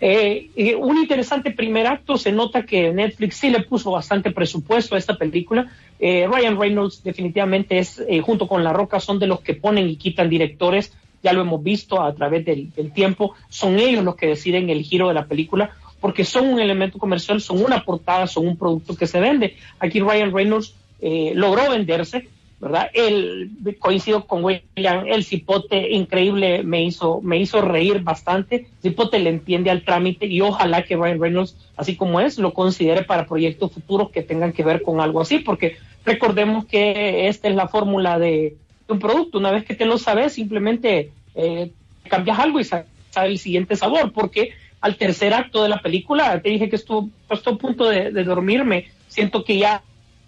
Eh, 0.00 0.50
eh, 0.56 0.74
un 0.74 0.98
interesante 0.98 1.52
primer 1.52 1.86
acto, 1.86 2.16
se 2.16 2.32
nota 2.32 2.64
que 2.64 2.92
Netflix 2.92 3.36
sí 3.36 3.50
le 3.50 3.62
puso 3.62 3.92
bastante 3.92 4.32
presupuesto 4.32 4.96
a 4.96 4.98
esta 4.98 5.16
película. 5.16 5.70
Eh, 6.00 6.26
Ryan 6.26 6.58
Reynolds 6.58 7.04
definitivamente 7.04 7.78
es, 7.78 8.02
eh, 8.08 8.20
junto 8.20 8.48
con 8.48 8.64
La 8.64 8.72
Roca, 8.72 8.98
son 8.98 9.20
de 9.20 9.28
los 9.28 9.40
que 9.40 9.54
ponen 9.54 9.88
y 9.88 9.96
quitan 9.96 10.28
directores, 10.28 10.92
ya 11.22 11.32
lo 11.32 11.42
hemos 11.42 11.62
visto 11.62 12.02
a 12.02 12.12
través 12.14 12.44
del, 12.44 12.72
del 12.72 12.92
tiempo, 12.92 13.34
son 13.48 13.78
ellos 13.78 14.02
los 14.02 14.16
que 14.16 14.26
deciden 14.26 14.70
el 14.70 14.82
giro 14.82 15.06
de 15.06 15.14
la 15.14 15.26
película, 15.26 15.70
porque 16.00 16.24
son 16.24 16.48
un 16.48 16.58
elemento 16.58 16.98
comercial, 16.98 17.40
son 17.40 17.64
una 17.64 17.84
portada, 17.84 18.26
son 18.26 18.48
un 18.48 18.56
producto 18.56 18.96
que 18.96 19.06
se 19.06 19.20
vende. 19.20 19.56
Aquí 19.78 20.00
Ryan 20.00 20.32
Reynolds 20.32 20.74
eh, 21.00 21.30
logró 21.36 21.70
venderse, 21.70 22.28
¿verdad? 22.62 22.90
Él, 22.94 23.50
coincido 23.80 24.24
con 24.24 24.44
William, 24.44 25.04
el 25.08 25.24
cipote 25.24 25.90
increíble 25.90 26.62
me 26.62 26.84
hizo, 26.84 27.20
me 27.20 27.38
hizo 27.38 27.60
reír 27.60 28.02
bastante. 28.02 28.68
Cipote 28.80 29.18
le 29.18 29.30
entiende 29.30 29.68
al 29.68 29.84
trámite 29.84 30.26
y 30.26 30.40
ojalá 30.42 30.84
que 30.84 30.94
Ryan 30.94 31.20
Reynolds, 31.20 31.56
así 31.76 31.96
como 31.96 32.20
es, 32.20 32.38
lo 32.38 32.54
considere 32.54 33.02
para 33.02 33.26
proyectos 33.26 33.72
futuros 33.72 34.10
que 34.10 34.22
tengan 34.22 34.52
que 34.52 34.62
ver 34.62 34.82
con 34.82 35.00
algo 35.00 35.20
así, 35.20 35.40
porque 35.40 35.76
recordemos 36.04 36.64
que 36.64 37.26
esta 37.26 37.48
es 37.48 37.56
la 37.56 37.66
fórmula 37.66 38.20
de, 38.20 38.54
un 38.86 39.00
producto. 39.00 39.38
Una 39.38 39.50
vez 39.50 39.64
que 39.64 39.74
te 39.74 39.84
lo 39.84 39.98
sabes, 39.98 40.34
simplemente 40.34 41.10
eh, 41.34 41.72
cambias 42.08 42.38
algo 42.38 42.60
y 42.60 42.64
sacas 42.64 42.86
el 43.24 43.40
siguiente 43.40 43.74
sabor, 43.74 44.12
porque 44.12 44.52
al 44.80 44.96
tercer 44.96 45.34
acto 45.34 45.64
de 45.64 45.68
la 45.68 45.82
película, 45.82 46.40
te 46.40 46.50
dije 46.50 46.70
que 46.70 46.76
estuvo, 46.76 47.10
estuvo 47.28 47.54
a 47.56 47.58
punto 47.58 47.88
de 47.88 48.12
dormirme, 48.22 48.86
siento 49.08 49.42
que 49.42 49.58
ya 49.58 49.82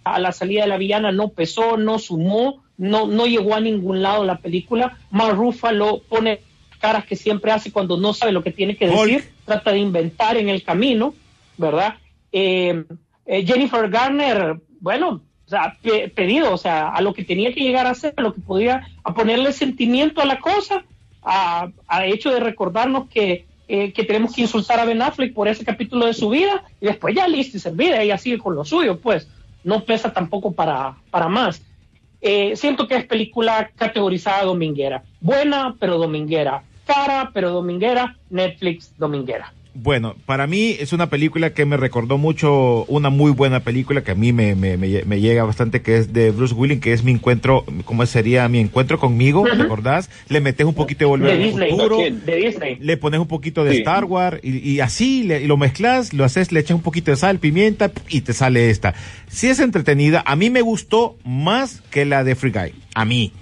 a 0.05 0.19
la 0.19 0.31
salida 0.31 0.61
de 0.61 0.67
la 0.67 0.77
villana 0.77 1.11
no 1.11 1.29
pesó, 1.29 1.75
no 1.77 1.99
sumó, 1.99 2.63
no, 2.77 3.07
no 3.07 3.25
llegó 3.25 3.55
a 3.55 3.59
ningún 3.59 4.01
lado 4.01 4.23
la 4.23 4.37
película. 4.37 4.97
Mark 5.11 5.35
Ruffalo 5.35 6.01
pone 6.07 6.41
caras 6.79 7.05
que 7.05 7.15
siempre 7.15 7.51
hace 7.51 7.71
cuando 7.71 7.97
no 7.97 8.13
sabe 8.13 8.31
lo 8.31 8.43
que 8.43 8.51
tiene 8.51 8.75
que 8.77 8.87
decir, 8.87 9.31
trata 9.45 9.71
de 9.71 9.79
inventar 9.79 10.37
en 10.37 10.49
el 10.49 10.63
camino, 10.63 11.13
¿verdad? 11.57 11.95
Eh, 12.31 12.83
eh, 13.25 13.45
Jennifer 13.45 13.89
Garner, 13.89 14.57
bueno, 14.79 15.21
o 15.45 15.49
sea, 15.49 15.77
pe- 15.81 16.09
pedido, 16.09 16.53
o 16.53 16.57
sea, 16.57 16.89
a 16.89 17.01
lo 17.01 17.13
que 17.13 17.23
tenía 17.23 17.53
que 17.53 17.61
llegar 17.61 17.87
a 17.87 17.91
hacer, 17.91 18.13
a 18.17 18.21
lo 18.21 18.33
que 18.33 18.41
podía, 18.41 18.87
a 19.03 19.13
ponerle 19.13 19.51
sentimiento 19.53 20.21
a 20.21 20.25
la 20.25 20.39
cosa, 20.39 20.83
a, 21.23 21.69
a 21.87 22.05
hecho 22.05 22.29
de 22.31 22.39
recordarnos 22.39 23.07
que, 23.09 23.45
eh, 23.67 23.91
que 23.93 24.03
tenemos 24.03 24.33
que 24.35 24.41
insultar 24.41 24.79
a 24.79 24.85
Ben 24.85 25.01
Affleck 25.01 25.33
por 25.33 25.47
ese 25.47 25.65
capítulo 25.65 26.05
de 26.05 26.13
su 26.13 26.29
vida, 26.29 26.63
y 26.81 26.85
después 26.85 27.15
ya 27.15 27.27
listo 27.27 27.57
y 27.57 27.59
servida, 27.59 28.01
ella 28.01 28.17
sigue 28.19 28.37
con 28.37 28.53
lo 28.53 28.63
suyo, 28.65 28.99
pues, 28.99 29.27
no 29.65 29.83
pesa 29.83 30.13
tampoco 30.13 30.53
para, 30.53 30.95
para 31.11 31.27
más. 31.27 31.61
Eh, 32.21 32.55
siento 32.55 32.87
que 32.87 32.95
es 32.95 33.05
película 33.05 33.69
categorizada 33.75 34.45
dominguera. 34.45 35.03
Buena, 35.19 35.75
pero 35.79 35.97
dominguera. 35.97 36.63
Cara, 36.85 37.31
pero 37.33 37.51
dominguera. 37.51 38.15
Netflix, 38.29 38.93
dominguera. 38.97 39.53
Bueno, 39.77 40.15
para 40.25 40.47
mí 40.47 40.77
es 40.79 40.93
una 40.93 41.09
película 41.09 41.53
que 41.53 41.65
me 41.65 41.75
recordó 41.75 42.17
mucho 42.17 42.85
una 42.85 43.09
muy 43.09 43.31
buena 43.33 43.59
película 43.59 44.05
que 44.05 44.11
a 44.11 44.15
mí 44.15 44.31
me, 44.31 44.55
me, 44.55 44.77
me, 44.77 45.03
me 45.03 45.19
llega 45.19 45.43
bastante, 45.43 45.81
que 45.81 45.97
es 45.97 46.13
de 46.13 46.31
Bruce 46.31 46.55
Willis, 46.55 46.79
que 46.79 46.93
es 46.93 47.03
mi 47.03 47.11
encuentro, 47.11 47.65
¿cómo 47.83 48.05
sería? 48.05 48.47
Mi 48.47 48.59
encuentro 48.59 48.97
conmigo, 48.99 49.43
¿te 49.43 49.61
acordás? 49.61 50.09
Le 50.29 50.39
metes 50.39 50.65
un 50.65 50.75
poquito 50.75 50.99
de 50.99 51.05
Volver 51.07 51.27
De 51.27 51.33
al 51.33 51.43
Disney. 51.49 51.71
Futuro, 51.71 51.97
De 51.97 52.35
Disney. 52.37 52.77
le 52.79 52.95
pones 52.95 53.19
un 53.19 53.27
poquito 53.27 53.65
de 53.65 53.71
Sí. 53.73 53.77
Star 53.79 54.05
Wars 54.05 54.39
y, 54.41 54.57
y 54.59 54.79
así 54.79 55.23
le- 55.23 55.41
y 55.41 55.47
lo 55.47 55.57
mezclas, 55.57 56.13
lo 56.13 56.23
haces, 56.23 56.53
le 56.53 56.61
echas 56.61 56.75
un 56.75 56.81
poquito 56.81 57.11
de 57.11 57.17
sal, 57.17 57.39
pimienta 57.39 57.91
y 58.07 58.21
te 58.21 58.31
sale 58.31 58.69
esta. 58.69 58.93
Si 59.27 59.47
es 59.47 59.59
entretenida, 59.59 60.23
a 60.25 60.37
mí 60.37 60.49
me 60.49 60.61
gustó 60.61 61.17
más 61.25 61.81
que 61.91 62.05
la 62.05 62.23
de 62.23 62.35
Free 62.35 62.51
Guy. 62.51 62.73
A 62.93 63.03
mí. 63.03 63.33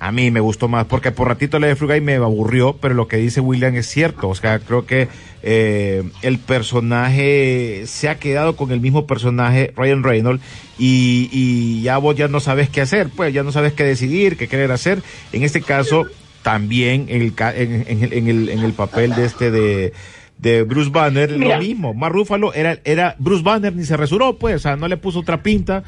A 0.00 0.10
mí 0.12 0.30
me 0.30 0.40
gustó 0.40 0.68
más, 0.68 0.86
porque 0.86 1.12
por 1.12 1.28
ratito 1.28 1.58
la 1.58 1.68
de 1.68 1.74
Guy 1.74 2.00
me 2.00 2.16
aburrió, 2.16 2.76
pero 2.80 2.94
lo 2.94 3.06
que 3.08 3.16
dice 3.16 3.40
William 3.40 3.74
es 3.76 3.86
cierto. 3.86 4.28
O 4.28 4.34
sea, 4.34 4.58
creo 4.58 4.84
que 4.86 5.08
eh, 5.42 6.02
el 6.22 6.38
personaje 6.38 7.84
se 7.86 8.08
ha 8.08 8.18
quedado 8.18 8.56
con 8.56 8.70
el 8.72 8.80
mismo 8.80 9.06
personaje, 9.06 9.72
Ryan 9.76 10.02
Reynolds, 10.02 10.42
y, 10.78 11.28
y 11.32 11.82
ya 11.82 11.98
vos 11.98 12.16
ya 12.16 12.28
no 12.28 12.40
sabes 12.40 12.68
qué 12.68 12.80
hacer, 12.80 13.08
pues 13.14 13.32
ya 13.32 13.42
no 13.42 13.52
sabes 13.52 13.72
qué 13.72 13.84
decidir, 13.84 14.36
qué 14.36 14.48
querer 14.48 14.72
hacer. 14.72 15.02
En 15.32 15.42
este 15.42 15.62
caso, 15.62 16.06
también 16.42 17.06
en 17.08 17.22
el, 17.22 17.34
ca- 17.34 17.54
en, 17.56 17.84
en 17.88 18.02
el, 18.04 18.12
en 18.12 18.28
el, 18.28 18.48
en 18.48 18.58
el 18.60 18.72
papel 18.72 19.14
de 19.14 19.24
este 19.24 19.50
de 19.50 19.92
de 20.36 20.64
Bruce 20.64 20.90
Banner, 20.90 21.30
Mira. 21.38 21.56
lo 21.56 21.62
mismo. 21.62 21.94
Ruffalo 22.08 22.52
era, 22.52 22.78
era 22.84 23.14
Bruce 23.20 23.42
Banner, 23.44 23.74
ni 23.74 23.84
se 23.84 23.96
resuró, 23.96 24.36
pues, 24.36 24.56
o 24.56 24.58
sea, 24.58 24.76
no 24.76 24.88
le 24.88 24.96
puso 24.96 25.20
otra 25.20 25.42
pinta. 25.42 25.84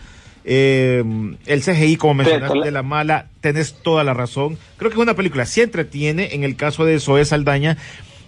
Eh, 0.48 1.02
el 1.46 1.62
CGI, 1.62 1.96
como 1.96 2.14
mencionaste, 2.14 2.60
de 2.60 2.70
la 2.70 2.84
mala, 2.84 3.26
tenés 3.40 3.74
toda 3.82 4.04
la 4.04 4.14
razón. 4.14 4.56
Creo 4.76 4.90
que 4.90 4.96
es 4.96 5.02
una 5.02 5.14
película, 5.14 5.44
sí 5.44 5.60
entretiene. 5.60 6.34
En 6.34 6.44
el 6.44 6.54
caso 6.54 6.84
de 6.84 7.00
Zoe 7.00 7.24
Saldaña, 7.24 7.76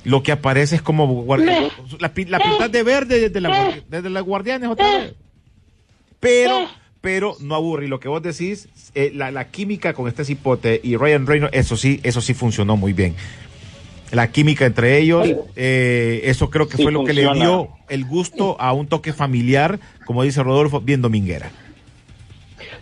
lo 0.02 0.24
que 0.24 0.32
aparece 0.32 0.76
es 0.76 0.82
como 0.82 1.24
la, 1.36 1.70
la 2.00 2.12
pintas 2.12 2.72
de 2.72 2.82
verde 2.82 3.20
desde 3.20 3.40
la, 3.40 3.72
desde 3.88 4.10
las 4.10 4.24
guardianes 4.24 4.68
otra 4.68 4.98
vez. 4.98 5.14
Pero, 6.18 6.66
pero 7.00 7.36
no 7.40 7.54
aburre. 7.54 7.84
Y 7.84 7.88
lo 7.88 8.00
que 8.00 8.08
vos 8.08 8.20
decís, 8.20 8.68
eh, 8.96 9.12
la, 9.14 9.30
la 9.30 9.48
química 9.48 9.92
con 9.92 10.08
este 10.08 10.24
cipote 10.24 10.80
y 10.82 10.96
Ryan 10.96 11.24
Reynolds, 11.24 11.56
eso 11.56 11.76
sí, 11.76 12.00
eso 12.02 12.20
sí 12.20 12.34
funcionó 12.34 12.76
muy 12.76 12.92
bien. 12.92 13.14
La 14.10 14.32
química 14.32 14.66
entre 14.66 14.98
ellos, 14.98 15.28
eh, 15.54 16.22
eso 16.24 16.50
creo 16.50 16.66
que 16.66 16.78
Sí, 16.78 16.82
fue 16.82 16.90
lo 16.90 17.04
que 17.04 17.12
le 17.12 17.32
dio 17.34 17.68
el 17.88 18.04
gusto 18.06 18.60
a 18.60 18.72
un 18.72 18.88
toque 18.88 19.12
familiar, 19.12 19.78
como 20.04 20.24
dice 20.24 20.42
Rodolfo, 20.42 20.80
bien 20.80 21.00
dominguera. 21.02 21.52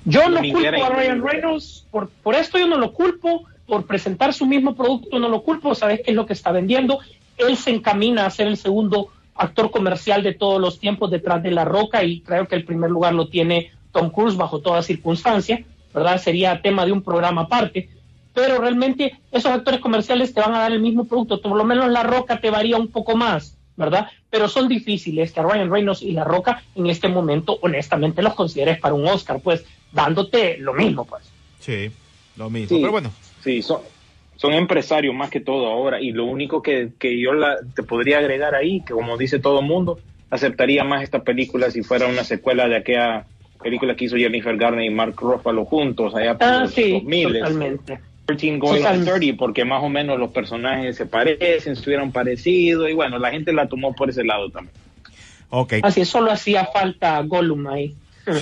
Yo 0.06 0.28
no 0.28 0.40
culpo 0.40 0.84
a 0.84 0.88
Ryan 0.88 1.22
Reynolds 1.22 1.84
por, 1.90 2.08
por 2.08 2.34
esto, 2.34 2.58
yo 2.58 2.66
no 2.68 2.78
lo 2.78 2.92
culpo, 2.92 3.44
por 3.66 3.86
presentar 3.86 4.32
su 4.32 4.46
mismo 4.46 4.74
producto 4.76 5.18
no 5.18 5.28
lo 5.28 5.42
culpo, 5.42 5.74
sabes 5.74 6.00
qué 6.04 6.12
es 6.12 6.16
lo 6.16 6.26
que 6.26 6.32
está 6.32 6.52
vendiendo. 6.52 7.00
Él 7.36 7.56
se 7.56 7.70
encamina 7.70 8.24
a 8.24 8.30
ser 8.30 8.46
el 8.46 8.56
segundo 8.56 9.08
actor 9.34 9.70
comercial 9.70 10.22
de 10.22 10.32
todos 10.32 10.60
los 10.60 10.78
tiempos 10.78 11.10
detrás 11.10 11.42
de 11.42 11.50
La 11.50 11.64
Roca 11.64 12.04
y 12.04 12.20
creo 12.20 12.46
que 12.46 12.54
el 12.54 12.64
primer 12.64 12.90
lugar 12.90 13.14
lo 13.14 13.28
tiene 13.28 13.72
Tom 13.92 14.10
Cruise 14.10 14.36
bajo 14.36 14.60
toda 14.60 14.82
circunstancia, 14.82 15.64
¿verdad? 15.92 16.18
Sería 16.18 16.62
tema 16.62 16.86
de 16.86 16.92
un 16.92 17.02
programa 17.02 17.42
aparte. 17.42 17.90
Pero 18.32 18.58
realmente 18.58 19.18
esos 19.32 19.50
actores 19.50 19.80
comerciales 19.80 20.32
te 20.32 20.40
van 20.40 20.54
a 20.54 20.60
dar 20.60 20.72
el 20.72 20.80
mismo 20.80 21.04
producto, 21.06 21.40
por 21.40 21.56
lo 21.56 21.64
menos 21.64 21.90
La 21.90 22.04
Roca 22.04 22.40
te 22.40 22.50
varía 22.50 22.76
un 22.76 22.88
poco 22.88 23.16
más, 23.16 23.55
¿verdad? 23.76 24.08
Pero 24.30 24.48
son 24.48 24.68
difíciles 24.68 25.32
que 25.32 25.40
a 25.40 25.42
Ryan 25.42 25.70
Reynolds 25.70 26.02
y 26.02 26.12
La 26.12 26.24
Roca 26.24 26.62
en 26.74 26.86
este 26.86 27.08
momento, 27.08 27.58
honestamente, 27.62 28.22
los 28.22 28.34
consideres 28.34 28.78
para 28.78 28.94
un 28.94 29.06
Oscar, 29.06 29.40
pues 29.42 29.64
dándote 29.92 30.58
lo 30.58 30.72
mismo, 30.74 31.04
pues. 31.04 31.24
Sí, 31.60 31.90
lo 32.36 32.50
mismo. 32.50 32.68
Sí. 32.68 32.78
Pero 32.80 32.92
bueno, 32.92 33.12
Sí, 33.42 33.62
son, 33.62 33.80
son 34.36 34.52
empresarios 34.54 35.14
más 35.14 35.30
que 35.30 35.40
todo 35.40 35.66
ahora 35.66 36.00
y 36.00 36.10
lo 36.12 36.24
único 36.24 36.62
que, 36.62 36.90
que 36.98 37.20
yo 37.20 37.32
la, 37.32 37.56
te 37.74 37.82
podría 37.84 38.18
agregar 38.18 38.54
ahí, 38.56 38.80
que 38.80 38.92
como 38.92 39.16
dice 39.16 39.38
todo 39.38 39.60
el 39.60 39.66
mundo, 39.66 40.00
aceptaría 40.30 40.82
más 40.82 41.02
esta 41.04 41.22
película 41.22 41.70
si 41.70 41.82
fuera 41.82 42.06
una 42.08 42.24
secuela 42.24 42.66
de 42.68 42.76
aquella 42.76 43.24
película 43.62 43.94
que 43.94 44.06
hizo 44.06 44.16
Jennifer 44.16 44.56
Garner 44.56 44.84
y 44.84 44.90
Mark 44.90 45.14
Ruffalo 45.16 45.64
juntos 45.64 46.14
allá 46.14 46.36
por 46.36 46.46
Ah, 46.48 46.58
los 46.62 46.72
sí, 46.72 46.92
2000. 46.92 47.32
totalmente. 47.34 48.00
13 48.26 48.58
going 48.58 48.72
on 48.72 48.76
Totalmente. 48.78 49.10
30, 49.12 49.38
porque 49.38 49.64
más 49.64 49.82
o 49.82 49.88
menos 49.88 50.18
los 50.18 50.30
personajes 50.30 50.96
se 50.96 51.06
parecen, 51.06 51.76
se 51.76 51.82
hubieran 51.88 52.12
parecido 52.12 52.88
y 52.88 52.92
bueno, 52.92 53.18
la 53.18 53.30
gente 53.30 53.52
la 53.52 53.68
tomó 53.68 53.94
por 53.94 54.10
ese 54.10 54.24
lado 54.24 54.50
también. 54.50 54.74
ok. 55.50 55.74
Así 55.82 56.00
es, 56.02 56.08
solo 56.08 56.30
hacía 56.30 56.66
falta 56.66 57.20
Gollum 57.22 57.66
ahí. 57.68 57.94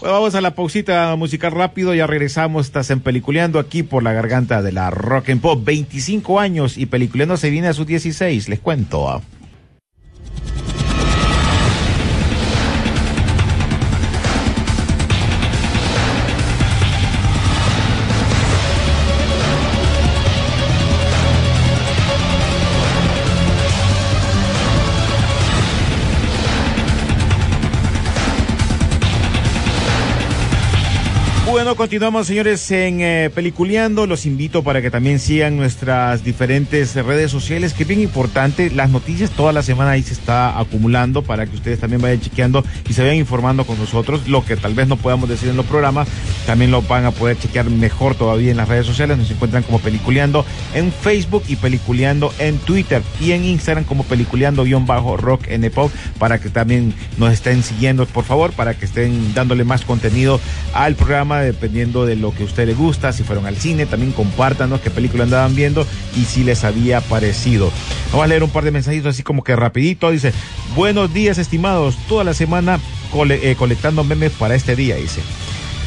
Bueno, 0.00 0.14
vamos 0.14 0.34
a 0.34 0.40
la 0.40 0.54
pausita 0.54 1.16
musical 1.16 1.52
rápido, 1.52 1.94
ya 1.94 2.06
regresamos, 2.06 2.66
estás 2.66 2.90
en 2.90 3.00
Peliculeando 3.00 3.58
aquí 3.58 3.82
por 3.82 4.02
la 4.02 4.12
garganta 4.12 4.62
de 4.62 4.72
la 4.72 4.90
Rock 4.90 5.30
and 5.30 5.40
Pop, 5.40 5.64
25 5.64 6.38
años 6.38 6.76
y 6.76 6.86
Peliculeando 6.86 7.36
se 7.36 7.50
viene 7.50 7.68
a 7.68 7.72
sus 7.72 7.86
16, 7.86 8.48
les 8.48 8.60
cuento. 8.60 9.22
Bueno, 31.66 31.78
continuamos, 31.78 32.28
señores, 32.28 32.70
en 32.70 33.00
eh, 33.00 33.28
Peliculeando. 33.34 34.06
Los 34.06 34.24
invito 34.24 34.62
para 34.62 34.80
que 34.80 34.88
también 34.88 35.18
sigan 35.18 35.56
nuestras 35.56 36.22
diferentes 36.22 36.94
redes 36.94 37.32
sociales, 37.32 37.74
que 37.74 37.82
es 37.82 37.88
bien 37.88 38.00
importante. 38.00 38.70
Las 38.70 38.88
noticias 38.90 39.32
toda 39.32 39.52
la 39.52 39.64
semana 39.64 39.90
ahí 39.90 40.02
se 40.04 40.12
está 40.12 40.60
acumulando 40.60 41.22
para 41.22 41.44
que 41.44 41.56
ustedes 41.56 41.80
también 41.80 42.00
vayan 42.00 42.20
chequeando 42.20 42.64
y 42.88 42.92
se 42.92 43.02
vayan 43.02 43.16
informando 43.16 43.64
con 43.64 43.80
nosotros. 43.80 44.28
Lo 44.28 44.44
que 44.44 44.54
tal 44.56 44.74
vez 44.74 44.86
no 44.86 44.96
podamos 44.96 45.28
decir 45.28 45.48
en 45.48 45.56
los 45.56 45.66
programas, 45.66 46.06
también 46.46 46.70
lo 46.70 46.82
van 46.82 47.04
a 47.04 47.10
poder 47.10 47.36
chequear 47.36 47.68
mejor 47.68 48.14
todavía 48.14 48.52
en 48.52 48.58
las 48.58 48.68
redes 48.68 48.86
sociales. 48.86 49.18
Nos 49.18 49.32
encuentran 49.32 49.64
como 49.64 49.80
Peliculeando 49.80 50.46
en 50.72 50.92
Facebook 50.92 51.42
y 51.48 51.56
Peliculeando 51.56 52.32
en 52.38 52.58
Twitter 52.58 53.02
y 53.20 53.32
en 53.32 53.42
Instagram 53.42 53.82
como 53.82 54.04
Peliculeando-Rock 54.04 55.48
N 55.48 55.68
Pop 55.70 55.90
para 56.20 56.38
que 56.38 56.48
también 56.48 56.94
nos 57.18 57.32
estén 57.32 57.64
siguiendo, 57.64 58.06
por 58.06 58.22
favor, 58.22 58.52
para 58.52 58.74
que 58.74 58.84
estén 58.84 59.34
dándole 59.34 59.64
más 59.64 59.84
contenido 59.84 60.40
al 60.72 60.94
programa 60.94 61.40
dependiendo 61.56 62.06
de 62.06 62.16
lo 62.16 62.32
que 62.32 62.42
a 62.42 62.46
usted 62.46 62.66
le 62.66 62.74
gusta, 62.74 63.12
si 63.12 63.22
fueron 63.24 63.46
al 63.46 63.56
cine, 63.56 63.86
también 63.86 64.12
compártanos 64.12 64.80
qué 64.80 64.90
película 64.90 65.24
andaban 65.24 65.56
viendo 65.56 65.86
y 66.16 66.24
si 66.24 66.44
les 66.44 66.62
había 66.64 67.00
parecido. 67.00 67.72
Vamos 68.12 68.24
a 68.24 68.28
leer 68.28 68.44
un 68.44 68.50
par 68.50 68.64
de 68.64 68.70
mensajitos 68.70 69.14
así 69.14 69.22
como 69.22 69.42
que 69.42 69.56
rapidito, 69.56 70.10
dice, 70.10 70.32
buenos 70.74 71.12
días 71.12 71.38
estimados, 71.38 71.96
toda 72.08 72.22
la 72.24 72.34
semana 72.34 72.78
cole- 73.10 73.40
eh, 73.50 73.56
colectando 73.56 74.04
memes 74.04 74.32
para 74.32 74.54
este 74.54 74.76
día, 74.76 74.96
dice. 74.96 75.20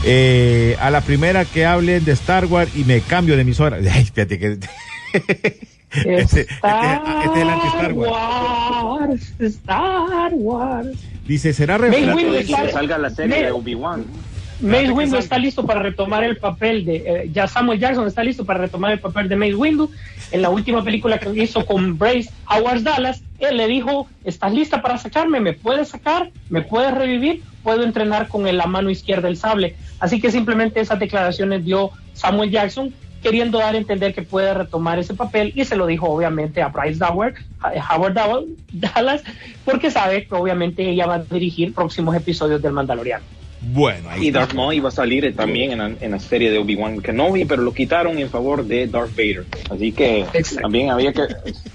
Eh, 0.04 0.76
a 0.80 0.90
la 0.90 1.02
primera 1.02 1.46
que 1.46 1.66
hablen 1.66 2.04
de 2.06 2.14
Star 2.14 2.46
Wars 2.46 2.72
y 2.76 2.84
me 2.86 3.02
cambio 3.02 3.36
de 3.36 3.42
emisora. 3.42 3.78
Ay, 3.94 4.04
espérate 4.04 4.40
que... 4.40 4.58
Este, 5.92 6.42
este- 6.42 6.42
este 6.44 7.36
es 7.36 7.42
el 7.42 7.50
anti-Star 7.50 7.94
Wars. 7.94 8.12
Wars, 8.84 9.34
Star 9.40 10.32
Wars. 10.36 10.88
Dice, 11.28 11.52
¿será 11.52 11.80
revelado? 11.80 12.16
Que 12.16 12.72
salga 12.72 13.00
la 13.00 13.10
serie 13.10 13.38
Me- 13.38 13.44
de 13.46 13.52
Obi-Wan. 13.52 14.06
Mace 14.62 14.92
Windu 14.92 15.18
está 15.18 15.38
listo 15.38 15.66
para 15.66 15.82
retomar 15.82 16.24
el 16.24 16.38
papel 16.38 16.86
de. 16.86 16.96
eh, 16.98 17.30
ya 17.32 17.48
Samuel 17.48 17.80
Jackson 17.80 18.08
está 18.08 18.24
listo 18.24 18.46
para 18.46 18.60
retomar 18.60 18.92
el 18.92 19.00
papel 19.00 19.30
de 19.30 19.36
Mace 19.36 19.56
Windu. 19.56 19.90
En 20.32 20.42
la 20.42 20.50
última 20.50 20.84
película 20.84 21.18
que 21.18 21.30
hizo 21.42 21.66
con 21.66 21.98
Brace 21.98 22.30
Howard 22.50 22.84
Dallas, 22.84 23.24
él 23.40 23.58
le 23.58 23.68
dijo: 23.68 24.08
¿Estás 24.24 24.54
lista 24.54 24.82
para 24.82 24.98
sacarme? 24.98 25.40
¿Me 25.40 25.54
puedes 25.54 25.90
sacar? 25.90 26.32
¿Me 26.50 26.62
puedes 26.62 26.94
revivir? 26.94 27.42
Puedo 27.64 27.84
entrenar 27.84 28.28
con 28.28 28.44
la 28.56 28.66
mano 28.66 28.90
izquierda 28.90 29.28
el 29.28 29.38
sable. 29.38 29.76
Así 30.00 30.20
que 30.20 30.32
simplemente 30.32 30.80
esas 30.80 31.00
declaraciones 31.00 31.64
dio 31.64 31.92
Samuel 32.14 32.52
Jackson 32.52 32.94
queriendo 33.22 33.60
dar 33.60 33.76
a 33.76 33.78
entender 33.78 34.14
que 34.14 34.22
puede 34.22 34.54
retomar 34.54 35.00
ese 35.00 35.14
papel 35.14 35.52
y 35.56 35.66
se 35.66 35.76
lo 35.76 35.86
dijo 35.86 36.10
obviamente 36.10 36.62
a 36.62 36.70
Bryce 36.70 37.00
Dower, 37.00 37.36
a 37.62 37.96
Howard 37.96 38.14
Dallas, 38.72 39.24
porque 39.66 39.92
sabe 39.92 40.26
que 40.26 40.36
obviamente 40.36 40.90
ella 40.90 41.06
va 41.06 41.16
a 41.16 41.24
dirigir 41.24 41.74
próximos 41.74 42.16
episodios 42.16 42.62
del 42.62 42.74
Mandaloriano. 42.74 43.39
Bueno, 43.62 44.10
ahí 44.10 44.24
Y 44.24 44.28
está. 44.28 44.40
Darth 44.40 44.54
Maul 44.54 44.74
iba 44.74 44.88
a 44.88 44.92
salir 44.92 45.36
también 45.36 45.74
en 45.74 45.78
la, 45.80 45.92
en 46.00 46.12
la 46.12 46.20
serie 46.20 46.50
de 46.50 46.58
Obi-Wan 46.60 47.02
Kenobi, 47.02 47.44
pero 47.46 47.62
lo 47.62 47.74
quitaron 47.74 48.18
en 48.18 48.30
favor 48.30 48.66
de 48.66 48.88
Darth 48.88 49.12
Vader. 49.16 49.46
Así 49.70 49.92
que 49.92 50.22
Exacto. 50.22 50.62
también 50.62 50.90
había 50.92 51.12
que... 51.12 51.24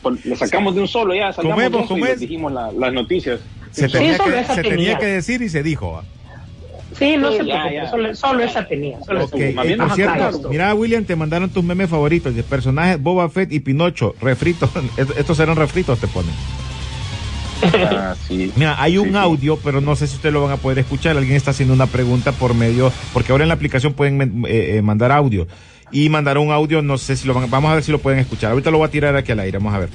por- 0.03 0.19
Le 0.25 0.35
sacamos 0.37 0.75
de 0.75 0.81
un 0.81 0.89
solo 0.89 1.15
ya, 1.15 1.33
sacamos 1.33 1.91
y 1.91 2.01
les 2.01 2.21
dijimos 2.21 2.53
la- 2.53 2.73
las 2.73 2.93
noticias. 2.93 3.41
Se, 3.71 3.89
tenía, 3.89 4.17
solo 4.17 4.33
que, 4.33 4.41
esa 4.41 4.55
se 4.55 4.63
tenía 4.63 4.77
tenía. 4.79 4.99
que 4.99 5.07
decir 5.07 5.43
y 5.43 5.49
se 5.49 5.63
dijo. 5.63 6.03
Sí, 6.99 7.17
no 7.17 7.33
Sí, 7.33 7.39
se 7.39 7.45
ya, 7.47 7.55
preocupe, 7.55 7.75
ya. 7.75 7.91
Solo, 7.91 8.15
solo 8.15 8.45
esa 8.45 8.67
tenía. 8.69 8.99
Solo 9.05 9.23
esa. 9.25 9.37
Más 9.55 9.67
eh, 9.67 9.77
por 9.77 9.95
cierto, 9.95 10.49
mira 10.49 10.73
William, 10.75 11.05
te 11.05 11.17
mandaron 11.17 11.51
tus 11.51 11.65
memes 11.65 11.91
favoritos 11.91 12.35
de 12.37 12.43
personajes 12.45 13.03
Boba 13.03 13.29
Fett 13.29 13.53
y 13.53 13.59
Pinocho, 13.61 14.15
refritos. 14.21 14.71
Est- 14.97 15.19
Estos 15.19 15.39
eran 15.41 15.57
refritos, 15.57 15.99
te 15.99 16.07
ponen. 16.07 16.31
Ah, 17.73 18.15
sí. 18.29 18.53
Mira, 18.57 18.81
hay 18.83 18.99
un 18.99 19.07
Sí, 19.07 19.11
sí. 19.13 19.17
audio, 19.17 19.59
pero 19.63 19.81
no 19.81 19.97
sé 19.97 20.07
si 20.07 20.17
ustedes 20.17 20.33
lo 20.33 20.43
van 20.43 20.53
a 20.53 20.57
poder 20.57 20.79
escuchar. 20.79 21.17
Alguien 21.17 21.37
está 21.37 21.51
haciendo 21.53 21.75
una 21.75 21.87
pregunta 21.87 22.33
por 22.33 22.55
medio, 22.55 22.93
porque 23.13 23.33
ahora 23.33 23.45
en 23.45 23.49
la 23.49 23.55
aplicación 23.55 23.93
pueden 23.95 24.45
eh, 24.47 24.77
eh, 24.77 24.83
mandar 24.83 25.13
audio. 25.13 25.47
Y 25.93 26.09
mandar 26.09 26.39
un 26.39 26.51
audio, 26.51 26.83
no 26.83 26.99
sé 26.99 27.15
si 27.17 27.27
lo 27.29 27.35
van, 27.35 27.49
vamos 27.51 27.71
a 27.71 27.75
ver 27.75 27.85
si 27.85 27.93
lo 27.93 27.99
pueden 27.99 28.19
escuchar. 28.19 28.51
Ahorita 28.51 28.71
lo 28.71 28.79
voy 28.79 28.89
a 28.89 28.91
tirar 28.91 29.15
aquí 29.17 29.31
al 29.33 29.41
aire, 29.41 29.59
vamos 29.59 29.75
a 29.75 29.79
ver. 29.81 29.89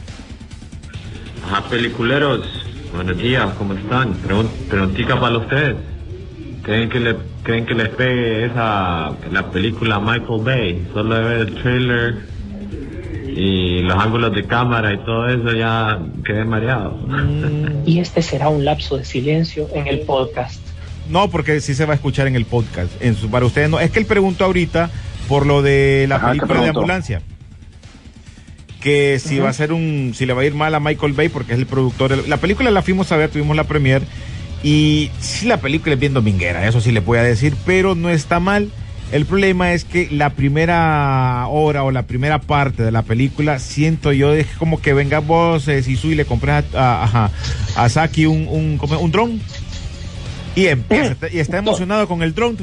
Ajá, 1.46 1.64
peliculeros, 1.70 2.42
buenos 2.94 3.18
días, 3.18 3.50
¿cómo 3.58 3.74
están? 3.74 4.14
Pregun- 4.24 4.50
preguntica 4.70 5.20
para 5.20 5.38
ustedes. 5.38 5.76
¿Creen 6.64 6.90
que, 6.90 7.00
le, 7.00 7.16
¿Creen 7.44 7.66
que 7.66 7.74
les 7.74 7.90
pegue 7.90 8.46
esa, 8.46 9.12
la 9.32 9.50
película 9.52 10.00
Michael 10.00 10.44
Bay? 10.44 10.88
Solo 10.94 11.16
de 11.16 11.22
ver 11.24 11.38
el 11.48 11.56
trailer 11.62 12.16
y 13.40 13.80
los 13.84 13.98
ángulos 13.98 14.36
de 14.36 14.46
cámara 14.46 14.94
y 14.94 14.98
todo 14.98 15.30
eso 15.30 15.56
ya 15.56 15.98
quedé 16.26 16.44
mareado. 16.44 17.00
Y 17.86 18.00
este 18.00 18.22
será 18.22 18.50
un 18.50 18.66
lapso 18.66 18.98
de 18.98 19.06
silencio 19.06 19.70
en 19.74 19.88
el 19.88 20.02
podcast. 20.02 20.60
No, 21.10 21.30
porque 21.30 21.62
sí 21.62 21.74
se 21.74 21.86
va 21.86 21.94
a 21.94 21.96
escuchar 21.96 22.28
en 22.28 22.36
el 22.36 22.44
podcast. 22.44 22.92
En 23.02 23.16
su, 23.16 23.30
para 23.30 23.46
ustedes 23.46 23.70
no. 23.70 23.80
Es 23.80 23.92
que 23.92 24.00
él 24.00 24.06
preguntó 24.06 24.44
ahorita 24.44 24.90
por 25.30 25.46
lo 25.46 25.62
de 25.62 26.06
la 26.10 26.18
Ajá, 26.18 26.34
¿qué 26.34 26.40
película 26.40 26.64
de 26.64 26.70
ambulancia. 26.70 27.22
Que 28.82 29.20
si 29.20 29.40
va 29.40 29.50
a 29.50 29.54
ser 29.54 29.72
un, 29.72 30.12
si 30.14 30.26
le 30.26 30.34
va 30.34 30.42
a 30.42 30.46
ir 30.46 30.54
mal 30.54 30.76
a 30.76 30.82
Michael 30.82 31.14
Bay 31.14 31.30
porque 31.30 31.54
es 31.54 31.60
el 31.60 31.66
productor. 31.66 32.28
La 32.28 32.38
película 32.38 32.72
la 32.72 32.82
fuimos 32.82 33.10
a 33.14 33.18
ver, 33.18 33.30
tuvimos 33.30 33.56
la 33.56 33.64
premier 33.64 34.02
y 34.64 35.12
sí 35.20 35.48
la 35.48 35.62
película 35.62 35.94
es 35.94 36.00
bien 36.00 36.14
dominguera, 36.14 36.68
eso 36.68 36.82
sí 36.82 36.92
le 36.92 37.00
voy 37.00 37.20
a 37.20 37.24
decir, 37.24 37.56
pero 37.66 37.96
no 37.96 38.10
está 38.10 38.42
mal. 38.42 38.70
El 39.12 39.26
problema 39.26 39.74
es 39.74 39.86
que 39.86 40.08
la 40.12 40.30
primera 40.32 41.48
hora 41.48 41.84
o 41.84 41.90
la 41.92 42.04
primera 42.04 42.40
parte 42.40 42.84
de 42.84 42.92
la 42.92 43.02
película 43.02 43.58
siento 43.58 44.12
yo 44.12 44.34
es 44.34 44.46
como 44.58 44.82
que 44.82 44.94
venga 44.94 45.20
vos, 45.20 45.68
eh, 45.68 45.82
Sisu, 45.82 46.12
y 46.12 46.16
le 46.16 46.26
compras 46.26 46.64
a, 46.76 47.02
a, 47.02 47.04
ajá, 47.04 47.32
a 47.76 47.90
Saki 47.90 48.28
un, 48.28 48.48
un, 48.48 48.80
un 49.00 49.12
dron 49.12 49.42
y 50.56 50.68
empieza, 50.68 51.16
y 51.32 51.40
está 51.40 51.58
emocionado 51.60 52.08
con 52.08 52.22
el 52.22 52.36
dron, 52.36 52.56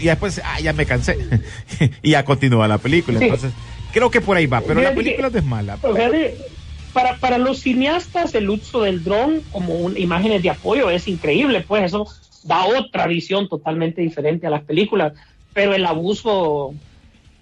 y 0.00 0.04
después, 0.04 0.40
ah, 0.44 0.60
ya 0.60 0.72
me 0.72 0.86
cansé. 0.86 1.18
y 2.02 2.10
ya 2.10 2.24
continúa 2.24 2.68
la 2.68 2.78
película. 2.78 3.18
Sí. 3.18 3.24
Entonces, 3.24 3.52
creo 3.92 4.08
que 4.10 4.20
por 4.20 4.36
ahí 4.36 4.46
va, 4.46 4.60
pero 4.60 4.80
la 4.80 4.94
película 4.94 5.30
no 5.30 5.38
es 5.38 5.44
mala. 5.44 5.78
Para, 6.92 7.16
para 7.16 7.38
los 7.38 7.60
cineastas 7.60 8.34
el 8.34 8.50
uso 8.50 8.82
del 8.82 9.02
dron 9.02 9.40
como 9.50 9.74
un- 9.76 9.96
imágenes 9.96 10.42
de 10.42 10.50
apoyo 10.50 10.90
es 10.90 11.08
increíble, 11.08 11.64
pues 11.66 11.84
eso 11.84 12.06
da 12.44 12.66
otra 12.66 13.06
visión 13.06 13.48
totalmente 13.48 14.02
diferente 14.02 14.46
a 14.46 14.50
las 14.50 14.62
películas, 14.62 15.14
pero 15.52 15.74
el 15.74 15.84
abuso, 15.86 16.74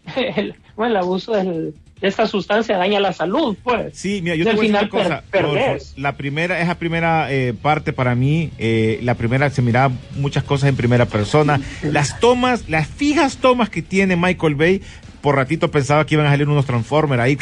el, 0.37 0.55
bueno, 0.77 0.93
el 0.93 0.97
abuso 0.99 1.33
del- 1.33 1.75
de 2.01 2.09
esta 2.09 2.27
sustancia 2.27 2.79
daña 2.79 2.99
la 2.99 3.13
salud, 3.13 3.55
pues. 3.63 3.95
Sí, 3.95 4.21
mira, 4.23 4.35
yo 4.35 4.45
te 4.47 4.55
voy 4.55 4.69
a 4.69 4.71
decir 4.73 4.89
final 4.89 4.89
una 4.91 5.03
cosa. 5.11 5.23
per- 5.31 5.43
Rodolfo. 5.43 5.65
perdés. 5.67 5.93
la 5.99 6.17
primera, 6.17 6.61
esa 6.63 6.79
primera 6.79 7.31
eh, 7.31 7.53
parte 7.53 7.93
para 7.93 8.15
mí, 8.15 8.51
eh, 8.57 8.99
la 9.03 9.17
primera 9.17 9.51
se 9.51 9.61
miraba 9.61 9.93
muchas 10.17 10.43
cosas 10.43 10.71
en 10.71 10.77
primera 10.77 11.05
persona. 11.05 11.61
Las 11.83 12.19
tomas, 12.19 12.71
las 12.71 12.89
fijas 12.89 13.37
tomas 13.37 13.69
que 13.69 13.83
tiene 13.83 14.17
Michael 14.17 14.55
Bay, 14.55 14.81
por 15.21 15.37
ratito 15.37 15.71
pensaba 15.71 16.07
que 16.07 16.15
iban 16.15 16.27
a 16.27 16.31
salir 16.31 16.49
unos 16.49 16.65
Transformers 16.65 17.21
ahí, 17.21 17.37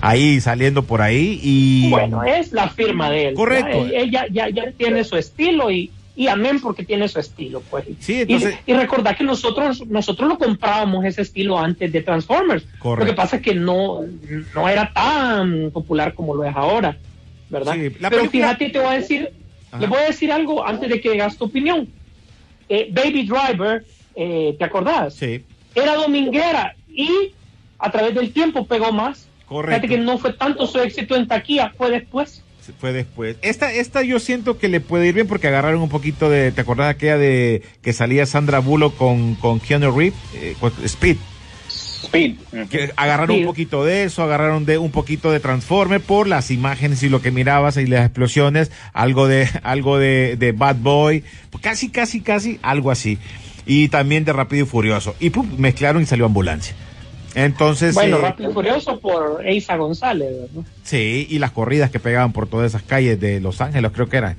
ahí 0.00 0.40
saliendo 0.40 0.82
por 0.82 1.00
ahí 1.02 1.38
y 1.42 1.88
Bueno, 1.90 2.24
es 2.24 2.50
la 2.52 2.68
firma 2.70 3.10
de 3.10 3.28
él. 3.28 3.34
Correcto. 3.34 3.86
¿ya? 3.86 3.98
Él 3.98 4.10
ya, 4.10 4.26
ya, 4.28 4.48
ya 4.48 4.72
tiene 4.72 5.04
su 5.04 5.16
estilo 5.16 5.70
y, 5.70 5.92
y 6.20 6.28
amén 6.28 6.60
porque 6.60 6.84
tiene 6.84 7.08
su 7.08 7.18
estilo, 7.18 7.62
pues. 7.70 7.86
Sí, 8.00 8.20
entonces- 8.20 8.58
y, 8.66 8.72
y 8.72 8.74
recordad 8.74 9.16
que 9.16 9.24
nosotros, 9.24 9.86
nosotros 9.86 10.28
lo 10.28 10.36
comprábamos 10.36 11.02
ese 11.06 11.22
estilo 11.22 11.58
antes 11.58 11.90
de 11.90 12.02
Transformers. 12.02 12.64
Correcto. 12.78 13.06
Lo 13.06 13.10
que 13.10 13.16
pasa 13.16 13.36
es 13.36 13.42
que 13.42 13.54
no, 13.54 14.02
no 14.54 14.68
era 14.68 14.92
tan 14.92 15.70
popular 15.70 16.12
como 16.12 16.34
lo 16.34 16.44
es 16.44 16.54
ahora, 16.54 16.98
¿verdad? 17.48 17.72
Sí, 17.72 17.84
la 18.00 18.10
Pero 18.10 18.22
película- 18.22 18.30
fíjate, 18.48 18.68
te 18.68 18.78
voy 18.78 18.88
a 18.88 18.98
decir, 18.98 19.30
le 19.78 19.86
voy 19.86 19.98
a 19.98 20.06
decir 20.08 20.30
algo 20.30 20.66
antes 20.66 20.90
de 20.90 21.00
que 21.00 21.10
digas 21.12 21.38
tu 21.38 21.46
opinión. 21.46 21.88
Eh, 22.68 22.88
Baby 22.92 23.26
Driver, 23.26 23.84
eh, 24.14 24.54
¿te 24.58 24.64
acordás? 24.64 25.14
sí, 25.14 25.42
Era 25.74 25.94
dominguera 25.94 26.74
y 26.86 27.32
a 27.78 27.90
través 27.90 28.14
del 28.14 28.30
tiempo 28.32 28.66
pegó 28.66 28.92
más. 28.92 29.26
correcto. 29.46 29.74
Fíjate 29.80 29.88
que 29.88 30.00
no 30.04 30.18
fue 30.18 30.34
tanto 30.34 30.66
su 30.66 30.78
éxito 30.80 31.16
en 31.16 31.26
taquilla, 31.26 31.72
fue 31.78 31.90
después. 31.90 32.44
Fue 32.78 32.92
después. 32.92 33.36
Esta, 33.42 33.72
esta 33.72 34.02
yo 34.02 34.18
siento 34.18 34.58
que 34.58 34.68
le 34.68 34.80
puede 34.80 35.08
ir 35.08 35.14
bien 35.14 35.26
porque 35.26 35.48
agarraron 35.48 35.80
un 35.80 35.88
poquito 35.88 36.30
de, 36.30 36.52
¿te 36.52 36.60
acordás 36.60 36.90
aquella 36.90 37.18
de 37.18 37.62
que 37.82 37.92
salía 37.92 38.26
Sandra 38.26 38.58
Bullock 38.58 38.96
con, 38.96 39.34
con 39.36 39.60
Keanu 39.60 39.96
Reeves? 39.96 40.18
Eh, 40.34 40.54
con 40.60 40.72
Speed. 40.84 41.16
Speed. 41.68 42.36
que 42.70 42.92
agarraron 42.96 43.38
un 43.38 43.44
poquito 43.44 43.84
de 43.84 44.04
eso, 44.04 44.22
agarraron 44.22 44.64
de 44.64 44.78
un 44.78 44.90
poquito 44.90 45.30
de 45.30 45.40
Transformer 45.40 46.00
por 46.00 46.26
las 46.26 46.50
imágenes 46.50 47.02
y 47.02 47.08
lo 47.08 47.22
que 47.22 47.30
mirabas 47.30 47.76
y 47.76 47.86
las 47.86 48.06
explosiones, 48.06 48.72
algo 48.92 49.28
de 49.28 49.48
algo 49.62 49.98
de, 49.98 50.36
de 50.36 50.52
Bad 50.52 50.76
Boy, 50.76 51.24
casi 51.60 51.90
casi 51.90 52.20
casi 52.20 52.58
algo 52.62 52.90
así. 52.90 53.18
Y 53.66 53.88
también 53.88 54.24
de 54.24 54.32
Rápido 54.32 54.64
y 54.64 54.66
Furioso. 54.66 55.14
Y 55.20 55.30
pum, 55.30 55.48
mezclaron 55.58 56.02
y 56.02 56.06
salió 56.06 56.26
Ambulancia. 56.26 56.74
Entonces, 57.34 57.94
Bueno, 57.94 58.18
eh, 58.18 58.22
Rápido 58.22 58.50
y 58.50 58.52
Furioso 58.54 58.98
por 58.98 59.46
Eisa 59.46 59.76
González, 59.76 60.28
¿no? 60.52 60.64
sí, 60.82 61.26
y 61.30 61.38
las 61.38 61.52
corridas 61.52 61.90
que 61.90 62.00
pegaban 62.00 62.32
por 62.32 62.48
todas 62.48 62.66
esas 62.66 62.82
calles 62.82 63.20
de 63.20 63.40
Los 63.40 63.60
Ángeles, 63.60 63.90
creo 63.94 64.08
que 64.08 64.16
eran. 64.16 64.36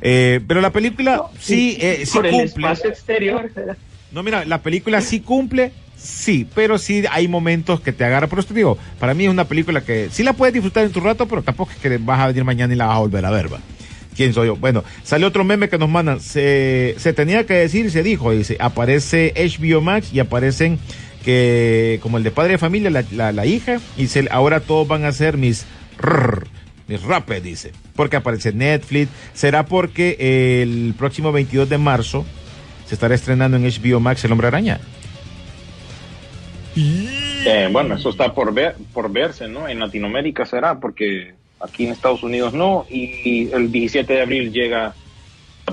Eh, 0.00 0.40
pero 0.46 0.60
la 0.60 0.70
película 0.70 1.22
sí, 1.38 1.78
eh, 1.80 2.02
sí 2.04 2.12
por 2.12 2.26
el 2.26 2.32
cumple. 2.32 2.48
espacio 2.48 2.90
exterior. 2.90 3.50
¿verdad? 3.54 3.76
No, 4.12 4.22
mira, 4.22 4.44
la 4.44 4.62
película 4.62 5.00
sí 5.00 5.20
cumple, 5.20 5.72
sí, 5.96 6.46
pero 6.54 6.76
sí 6.78 7.04
hay 7.10 7.28
momentos 7.28 7.80
que 7.80 7.92
te 7.92 8.04
agarra. 8.04 8.26
Por 8.26 8.40
eso 8.40 8.48
te 8.48 8.54
digo, 8.54 8.76
para 8.98 9.14
mí 9.14 9.24
es 9.24 9.30
una 9.30 9.44
película 9.46 9.80
que 9.82 10.08
sí 10.10 10.22
la 10.24 10.32
puedes 10.32 10.52
disfrutar 10.52 10.84
en 10.84 10.92
tu 10.92 11.00
rato, 11.00 11.26
pero 11.26 11.42
tampoco 11.42 11.70
es 11.72 11.78
que 11.78 11.96
vas 11.98 12.20
a 12.20 12.26
venir 12.26 12.44
mañana 12.44 12.74
y 12.74 12.76
la 12.76 12.86
vas 12.86 12.96
a 12.96 13.00
volver 13.00 13.24
a 13.24 13.30
ver, 13.30 13.52
va. 13.52 13.60
¿Quién 14.16 14.32
soy 14.32 14.46
yo? 14.48 14.56
Bueno, 14.56 14.84
salió 15.02 15.26
otro 15.26 15.42
meme 15.42 15.68
que 15.68 15.78
nos 15.78 15.88
mandan. 15.88 16.20
Se, 16.20 16.94
se 16.98 17.12
tenía 17.12 17.46
que 17.46 17.54
decir 17.54 17.86
y 17.86 17.90
se 17.90 18.02
dijo. 18.04 18.30
Dice, 18.30 18.56
aparece 18.60 19.32
HBO 19.36 19.80
Max 19.80 20.10
y 20.12 20.20
aparecen 20.20 20.78
que, 21.24 21.98
como 22.02 22.18
el 22.18 22.24
de 22.24 22.30
padre 22.30 22.52
de 22.52 22.58
familia, 22.58 22.90
la, 22.90 23.32
la, 23.32 23.46
hija, 23.46 23.80
y 23.96 24.08
se, 24.08 24.28
ahora 24.30 24.60
todos 24.60 24.86
van 24.86 25.04
a 25.04 25.12
ser 25.12 25.36
mis 25.36 25.66
mis 26.86 27.02
rapes, 27.02 27.42
dice. 27.42 27.72
Porque 27.96 28.16
aparece 28.16 28.52
Netflix. 28.52 29.10
Será 29.32 29.64
porque 29.66 30.62
el 30.62 30.94
próximo 30.98 31.32
22 31.32 31.68
de 31.68 31.78
marzo 31.78 32.24
se 32.86 32.94
estará 32.94 33.14
estrenando 33.14 33.56
en 33.56 33.64
HBO 33.64 34.00
Max 34.00 34.24
El 34.24 34.32
Hombre 34.32 34.48
Araña. 34.48 34.80
Eh, 36.76 37.68
bueno, 37.70 37.94
eso 37.94 38.10
está 38.10 38.34
por 38.34 38.52
ver, 38.52 38.74
por 38.92 39.10
verse, 39.10 39.48
¿no? 39.48 39.68
En 39.68 39.78
Latinoamérica 39.78 40.44
será, 40.44 40.80
porque 40.80 41.34
aquí 41.60 41.86
en 41.86 41.92
Estados 41.92 42.22
Unidos 42.22 42.52
no, 42.52 42.84
y 42.90 43.50
el 43.52 43.70
17 43.70 44.12
de 44.12 44.22
abril 44.22 44.52
llega 44.52 44.94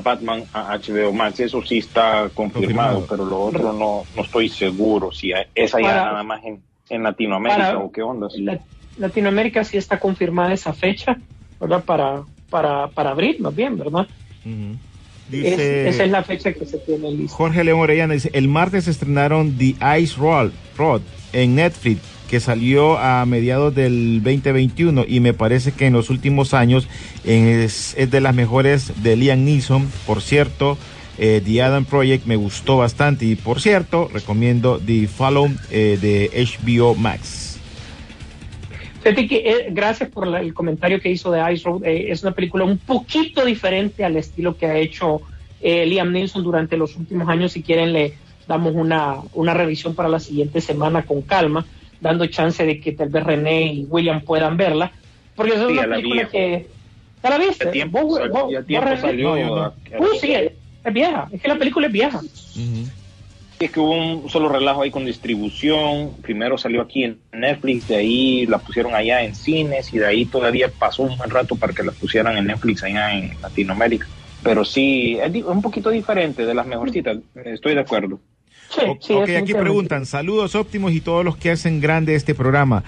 Batman 0.04 0.44
a 0.54 0.78
HBO 0.78 1.12
Max, 1.14 1.40
eso 1.40 1.62
sí 1.64 1.80
está 1.80 2.30
confirmado, 2.34 3.00
Confirmado. 3.02 3.06
pero 3.10 3.26
lo 3.26 3.42
otro 3.44 3.74
no, 3.74 4.04
no 4.16 4.22
estoy 4.24 4.50
seguro 4.50 5.12
si 5.12 5.32
es 5.56 5.76
allá 5.76 5.88
Para- 5.88 6.06
nada 6.06 6.24
más 6.24 6.44
en, 6.44 6.62
en 6.90 7.04
Latinoamérica 7.04 7.58
para- 7.74 7.78
o 7.80 7.92
qué 7.92 8.02
onda. 8.02 8.28
La- 8.36 8.60
Latinoamérica 8.98 9.64
sí 9.64 9.78
está 9.78 10.00
confirmada 10.00 10.54
esa 10.54 10.74
fecha, 10.74 11.18
¿verdad? 11.60 11.84
Para, 11.84 12.24
para, 12.50 12.88
para 12.90 13.12
abril, 13.12 13.38
más 13.40 13.56
bien, 13.56 13.78
¿verdad? 13.78 14.08
Ujú. 14.46 14.76
Es- 15.32 15.32
Dice 15.32 15.88
esa 15.90 16.04
es 16.04 16.12
la 16.12 16.24
fecha 16.24 16.52
que 16.52 16.66
se 16.66 16.78
tiene 16.80 17.10
lista. 17.12 17.36
Jorge 17.38 17.64
León 17.64 17.80
Orellana, 17.80 18.14
dice, 18.14 18.30
el 18.34 18.50
martes 18.50 18.88
estrenaron 18.90 19.58
The 19.58 19.76
Ice 20.00 20.16
Roll, 20.18 20.52
Rod 20.78 21.02
en 21.32 21.56
Netflix, 21.56 22.02
que 22.32 22.40
salió 22.40 22.98
a 22.98 23.26
mediados 23.26 23.76
del 23.76 24.24
2021 24.24 25.04
y 25.06 25.20
me 25.20 25.34
parece 25.34 25.74
que 25.74 25.88
en 25.88 25.92
los 25.92 26.10
últimos 26.10 26.54
años 26.54 26.88
es, 27.26 27.94
de 27.98 28.22
las 28.22 28.34
mejores 28.34 29.04
de 29.04 29.18
Liam 29.18 29.44
Neeson. 29.44 29.92
Por 30.08 30.22
cierto, 30.22 30.78
eh, 31.18 31.42
The 31.44 31.62
Adam 31.62 31.84
Project 31.84 32.26
me 32.28 32.38
gustó 32.38 32.78
bastante 32.78 33.26
y 33.26 33.36
por 33.36 33.60
cierto, 33.60 34.10
recomiendo 34.14 34.80
The 34.80 35.10
Follow 35.10 35.50
eh, 35.72 35.98
de 36.02 36.32
HBO 36.34 36.96
Max. 36.96 37.60
Que 39.04 39.10
eh, 39.10 39.68
gracias 39.72 40.10
por 40.10 40.34
el 40.34 40.54
comentario 40.54 41.02
que 41.02 41.10
hizo 41.10 41.32
de 41.32 41.54
Ice 41.54 41.66
Road. 41.66 41.82
es 41.84 42.24
una 42.24 42.32
película 42.32 42.64
un 42.64 42.78
poquito 42.78 43.44
diferente 43.44 44.06
al 44.06 44.16
estilo 44.16 44.56
que 44.56 44.68
ha 44.68 44.78
hecho 44.78 45.20
Liam 45.62 46.14
Neeson 46.14 46.44
durante 46.44 46.78
los 46.78 46.96
últimos 46.96 47.28
años. 47.28 47.52
Si 47.52 47.62
quieren, 47.62 47.92
le 47.92 48.14
damos 48.48 48.74
una, 48.74 49.18
una 49.34 49.54
revisión 49.54 49.96
para 49.96 50.08
la 50.08 50.22
siguiente 50.22 50.62
semana 50.62 51.04
con 51.04 51.24
calma, 51.24 51.66
dando 52.02 52.26
chance 52.28 52.66
de 52.66 52.80
que 52.82 52.92
tal 52.92 53.10
vez 53.10 53.24
René 53.24 53.74
y 53.74 53.86
William 53.86 54.22
puedan 54.22 54.58
verla, 54.58 54.92
porque 55.36 55.54
es 55.54 55.60
Sí, 55.60 55.66
una 55.66 55.88
película 55.88 56.28
que... 56.28 56.70
¿Ya 57.24 57.30
la 57.30 57.38
viste? 57.38 57.66
Ya 57.66 57.72
tiempo, 57.72 58.02
¿Vos- 58.02 58.18
sal- 58.18 58.30
vos- 58.32 58.66
tiempo 58.66 58.98
salió. 58.98 59.30
No, 59.30 59.38
yo 59.38 59.46
no. 59.56 60.04
Uh, 60.04 60.08
sí, 60.20 60.34
es, 60.34 60.52
es 60.84 60.94
vieja, 60.94 61.30
es 61.32 61.42
que 61.42 61.48
la 61.48 61.56
película 61.56 61.86
es 61.88 61.94
vieja. 61.94 62.20
Es 63.60 63.72
que 63.72 63.80
hubo 63.80 63.92
un 63.92 64.28
solo 64.28 64.50
relajo 64.50 64.82
ahí 64.82 64.90
con 64.90 65.06
distribución. 65.06 66.16
Primero 66.24 66.58
salió 66.58 66.82
aquí 66.82 67.04
en 67.04 67.20
Netflix, 67.32 67.88
de 67.88 67.96
ahí 67.98 68.46
la 68.48 68.58
pusieron 68.58 68.96
allá 68.96 69.22
en 69.22 69.36
cines 69.36 69.94
y 69.94 70.00
de 70.00 70.08
ahí 70.08 70.26
todavía 70.26 70.72
pasó 70.76 71.04
un 71.04 71.16
buen 71.16 71.30
rato 71.30 71.56
para 71.56 71.72
que 71.74 71.84
la 71.84 71.92
pusieran 71.92 72.36
en 72.38 72.48
Netflix 72.48 72.82
allá 72.84 73.14
en 73.14 73.40
Latinoamérica. 73.40 74.08
Pero 74.42 74.66
sí, 74.66 75.20
es 75.22 75.44
un 75.44 75.62
poquito 75.62 75.92
diferente 75.92 76.44
de 76.44 76.56
las 76.56 76.66
mejorcitas. 76.66 77.20
Estoy 77.46 77.76
de 77.76 77.82
acuerdo. 77.82 78.20
Sí, 78.74 78.82
O- 78.88 78.98
sí, 79.02 79.14
ok, 79.14 79.30
aquí 79.42 79.54
preguntan, 79.54 80.06
saludos 80.06 80.56
óptimos 80.56 80.92
y 80.94 81.02
todos 81.02 81.26
los 81.26 81.36
que 81.38 81.52
hacen 81.52 81.82
grande 81.82 82.16
este 82.16 82.34
programa. 82.34 82.84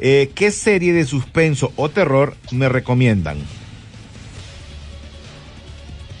Eh, 0.00 0.30
¿Qué 0.34 0.50
serie 0.50 0.92
de 0.92 1.04
suspenso 1.04 1.72
o 1.76 1.88
terror 1.88 2.34
me 2.52 2.68
recomiendan? 2.68 3.38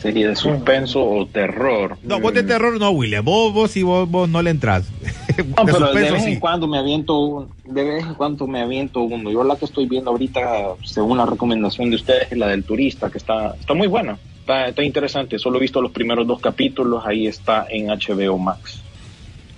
Serie 0.00 0.28
de 0.28 0.36
suspenso 0.36 1.04
o 1.04 1.26
terror. 1.26 1.98
No, 2.04 2.20
vos 2.20 2.32
de 2.32 2.44
Mm. 2.44 2.46
terror 2.46 2.78
no, 2.78 2.90
William. 2.90 3.24
Vos, 3.24 3.52
vos 3.52 3.76
y 3.76 3.82
vos, 3.82 4.08
vos 4.08 4.28
no 4.28 4.40
le 4.42 4.50
entras. 4.50 4.86
No, 5.38 5.64
de 5.64 5.72
pero 5.72 5.78
de 5.78 5.84
suspenso 5.92 6.12
vez 6.14 6.24
sí. 6.24 6.30
en 6.32 6.40
cuando 6.40 6.66
me 6.68 6.78
aviento 6.78 7.18
un- 7.18 7.48
de 7.64 7.84
vez 7.84 8.04
en 8.04 8.14
cuando 8.14 8.46
me 8.48 8.60
aviento 8.60 9.00
uno. 9.02 9.30
Yo 9.30 9.42
la 9.44 9.56
que 9.56 9.64
estoy 9.64 9.86
viendo 9.86 10.10
ahorita, 10.10 10.40
según 10.84 11.18
la 11.18 11.26
recomendación 11.26 11.90
de 11.90 11.96
ustedes, 11.96 12.30
es 12.32 12.38
la 12.38 12.48
del 12.48 12.64
turista, 12.64 13.08
que 13.10 13.18
está, 13.18 13.54
está 13.58 13.74
muy 13.74 13.86
buena, 13.88 14.18
está, 14.40 14.68
está 14.68 14.82
interesante. 14.82 15.38
Solo 15.38 15.58
he 15.58 15.60
visto 15.60 15.80
los 15.82 15.92
primeros 15.92 16.26
dos 16.26 16.40
capítulos, 16.40 17.04
ahí 17.06 17.26
está 17.28 17.66
en 17.70 17.86
HBO 17.88 18.36
Max. 18.38 18.82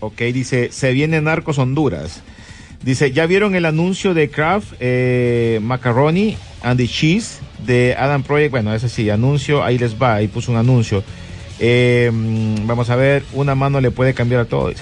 Ok, 0.01 0.21
dice, 0.33 0.73
se 0.73 0.93
viene 0.93 1.21
Narcos 1.21 1.59
Honduras. 1.59 2.23
Dice, 2.83 3.13
¿ya 3.13 3.27
vieron 3.27 3.55
el 3.55 3.67
anuncio 3.67 4.15
de 4.15 4.31
Kraft, 4.31 4.73
eh, 4.81 5.61
Macaroni 5.63 6.37
and 6.63 6.81
the 6.81 6.89
Cheese 6.89 7.41
de 7.67 7.95
Adam 7.99 8.23
Project? 8.23 8.51
Bueno, 8.51 8.75
ese 8.75 8.89
sí, 8.89 9.11
anuncio, 9.11 9.63
ahí 9.63 9.77
les 9.77 10.01
va, 10.01 10.15
ahí 10.15 10.29
puso 10.29 10.51
un 10.51 10.59
anuncio. 10.59 11.05
Eh, 11.59 12.11
mm, 12.11 12.67
vamos 12.67 12.89
a 12.89 12.97
ver, 12.97 13.23
una 13.35 13.55
mano 13.55 13.83
le 13.83 13.91
puede 13.91 14.15
cambiar 14.15 14.41
a 14.41 14.45
todo. 14.47 14.73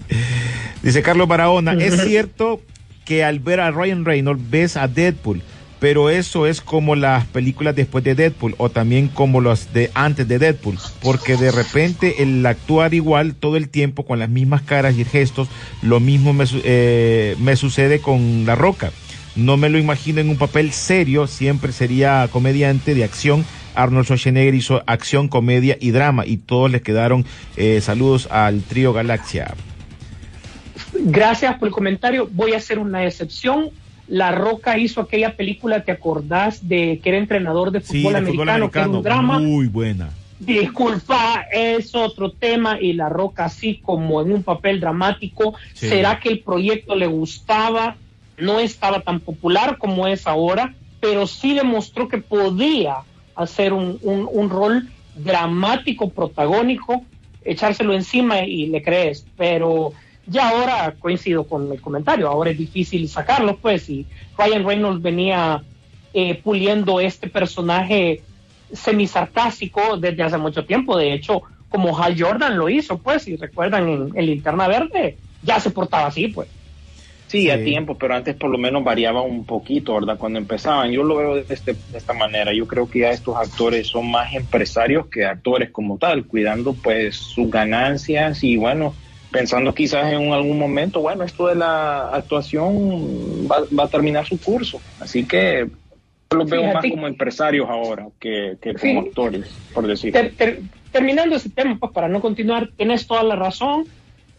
Dice 0.82 1.00
Carlos 1.00 1.26
Barahona, 1.26 1.72
es 1.72 2.02
cierto 2.02 2.60
que 3.06 3.24
al 3.24 3.38
ver 3.38 3.60
a 3.60 3.70
Ryan 3.70 4.04
Reynolds 4.04 4.50
ves 4.50 4.76
a 4.76 4.86
Deadpool, 4.86 5.42
pero 5.84 6.08
eso 6.08 6.46
es 6.46 6.62
como 6.62 6.96
las 6.96 7.26
películas 7.26 7.76
después 7.76 8.02
de 8.02 8.14
Deadpool 8.14 8.54
o 8.56 8.70
también 8.70 9.08
como 9.08 9.42
las 9.42 9.74
de 9.74 9.90
antes 9.92 10.26
de 10.26 10.38
Deadpool, 10.38 10.78
porque 11.02 11.36
de 11.36 11.50
repente 11.50 12.22
el 12.22 12.46
actuar 12.46 12.94
igual 12.94 13.34
todo 13.34 13.58
el 13.58 13.68
tiempo 13.68 14.06
con 14.06 14.18
las 14.18 14.30
mismas 14.30 14.62
caras 14.62 14.96
y 14.96 15.04
gestos, 15.04 15.46
lo 15.82 16.00
mismo 16.00 16.32
me, 16.32 16.46
eh, 16.64 17.36
sucede 17.56 18.00
con 18.00 18.46
La 18.46 18.54
Roca. 18.54 18.92
No 19.36 19.58
me 19.58 19.68
lo 19.68 19.78
imagino 19.78 20.22
en 20.22 20.30
un 20.30 20.38
papel 20.38 20.72
serio, 20.72 21.26
siempre 21.26 21.70
sería 21.70 22.26
comediante 22.32 22.94
de 22.94 23.04
acción. 23.04 23.44
Arnold 23.74 24.06
Schwarzenegger 24.06 24.54
hizo 24.54 24.82
acción, 24.86 25.28
comedia 25.28 25.76
y 25.78 25.90
drama 25.90 26.24
y 26.24 26.38
todos 26.38 26.70
les 26.70 26.80
quedaron 26.80 27.26
eh, 27.58 27.82
saludos 27.82 28.26
al 28.30 28.62
trío 28.62 28.94
Galaxia. 28.94 29.52
Gracias 30.94 31.58
por 31.58 31.68
el 31.68 31.74
comentario. 31.74 32.26
Voy 32.32 32.54
a 32.54 32.56
hacer 32.56 32.78
una 32.78 33.04
excepción. 33.04 33.70
La 34.06 34.32
Roca 34.32 34.78
hizo 34.78 35.00
aquella 35.00 35.34
película, 35.34 35.82
¿te 35.82 35.92
acordás 35.92 36.66
de 36.68 37.00
que 37.02 37.08
era 37.08 37.18
entrenador 37.18 37.70
de 37.70 37.80
Sí, 37.80 38.02
fútbol, 38.02 38.12
de 38.12 38.18
americano, 38.18 38.66
fútbol 38.66 38.70
que 38.70 38.78
era 38.78 38.88
un 38.88 39.02
drama? 39.02 39.38
muy 39.38 39.66
buena. 39.68 40.10
Disculpa, 40.38 41.46
es 41.50 41.94
otro 41.94 42.30
tema 42.30 42.78
y 42.80 42.92
La 42.92 43.08
Roca 43.08 43.46
así 43.46 43.80
como 43.82 44.20
en 44.20 44.30
un 44.32 44.42
papel 44.42 44.78
dramático. 44.78 45.54
Sí. 45.72 45.88
¿Será 45.88 46.20
que 46.20 46.28
el 46.28 46.40
proyecto 46.40 46.94
le 46.94 47.06
gustaba? 47.06 47.96
No 48.36 48.58
estaba 48.60 49.00
tan 49.00 49.20
popular 49.20 49.78
como 49.78 50.06
es 50.06 50.26
ahora, 50.26 50.74
pero 51.00 51.26
sí 51.26 51.54
demostró 51.54 52.08
que 52.08 52.18
podía 52.18 52.96
hacer 53.34 53.72
un, 53.72 53.98
un- 54.02 54.28
un 54.30 54.50
rol 54.50 54.88
dramático, 55.16 56.10
protagónico, 56.10 57.02
echárselo 57.44 57.94
encima 57.94 58.40
y 58.42 58.66
le 58.66 58.82
crees. 58.82 59.24
Pero 59.36 59.92
ya 60.26 60.48
ahora 60.48 60.96
coincido 60.98 61.46
con 61.46 61.70
el 61.72 61.80
comentario, 61.80 62.28
ahora 62.28 62.50
es 62.50 62.58
difícil 62.58 63.08
sacarlo, 63.08 63.58
pues, 63.60 63.88
y 63.90 64.06
Ryan 64.38 64.64
Reynolds 64.66 65.02
venía 65.02 65.64
eh, 66.12 66.40
puliendo 66.42 67.00
este 67.00 67.28
personaje 67.28 68.22
semisarcástico 68.72 69.96
desde 69.96 70.22
hace 70.22 70.38
mucho 70.38 70.64
tiempo. 70.64 70.96
De 70.96 71.12
hecho, 71.12 71.42
como 71.68 71.98
Hal 71.98 72.14
Jordan 72.18 72.56
lo 72.56 72.68
hizo, 72.68 72.98
pues, 72.98 73.22
si 73.22 73.36
recuerdan 73.36 73.88
en, 73.88 74.12
en 74.16 74.26
Linterna 74.26 74.68
Verde, 74.68 75.18
ya 75.42 75.60
se 75.60 75.70
portaba 75.70 76.06
así, 76.06 76.28
pues. 76.28 76.48
Sí, 77.26 77.42
Sí. 77.42 77.50
a 77.50 77.64
tiempo, 77.64 77.96
pero 77.98 78.14
antes 78.14 78.36
por 78.36 78.50
lo 78.50 78.58
menos 78.58 78.84
variaba 78.84 79.22
un 79.22 79.44
poquito, 79.46 79.94
¿verdad? 79.94 80.18
Cuando 80.18 80.38
empezaban, 80.38 80.92
yo 80.92 81.02
lo 81.02 81.16
veo 81.16 81.34
de, 81.36 81.46
este- 81.48 81.74
de 81.88 81.98
esta 81.98 82.12
manera. 82.12 82.52
Yo 82.54 82.66
creo 82.66 82.88
que 82.88 83.00
ya 83.00 83.10
estos 83.10 83.34
actores 83.36 83.88
son 83.88 84.10
más 84.10 84.34
empresarios 84.34 85.06
que 85.08 85.24
actores 85.24 85.70
como 85.70 85.98
tal, 85.98 86.26
cuidando 86.26 86.74
pues 86.80 87.16
sus 87.16 87.50
ganancias 87.50 88.44
y 88.44 88.56
bueno, 88.56 88.98
pensando 89.34 89.74
quizás 89.74 90.12
en 90.12 90.32
algún 90.32 90.56
momento, 90.58 91.00
bueno, 91.00 91.24
esto 91.24 91.48
de 91.48 91.56
la 91.56 92.08
actuación 92.10 93.48
va, 93.50 93.64
va 93.76 93.84
a 93.84 93.88
terminar 93.88 94.24
su 94.24 94.38
curso. 94.40 94.80
Así 95.00 95.24
que 95.24 95.66
yo 96.30 96.38
los 96.38 96.48
veo 96.48 96.72
más 96.72 96.84
como 96.88 97.08
empresarios 97.08 97.68
ahora 97.68 98.06
que, 98.20 98.56
que 98.62 98.74
como 98.74 99.02
Sí. 99.02 99.08
actores, 99.08 99.48
por 99.74 99.88
decir. 99.88 100.12
Ter- 100.12 100.36
ter- 100.36 100.60
terminando 100.92 101.34
ese 101.34 101.50
tema, 101.50 101.76
pues 101.80 101.90
para 101.90 102.08
no 102.08 102.20
continuar, 102.20 102.70
tienes 102.76 103.08
toda 103.08 103.24
la 103.24 103.34
razón. 103.34 103.86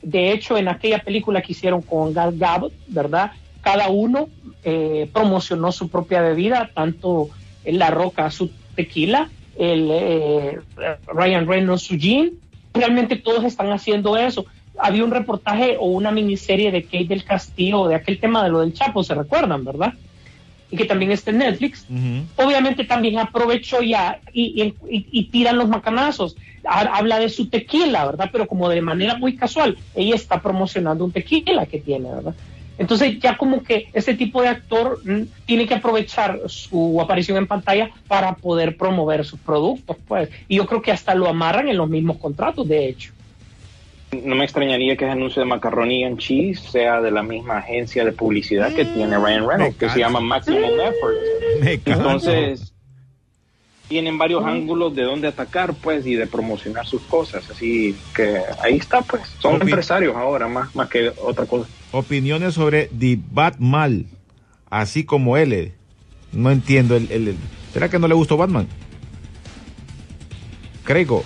De 0.02 0.32
hecho, 0.32 0.58
en 0.58 0.70
aquella 0.70 1.00
película 1.00 1.42
que 1.42 1.52
hicieron 1.52 1.82
con 1.82 2.14
Gal 2.14 2.38
Gadot, 2.38 2.72
¿verdad? 2.88 3.32
Cada 3.62 3.90
uno 3.90 4.30
eh, 4.64 5.10
promocionó 5.12 5.74
su 5.74 5.90
propia 5.90 6.22
bebida, 6.22 6.70
tanto 6.74 7.30
en 7.66 7.80
La 7.80 7.90
Roca 7.90 8.32
su 8.32 8.50
tequila, 8.76 9.30
el 9.58 9.90
eh, 9.92 10.60
Ryan 11.08 11.48
Reynolds 11.48 11.82
su 11.84 11.98
gin. 11.98 12.40
Realmente 12.74 13.18
todos 13.18 13.44
están 13.44 13.72
haciendo 13.74 14.16
eso. 14.16 14.46
Había 14.80 15.04
un 15.04 15.12
reportaje 15.12 15.78
o 15.80 15.86
una 15.88 16.12
miniserie 16.12 16.72
de 16.72 16.84
Kate 16.84 17.06
del 17.06 17.24
Castillo 17.24 17.88
de 17.88 17.96
aquel 17.96 18.20
tema 18.20 18.44
de 18.44 18.50
lo 18.50 18.60
del 18.60 18.74
Chapo, 18.74 19.04
¿se 19.04 19.14
recuerdan, 19.16 19.64
verdad? 19.64 19.94
Y 20.72 20.78
que 20.78 20.86
también 20.86 21.12
está 21.12 21.32
en 21.32 21.38
Netflix 21.40 21.86
obviamente 22.38 22.84
también 22.84 23.20
aprovechó 23.20 23.82
ya 23.82 24.20
y, 24.34 24.62
y- 24.62 24.74
y- 24.90 25.08
y 25.12 25.24
tiran 25.26 25.58
los 25.58 25.70
macanazos. 25.70 26.36
Ha- 26.68 26.98
Habla 26.98 27.20
de 27.20 27.30
su 27.30 27.48
tequila, 27.48 28.06
¿verdad? 28.06 28.30
Pero 28.32 28.48
como 28.48 28.68
de 28.70 28.82
manera 28.82 29.16
muy 29.16 29.36
casual. 29.38 29.78
Ella 29.96 30.16
está 30.16 30.42
promocionando 30.42 31.06
un 31.06 31.12
tequila 31.12 31.66
que 31.68 31.80
tiene, 31.80 32.10
¿verdad? 32.10 32.34
Entonces 32.78 33.20
ya 33.22 33.38
como 33.38 33.64
que 33.64 33.88
ese 33.94 34.16
tipo 34.16 34.42
de 34.42 34.50
actor 34.50 35.00
mm, 35.06 35.22
tiene 35.46 35.66
que 35.66 35.76
aprovechar 35.76 36.42
su 36.48 37.00
aparición 37.00 37.38
en 37.38 37.48
pantalla 37.48 37.90
para 38.08 38.34
poder 38.36 38.76
promover 38.76 39.24
sus 39.24 39.40
productos, 39.40 39.96
pues. 40.08 40.30
Y 40.50 40.58
yo 40.58 40.66
creo 40.66 40.82
que 40.82 40.92
hasta 40.92 41.16
lo 41.16 41.28
amarran 41.30 41.70
en 41.70 41.78
los 41.78 41.88
mismos 41.88 42.18
contratos, 42.18 42.68
de 42.68 42.90
hecho. 42.90 43.14
No 44.24 44.36
me 44.36 44.44
extrañaría 44.46 44.96
que 44.96 45.06
ese 45.06 45.12
anuncio 45.12 45.42
de 45.42 45.48
Macaroni 45.48 46.04
and 46.06 46.18
Cheese 46.20 46.60
sea 46.72 47.02
de 47.02 47.12
la 47.12 47.24
misma 47.24 47.58
agencia 47.60 48.04
de 48.06 48.12
publicidad 48.12 48.74
que 48.74 48.86
tiene 48.86 49.18
Ryan 49.18 49.48
Reynolds, 49.48 49.78
que 49.78 49.90
se 49.90 50.00
llama 50.00 50.20
Maximum 50.20 50.64
Effort. 50.64 51.16
Me 51.62 51.80
canso. 51.80 52.02
Entonces, 52.02 52.74
tienen 53.88 54.18
varios 54.18 54.44
ángulos 54.44 54.96
de 54.96 55.04
dónde 55.04 55.28
atacar, 55.28 55.74
pues, 55.76 56.06
y 56.08 56.16
de 56.16 56.26
promocionar 56.28 56.86
sus 56.88 57.02
cosas. 57.04 57.50
Así 57.52 57.96
que 58.16 58.40
ahí 58.64 58.78
está, 58.78 59.02
pues. 59.02 59.22
Son 59.40 59.62
empresarios 59.62 60.16
ahora, 60.16 60.48
más, 60.48 60.74
más 60.76 60.90
que 60.90 61.12
otra 61.22 61.46
cosa. 61.46 61.70
opiniones 61.92 62.56
sobre 62.56 62.88
The 62.98 63.20
Batman, 63.32 64.06
así 64.70 65.04
como 65.04 65.38
él. 65.38 65.54
eh. 65.54 65.74
No 66.34 66.50
entiendo. 66.52 66.96
El, 66.96 67.12
el- 67.12 67.28
el- 67.30 67.38
¿Será 67.74 67.90
que 67.90 68.00
no 68.00 68.08
le 68.08 68.14
gustó 68.16 68.38
Batman? 68.38 68.68
Creo. 70.84 71.24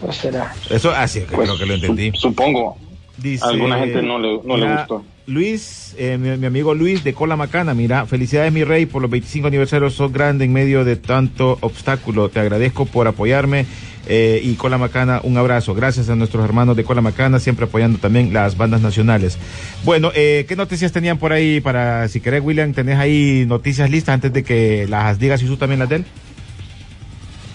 Pues 0.00 0.16
será. 0.16 0.52
Eso, 0.70 0.90
así 0.90 1.20
Pues, 1.30 1.48
creo 1.48 1.58
que 1.58 1.66
lo 1.66 1.74
entendí. 1.74 2.10
su- 2.14 2.28
supongo. 2.28 2.76
Dice, 3.16 3.44
a 3.44 3.48
alguna 3.48 3.78
gente 3.78 4.02
no 4.02 4.18
le- 4.18 4.40
no 4.44 4.56
le 4.58 4.64
mira, 4.66 4.76
gustó. 4.86 5.02
Luis, 5.26 5.94
eh, 5.98 6.18
mi, 6.18 6.36
mi 6.36 6.46
amigo 6.46 6.74
Luis 6.74 7.02
de 7.02 7.14
Cola 7.14 7.34
Macana, 7.34 7.72
mira, 7.72 8.04
felicidades 8.04 8.52
mi 8.52 8.62
rey 8.62 8.84
por 8.84 9.00
los 9.00 9.10
25 9.10 9.48
aniversarios, 9.48 9.94
sos 9.94 10.12
grande 10.12 10.44
en 10.44 10.52
medio 10.52 10.84
de 10.84 10.96
tanto 10.96 11.56
obstáculo. 11.62 12.28
Te 12.28 12.40
agradezco 12.40 12.84
por 12.84 13.08
apoyarme 13.08 13.64
eh, 14.06 14.40
y 14.44 14.54
Cola 14.54 14.76
Macana, 14.76 15.20
un 15.24 15.36
abrazo. 15.38 15.74
Gracias 15.74 16.10
a 16.10 16.14
nuestros 16.14 16.44
hermanos 16.44 16.76
de 16.76 16.84
Cola 16.84 17.00
Macana, 17.00 17.40
siempre 17.40 17.64
apoyando 17.64 17.98
también 17.98 18.34
las 18.34 18.56
bandas 18.58 18.82
nacionales. 18.82 19.38
Bueno, 19.82 20.12
eh, 20.14 20.44
¿qué 20.46 20.54
noticias 20.54 20.92
tenían 20.92 21.16
por 21.18 21.32
ahí 21.32 21.60
para, 21.62 22.06
si 22.08 22.20
querés, 22.20 22.42
William, 22.44 22.74
tenés 22.74 22.98
ahí 22.98 23.44
noticias 23.48 23.90
listas 23.90 24.12
antes 24.12 24.32
de 24.32 24.44
que 24.44 24.86
las 24.88 25.18
digas 25.18 25.42
y 25.42 25.46
tú 25.46 25.56
también 25.56 25.78
las 25.80 25.88
de 25.88 25.96
él? 25.96 26.04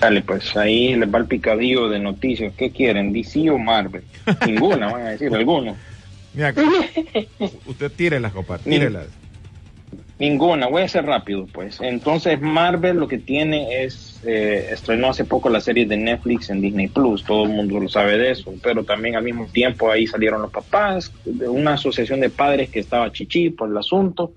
Dale, 0.01 0.23
pues 0.23 0.57
ahí 0.57 0.95
les 0.95 1.13
va 1.13 1.19
el 1.19 1.27
picadillo 1.27 1.87
de 1.87 1.99
noticias. 1.99 2.53
¿Qué 2.57 2.71
quieren? 2.71 3.13
¿DC 3.13 3.51
o 3.51 3.59
Marvel? 3.59 4.03
Ninguna, 4.47 4.91
van 4.91 5.01
a 5.03 5.09
decir, 5.11 5.33
alguno. 5.33 5.77
Mira, 6.33 6.53
usted 7.67 7.91
tírelas, 7.91 8.33
compa, 8.33 8.57
Ni- 8.65 8.77
tírelas. 8.79 9.07
Ninguna, 10.17 10.67
voy 10.67 10.83
a 10.83 10.87
ser 10.87 11.05
rápido, 11.05 11.47
pues. 11.51 11.81
Entonces, 11.81 12.39
Marvel 12.41 12.97
lo 12.97 13.07
que 13.07 13.17
tiene 13.17 13.83
es, 13.83 14.21
eh, 14.25 14.69
estrenó 14.71 15.09
hace 15.09 15.25
poco 15.25 15.49
la 15.49 15.59
serie 15.61 15.85
de 15.85 15.97
Netflix 15.97 16.49
en 16.49 16.61
Disney 16.61 16.87
Plus, 16.87 17.23
todo 17.23 17.43
el 17.43 17.49
mundo 17.49 17.79
lo 17.79 17.89
sabe 17.89 18.17
de 18.17 18.31
eso, 18.31 18.53
pero 18.61 18.83
también 18.83 19.15
al 19.15 19.23
mismo 19.23 19.47
tiempo 19.47 19.91
ahí 19.91 20.05
salieron 20.07 20.43
los 20.43 20.51
papás, 20.51 21.11
de 21.25 21.47
una 21.49 21.73
asociación 21.73 22.21
de 22.21 22.29
padres 22.29 22.69
que 22.69 22.79
estaba 22.79 23.11
chichi 23.11 23.49
por 23.49 23.69
el 23.69 23.77
asunto, 23.77 24.33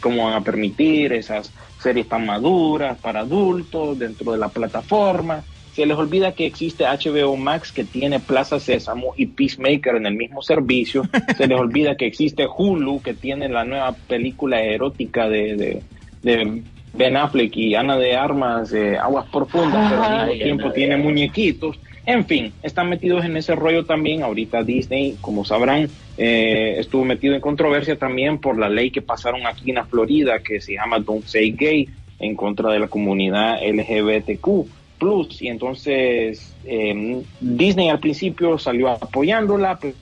cómo 0.00 0.24
van 0.24 0.34
a 0.34 0.40
permitir 0.42 1.12
esas 1.12 1.52
series 1.80 2.08
tan 2.08 2.26
maduras 2.26 2.98
para 2.98 3.20
adultos 3.20 3.98
dentro 3.98 4.32
de 4.32 4.38
la 4.38 4.48
plataforma. 4.48 5.42
Se 5.74 5.84
les 5.84 5.96
olvida 5.96 6.32
que 6.32 6.46
existe 6.46 6.84
HBO 6.84 7.36
Max 7.36 7.70
que 7.70 7.84
tiene 7.84 8.18
Plaza 8.18 8.58
Sésamo 8.58 9.12
y 9.16 9.26
Peacemaker 9.26 9.96
en 9.96 10.06
el 10.06 10.14
mismo 10.14 10.40
servicio. 10.40 11.02
Se 11.36 11.46
les 11.46 11.58
olvida 11.58 11.96
que 11.96 12.06
existe 12.06 12.46
Hulu 12.46 13.02
que 13.02 13.12
tiene 13.12 13.48
la 13.48 13.64
nueva 13.64 13.92
película 13.92 14.62
erótica 14.62 15.28
de, 15.28 15.54
de, 15.54 15.82
de 16.22 16.62
Ben 16.94 17.16
Affleck 17.16 17.54
y 17.56 17.74
Ana 17.74 17.98
de 17.98 18.16
Armas, 18.16 18.72
eh, 18.72 18.96
Aguas 18.96 19.26
Profundas, 19.30 19.90
pero 19.90 20.02
al 20.02 20.28
mismo 20.28 20.42
tiempo 20.44 20.72
tiene 20.72 20.96
muñequitos. 20.96 21.78
En 22.06 22.24
fin, 22.24 22.52
están 22.62 22.88
metidos 22.88 23.24
en 23.24 23.36
ese 23.36 23.56
rollo 23.56 23.84
también. 23.84 24.22
Ahorita 24.22 24.62
Disney, 24.62 25.18
como 25.20 25.44
sabrán, 25.44 25.90
eh, 26.16 26.76
estuvo 26.78 27.04
metido 27.04 27.34
en 27.34 27.40
controversia 27.40 27.98
también 27.98 28.38
por 28.38 28.56
la 28.56 28.68
ley 28.68 28.92
que 28.92 29.02
pasaron 29.02 29.44
aquí 29.44 29.70
en 29.70 29.76
la 29.76 29.84
Florida 29.84 30.38
que 30.38 30.60
se 30.60 30.74
llama 30.74 31.00
Don't 31.00 31.24
Say 31.24 31.50
Gay 31.50 31.88
en 32.20 32.36
contra 32.36 32.70
de 32.70 32.78
la 32.78 32.88
comunidad 32.88 33.58
LGBTQ 33.60 34.66
plus 34.98 35.42
y 35.42 35.48
entonces 35.48 36.54
eh, 36.64 37.22
Disney 37.40 37.90
al 37.90 37.98
principio 37.98 38.56
salió 38.56 38.88
apoyándola 38.88 39.78
pero 39.78 39.94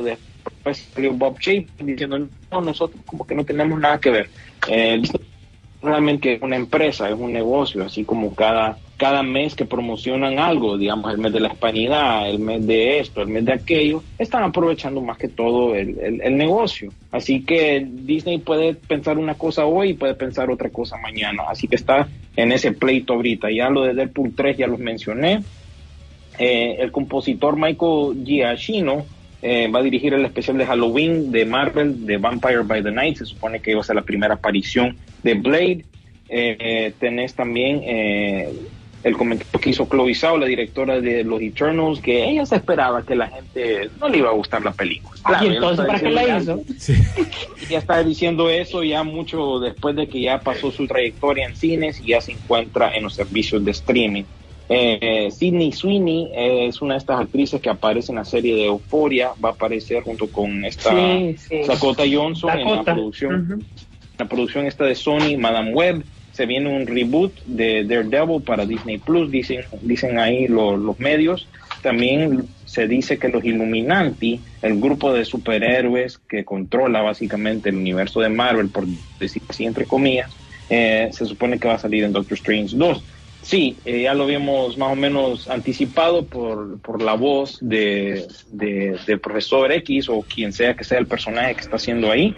después 0.00 0.88
salió 0.92 1.12
Bob 1.12 1.38
Chapek 1.38 1.68
diciendo 1.78 2.18
no 2.50 2.60
nosotros 2.60 3.00
como 3.06 3.24
que 3.24 3.36
no 3.36 3.44
tenemos 3.44 3.78
nada 3.78 4.00
que 4.00 4.10
ver 4.10 4.28
eh, 4.68 5.00
realmente 5.80 6.34
es 6.34 6.42
una 6.42 6.56
empresa 6.56 7.08
es 7.08 7.14
un 7.14 7.32
negocio 7.32 7.84
así 7.84 8.04
como 8.04 8.34
cada 8.34 8.76
cada 8.96 9.22
mes 9.22 9.54
que 9.54 9.66
promocionan 9.66 10.38
algo, 10.38 10.78
digamos, 10.78 11.12
el 11.12 11.18
mes 11.18 11.32
de 11.32 11.40
la 11.40 11.48
hispanidad, 11.48 12.28
el 12.30 12.38
mes 12.38 12.66
de 12.66 12.98
esto, 12.98 13.20
el 13.20 13.28
mes 13.28 13.44
de 13.44 13.52
aquello, 13.52 14.02
están 14.18 14.42
aprovechando 14.42 15.02
más 15.02 15.18
que 15.18 15.28
todo 15.28 15.74
el, 15.74 16.20
el, 16.22 16.36
negocio. 16.36 16.92
Así 17.12 17.42
que 17.42 17.86
Disney 17.86 18.38
puede 18.38 18.74
pensar 18.74 19.18
una 19.18 19.34
cosa 19.34 19.66
hoy 19.66 19.90
y 19.90 19.94
puede 19.94 20.14
pensar 20.14 20.50
otra 20.50 20.70
cosa 20.70 20.96
mañana. 20.96 21.44
Así 21.48 21.68
que 21.68 21.76
está 21.76 22.08
en 22.36 22.52
ese 22.52 22.72
pleito 22.72 23.12
ahorita. 23.12 23.50
Ya 23.50 23.68
lo 23.68 23.82
de 23.82 23.92
Deadpool 23.92 24.34
3 24.34 24.56
ya 24.56 24.66
los 24.66 24.78
mencioné. 24.78 25.42
Eh, 26.38 26.76
el 26.80 26.90
compositor 26.90 27.56
Michael 27.56 28.24
Giacchino 28.24 29.04
eh, 29.42 29.68
va 29.68 29.80
a 29.80 29.82
dirigir 29.82 30.14
el 30.14 30.24
especial 30.24 30.56
de 30.56 30.64
Halloween 30.64 31.30
de 31.30 31.44
Marvel, 31.44 32.06
de 32.06 32.16
Vampire 32.16 32.62
by 32.62 32.82
the 32.82 32.90
Night. 32.90 33.18
Se 33.18 33.26
supone 33.26 33.60
que 33.60 33.72
iba 33.72 33.80
a 33.80 33.84
ser 33.84 33.96
la 33.96 34.02
primera 34.02 34.34
aparición 34.34 34.96
de 35.22 35.34
Blade. 35.34 35.84
Eh, 36.28 36.92
tenés 36.98 37.34
también 37.34 37.82
eh, 37.84 38.52
el 39.02 39.16
comentario 39.16 39.60
que 39.60 39.70
hizo 39.70 39.86
Chloe 39.88 40.14
Zhao, 40.14 40.36
la 40.36 40.46
directora 40.46 41.00
de 41.00 41.22
Los 41.22 41.40
Eternals, 41.40 42.00
que 42.00 42.28
ella 42.28 42.44
se 42.44 42.56
esperaba 42.56 43.04
que 43.04 43.14
la 43.14 43.28
gente 43.28 43.90
no 44.00 44.08
le 44.08 44.18
iba 44.18 44.30
a 44.30 44.32
gustar 44.32 44.62
la 44.64 44.72
película. 44.72 45.20
Claro, 45.24 45.44
¿Y 45.46 45.48
entonces 45.54 45.86
para 45.86 46.00
qué 46.00 46.10
la 46.10 46.38
hizo? 46.38 46.60
Sí. 46.78 46.94
Ya 47.70 47.78
está 47.78 48.02
diciendo 48.04 48.48
eso 48.48 48.84
ya 48.84 49.02
mucho 49.02 49.58
después 49.58 49.96
de 49.96 50.06
que 50.08 50.20
ya 50.20 50.40
pasó 50.40 50.70
su 50.70 50.86
trayectoria 50.86 51.46
en 51.46 51.56
cines 51.56 52.00
y 52.00 52.08
ya 52.08 52.20
se 52.20 52.32
encuentra 52.32 52.94
en 52.94 53.02
los 53.02 53.14
servicios 53.14 53.64
de 53.64 53.70
streaming. 53.72 54.22
Eh, 54.68 55.28
Sidney 55.32 55.72
Sweeney 55.72 56.28
es 56.34 56.80
una 56.82 56.94
de 56.94 56.98
estas 56.98 57.20
actrices 57.20 57.60
que 57.60 57.68
aparece 57.70 58.12
en 58.12 58.16
la 58.16 58.24
serie 58.24 58.54
de 58.54 58.66
Euphoria, 58.66 59.30
va 59.44 59.50
a 59.50 59.52
aparecer 59.52 60.02
junto 60.02 60.28
con 60.28 60.64
esta 60.64 60.90
Sí, 60.90 61.36
sí. 61.38 61.60
Dakota 61.66 62.02
Johnson 62.10 62.50
en 62.50 62.64
la 62.64 62.70
Dakota. 62.70 62.94
producción, 62.94 63.50
Ujú. 63.52 63.62
la 64.18 64.24
producción 64.28 64.66
esta 64.66 64.84
de 64.84 64.94
Sony, 64.94 65.36
Madame 65.38 65.72
Web. 65.72 66.04
Se 66.36 66.44
viene 66.44 66.68
un 66.68 66.86
reboot 66.86 67.32
de 67.46 67.84
Daredevil 67.84 68.42
para 68.42 68.66
Disney 68.66 68.98
Plus, 68.98 69.30
dicen, 69.30 69.64
dicen 69.80 70.18
ahí 70.18 70.46
lo- 70.48 70.76
los 70.76 70.98
medios. 70.98 71.48
También 71.82 72.42
se 72.66 72.86
dice 72.86 73.18
que 73.18 73.28
los 73.28 73.42
Illuminati, 73.42 74.42
el 74.60 74.78
grupo 74.78 75.14
de 75.14 75.24
superhéroes 75.24 76.18
que 76.28 76.44
controla 76.44 77.00
básicamente 77.00 77.70
el 77.70 77.76
universo 77.76 78.20
de 78.20 78.28
Marvel, 78.28 78.68
por 78.68 78.84
decir 79.18 79.42
así 79.48 79.64
entre 79.64 79.86
comillas, 79.86 80.36
eh, 80.68 81.08
se 81.10 81.24
supone 81.24 81.58
que 81.58 81.68
va 81.68 81.74
a 81.74 81.78
salir 81.78 82.04
en 82.04 82.12
Doctor 82.12 82.34
Strange 82.36 82.76
2. 82.76 83.02
Sí, 83.40 83.76
eh, 83.84 84.02
ya 84.02 84.12
lo 84.12 84.24
habíamos 84.24 84.76
más 84.76 84.92
o 84.92 84.96
menos 84.96 85.48
anticipado 85.48 86.26
por, 86.26 86.80
por 86.82 87.00
la 87.00 87.14
voz 87.14 87.58
de, 87.62 88.26
de, 88.50 88.98
de 89.06 89.18
Profesor 89.18 89.72
X 89.72 90.08
o 90.10 90.22
quien 90.22 90.52
sea 90.52 90.74
que 90.74 90.84
sea 90.84 90.98
el 90.98 91.06
personaje 91.06 91.54
que 91.54 91.60
está 91.60 91.76
haciendo 91.76 92.10
ahí, 92.10 92.34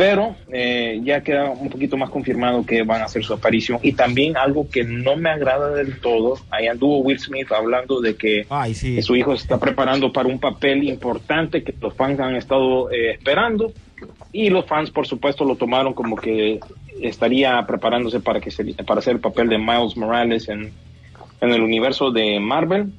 pero 0.00 0.34
eh, 0.50 0.98
ya 1.04 1.22
queda 1.22 1.50
un 1.50 1.68
poquito 1.68 1.98
más 1.98 2.08
confirmado 2.08 2.64
que 2.64 2.84
van 2.84 3.02
a 3.02 3.04
hacer 3.04 3.22
su 3.22 3.34
aparición. 3.34 3.80
Y 3.82 3.92
también 3.92 4.34
algo 4.34 4.66
que 4.70 4.82
no 4.82 5.14
me 5.16 5.28
agrada 5.28 5.74
del 5.74 6.00
todo, 6.00 6.38
ahí 6.48 6.68
anduvo 6.68 7.00
Will 7.00 7.18
Smith 7.18 7.52
hablando 7.52 8.00
de 8.00 8.16
que, 8.16 8.46
Ay, 8.48 8.72
sí. 8.72 9.02
su 9.02 9.14
hijo 9.14 9.36
se 9.36 9.42
está 9.42 9.60
preparando 9.60 10.10
para 10.10 10.26
un 10.26 10.38
papel 10.38 10.84
importante 10.84 11.62
que 11.62 11.74
los 11.78 11.92
fans 11.92 12.18
han 12.18 12.34
estado 12.34 12.90
eh, 12.90 13.10
esperando. 13.10 13.74
Y 14.32 14.48
los 14.48 14.64
fans, 14.64 14.90
por 14.90 15.06
supuesto, 15.06 15.44
lo 15.44 15.56
tomaron 15.56 15.92
como 15.92 16.16
que 16.16 16.60
estaría 17.02 17.62
preparándose 17.66 18.20
para 18.20 18.40
que 18.40 18.50
se, 18.50 18.64
para 18.84 19.00
hacer 19.00 19.16
el 19.16 19.20
papel 19.20 19.50
de 19.50 19.58
Miles 19.58 19.98
Morales 19.98 20.48
en, 20.48 20.72
en 21.42 21.50
el 21.50 21.60
universo 21.60 22.10
de 22.10 22.40
Marvel. 22.40 22.90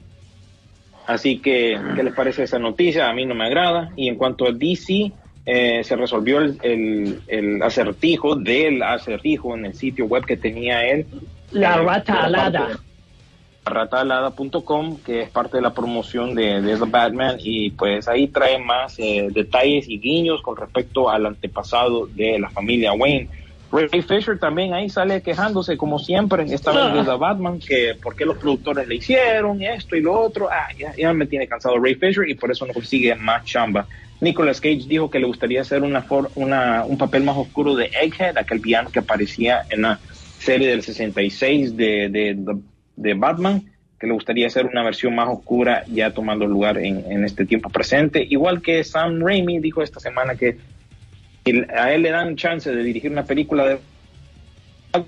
Así 1.08 1.40
que, 1.40 1.80
¿qué 1.96 2.04
les 2.04 2.14
parece 2.14 2.44
esa 2.44 2.60
noticia? 2.60 3.10
A 3.10 3.14
mí 3.16 3.26
no 3.26 3.34
me 3.34 3.46
agrada. 3.46 3.92
Y 3.96 4.08
en 4.08 4.18
cuanto 4.18 4.46
a 4.46 4.52
DC, 4.52 5.12
eh, 5.46 5.84
se 5.84 5.96
resolvió 5.96 6.40
el, 6.40 6.58
el, 6.62 7.22
el 7.28 7.64
acertijo 7.64 8.36
del 8.36 8.84
acertijo 8.84 9.56
en 9.56 9.66
el 9.66 9.74
sitio 9.74 10.06
web 10.06 10.26
que 10.26 10.38
tenía 10.38 10.86
él. 10.88 11.06
La 11.52 11.76
Eh, 11.76 11.84
rata 11.84 12.24
alada. 12.24 12.80
ratalada.com 13.66 14.98
que 15.06 15.22
es 15.22 15.30
parte 15.30 15.58
de 15.58 15.62
la 15.64 15.74
promoción 15.74 16.34
de, 16.34 16.62
de 16.62 16.78
The 16.78 16.86
Batman 16.86 17.38
y 17.40 17.72
pues 17.72 18.08
ahí 18.08 18.28
trae 18.28 18.58
más 18.58 18.96
eh, 19.00 19.28
detalles 19.32 19.88
y 19.88 20.00
guiños 20.00 20.42
con 20.42 20.58
respecto 20.58 21.10
al 21.10 21.26
antepasado 21.28 22.08
de 22.08 22.40
la 22.40 22.50
familia 22.50 22.94
Wayne. 22.94 23.30
Ray 23.72 24.02
Fisher 24.02 24.38
también 24.38 24.74
ahí 24.74 24.90
sale 24.90 25.22
quejándose 25.22 25.78
como 25.78 25.98
siempre 25.98 26.44
esta 26.54 26.72
vez 26.74 26.94
de 26.94 27.10
The 27.10 27.18
Batman 27.18 27.60
que 27.60 27.96
por 28.04 28.16
qué 28.18 28.26
los 28.26 28.38
productores 28.38 28.86
le 28.88 28.96
hicieron 28.96 29.62
esto 29.62 29.96
y 29.96 30.02
lo 30.02 30.20
otro 30.20 30.50
ah, 30.52 30.68
ya, 30.78 30.94
ya 30.98 31.14
me 31.14 31.26
tiene 31.26 31.48
cansado 31.48 31.78
Ray 31.80 31.96
Fisher 31.96 32.28
y 32.30 32.34
por 32.34 32.52
eso 32.52 32.66
no 32.66 32.74
consigue 32.74 33.16
más 33.16 33.46
chamba 33.46 33.88
Nicolas 34.22 34.62
Cage 34.62 34.86
dijo 34.88 35.10
que 35.10 35.20
le 35.20 35.26
gustaría 35.26 35.62
hacer 35.62 35.82
una, 35.82 36.06
una 36.36 36.86
un 36.86 36.98
papel 36.98 37.24
más 37.24 37.36
oscuro 37.36 37.76
de 37.76 37.92
Egghead 38.02 38.38
aquel 38.38 38.60
villano 38.60 38.92
que 38.92 39.00
aparecía 39.00 39.64
en 39.70 39.82
la 39.82 40.00
serie 40.40 40.70
del 40.70 40.84
66 40.84 41.76
de, 41.76 42.10
de, 42.10 42.38
de, 42.96 43.14
Batman 43.16 43.64
que 44.00 44.08
le 44.08 44.14
gustaría 44.14 44.48
hacer 44.48 44.66
una 44.66 44.84
versión 44.84 45.14
más 45.16 45.28
oscura 45.28 45.84
ya 45.88 46.12
tomando 46.12 46.46
lugar 46.46 46.78
en, 46.78 47.04
en 47.12 47.24
este 47.24 47.46
tiempo 47.46 47.70
presente. 47.70 48.26
Igual 48.28 48.62
que 48.62 48.84
Sam 48.84 49.20
Raimi 49.20 49.60
dijo 49.60 49.84
esta 49.84 50.00
semana 50.00 50.36
que 50.36 50.58
a 51.76 51.92
él 51.92 52.04
le 52.04 52.12
dan 52.12 52.36
chance 52.36 52.72
de 52.72 52.84
dirigir 52.84 53.12
una 53.12 53.26
película 53.26 53.66
de 53.66 53.80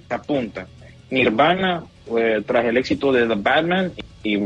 apunta 0.09 0.68
Nirvana 1.09 1.84
eh, 2.18 2.41
tras 2.45 2.66
el 2.66 2.78
éxito 2.78 3.11
de 3.11 3.28
The 3.28 3.36
Batman 3.36 3.91
y 4.24 4.39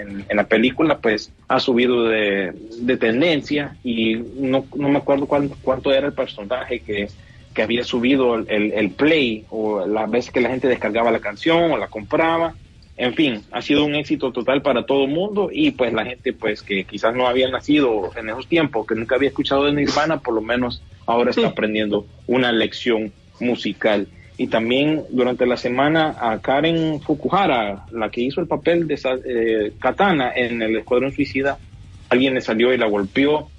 en, 0.00 0.26
en 0.28 0.36
la 0.36 0.48
película 0.48 1.00
pues 1.00 1.32
ha 1.48 1.60
subido 1.60 2.04
de, 2.04 2.52
de 2.54 2.96
tendencia 2.96 3.78
y 3.82 4.16
no, 4.16 4.66
no 4.76 4.88
me 4.88 4.98
acuerdo 4.98 5.26
cuánto, 5.26 5.56
cuánto 5.60 5.92
era 5.92 6.06
el 6.08 6.14
personaje 6.14 6.82
que, 6.82 7.12
que 7.52 7.62
había 7.62 7.84
subido 7.84 8.34
el, 8.36 8.46
el- 8.48 8.72
el 8.72 8.90
play 8.94 9.46
o 9.50 9.86
las 9.86 10.10
veces 10.10 10.30
que 10.32 10.40
la 10.40 10.50
gente 10.50 10.68
descargaba 10.68 11.10
la 11.10 11.20
canción 11.20 11.72
o 11.72 11.76
la 11.78 11.88
compraba 11.88 12.56
en 12.96 13.14
fin, 13.14 13.46
ha 13.50 13.62
sido 13.62 13.84
un 13.86 13.94
éxito 13.94 14.30
total 14.30 14.60
para 14.60 14.84
todo 14.84 15.04
el 15.04 15.10
mundo 15.10 15.48
y 15.50 15.70
pues 15.70 15.92
la 15.94 16.04
gente 16.04 16.34
pues 16.34 16.62
que 16.62 16.84
quizás 16.84 17.14
no 17.14 17.26
había 17.26 17.48
nacido 17.48 18.10
en 18.14 18.28
esos 18.28 18.46
tiempos, 18.46 18.86
que 18.86 18.94
nunca 18.94 19.14
había 19.14 19.28
escuchado 19.30 19.64
de 19.64 19.72
Nirvana, 19.72 20.20
por 20.20 20.34
lo 20.34 20.42
menos 20.42 20.82
ahora 21.06 21.30
está 21.30 21.46
aprendiendo 21.48 22.08
una 22.26 22.52
lección 22.52 23.14
musical. 23.38 24.08
Y 24.40 24.46
también 24.46 25.04
durante 25.10 25.44
la 25.44 25.58
semana 25.58 26.16
a 26.18 26.38
Karen 26.38 27.02
Fukuhara, 27.02 27.84
la 27.92 28.08
que 28.08 28.22
hizo 28.22 28.40
el 28.40 28.46
papel 28.46 28.88
de 28.88 28.98
eh, 29.26 29.72
Katana 29.78 30.32
en 30.34 30.62
el 30.62 30.76
Escuadrón 30.76 31.12
Suicida, 31.12 31.58
alguien 32.08 32.32
le 32.32 32.40
salió 32.40 32.72
y 32.72 32.78
la 32.78 32.86
golpeó 32.86 33.50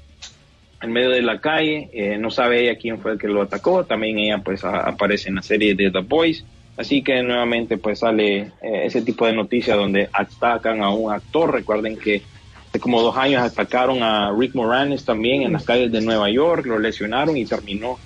en 0.82 0.92
medio 0.92 1.12
de 1.12 1.22
la 1.22 1.40
calle, 1.40 1.88
eh, 1.94 2.18
no 2.18 2.32
sabe 2.32 2.62
ella 2.64 2.80
quién 2.80 2.98
fue 2.98 3.12
el 3.12 3.20
que 3.20 3.28
lo 3.28 3.44
atacó, 3.44 3.86
también 3.86 4.18
ella 4.18 4.40
pues 4.40 4.64
a- 4.64 4.80
aparece 4.80 5.30
en 5.30 5.36
la 5.36 5.44
serie 5.44 5.76
de 5.76 5.92
The 5.92 6.00
Boys, 6.00 6.44
así 6.76 7.04
que 7.04 7.22
nuevamente 7.22 7.78
pues 7.78 8.00
sale 8.00 8.38
eh, 8.40 8.86
ese 8.86 9.04
tipo 9.04 9.28
de 9.28 9.34
noticias 9.34 9.78
donde 9.78 10.10
atacan 10.12 10.82
a 10.82 10.90
un 10.90 11.14
actor, 11.14 11.54
recuerden 11.54 11.96
que 11.96 12.24
hace 12.70 12.80
como 12.80 13.04
dos 13.04 13.16
años 13.18 13.44
atacaron 13.44 14.02
a 14.02 14.34
Rick 14.36 14.56
Moranis 14.56 15.06
también 15.06 15.44
en 15.44 15.54
las 15.54 15.64
calles 15.64 15.92
de 15.92 16.02
Nueva 16.02 16.32
York, 16.32 16.66
lo 16.66 16.80
lesionaron 16.80 17.38
y 17.38 17.46
terminó 17.46 18.00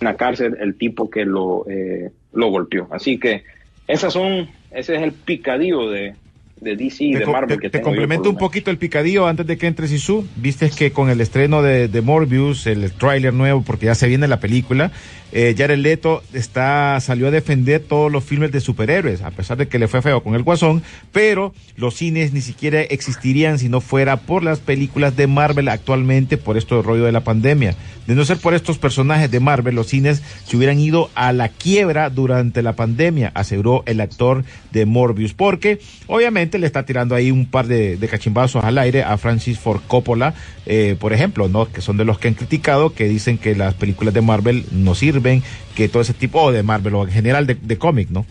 en 0.00 0.06
la 0.06 0.16
cárcel 0.16 0.56
el 0.58 0.78
tipo 0.78 1.10
que 1.10 1.26
lo, 1.26 1.66
eh, 1.68 2.10
lo 2.32 2.48
golpeó, 2.48 2.88
así 2.90 3.18
que 3.18 3.44
esas 3.86 4.12
son, 4.12 4.48
ese 4.70 4.96
es 4.96 5.02
el 5.02 5.12
picadillo 5.12 5.90
de, 5.90 6.14
de 6.62 6.76
DC 6.76 7.04
y 7.04 7.12
Te, 7.12 7.18
de 7.20 7.26
Marvel 7.26 7.56
te- 7.56 7.62
que 7.62 7.70
te 7.70 7.80
complemento 7.80 8.30
un 8.30 8.36
poquito 8.38 8.70
el 8.70 8.78
picadillo 8.78 9.26
antes 9.26 9.46
de 9.46 9.58
que 9.58 9.66
entre 9.66 9.88
Sisu. 9.88 10.26
Viste 10.36 10.70
que 10.70 10.92
con 10.92 11.10
el 11.10 11.20
estreno 11.20 11.60
de, 11.62 11.88
de 11.88 12.00
Morbius, 12.02 12.66
el 12.66 12.92
tráiler 12.92 13.34
nuevo, 13.34 13.62
porque 13.62 13.86
ya 13.86 13.94
se 13.94 14.06
viene 14.08 14.28
la 14.28 14.38
película, 14.40 14.92
eh, 15.32 15.54
Jared 15.56 15.78
Leto 15.78 16.22
está, 16.34 17.00
salió 17.00 17.28
a 17.28 17.30
defender 17.30 17.80
todos 17.80 18.12
los 18.12 18.22
filmes 18.22 18.52
de 18.52 18.60
superhéroes, 18.60 19.22
a 19.22 19.30
pesar 19.30 19.56
de 19.56 19.66
que 19.66 19.78
le 19.78 19.88
fue 19.88 20.02
feo 20.02 20.22
con 20.22 20.34
el 20.34 20.42
Guasón, 20.42 20.82
pero 21.10 21.54
los 21.76 21.94
cines 21.94 22.32
ni 22.32 22.42
siquiera 22.42 22.82
existirían 22.82 23.58
si 23.58 23.68
no 23.68 23.80
fuera 23.80 24.18
por 24.18 24.42
las 24.44 24.60
películas 24.60 25.16
de 25.16 25.26
Marvel 25.26 25.68
actualmente, 25.68 26.36
por 26.36 26.56
esto 26.58 26.76
del 26.76 26.84
rollo 26.84 27.04
de 27.04 27.12
la 27.12 27.24
pandemia. 27.24 27.74
De 28.06 28.14
no 28.14 28.24
ser 28.24 28.36
por 28.38 28.52
estos 28.52 28.78
personajes 28.78 29.30
de 29.30 29.40
Marvel, 29.40 29.74
los 29.74 29.86
cines 29.86 30.22
se 30.44 30.56
hubieran 30.56 30.78
ido 30.78 31.08
a 31.14 31.32
la 31.32 31.48
quiebra 31.48 32.10
durante 32.10 32.60
la 32.62 32.74
pandemia, 32.74 33.30
aseguró 33.34 33.82
el 33.86 34.00
actor 34.00 34.44
de 34.72 34.86
Morbius, 34.86 35.32
porque 35.34 35.80
obviamente 36.08 36.51
le 36.58 36.66
está 36.66 36.84
tirando 36.84 37.14
ahí 37.14 37.30
un 37.30 37.46
par 37.46 37.66
de, 37.66 37.96
de 37.96 38.08
cachimbazos 38.08 38.64
al 38.64 38.78
aire 38.78 39.02
a 39.02 39.16
Francis 39.18 39.58
Ford 39.58 39.80
Coppola, 39.86 40.34
eh, 40.66 40.96
por 40.98 41.12
ejemplo, 41.12 41.48
¿no? 41.48 41.70
Que 41.70 41.80
son 41.80 41.96
de 41.96 42.04
los 42.04 42.18
que 42.18 42.28
han 42.28 42.34
criticado, 42.34 42.94
que 42.94 43.04
dicen 43.08 43.38
que 43.38 43.54
las 43.54 43.74
películas 43.74 44.14
de 44.14 44.22
Marvel 44.22 44.64
no 44.70 44.94
sirven, 44.94 45.42
que 45.74 45.88
todo 45.88 46.02
ese 46.02 46.14
tipo 46.14 46.40
o 46.42 46.52
de 46.52 46.62
Marvel 46.62 46.94
o 46.94 47.04
en 47.04 47.12
general 47.12 47.46
de, 47.46 47.54
de 47.54 47.78
cómic, 47.78 48.10
¿no? 48.10 48.26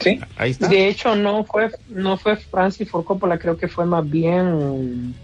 Sí, 0.00 0.20
Ahí 0.36 0.50
está. 0.50 0.68
De 0.68 0.88
hecho, 0.88 1.16
no 1.16 1.44
fue, 1.44 1.70
no 1.88 2.16
fue 2.18 2.36
Francis 2.36 2.90
Ford 2.90 3.04
Coppola, 3.04 3.38
creo 3.38 3.56
que 3.56 3.68
fue 3.68 3.86
más 3.86 4.08
bien 4.08 5.14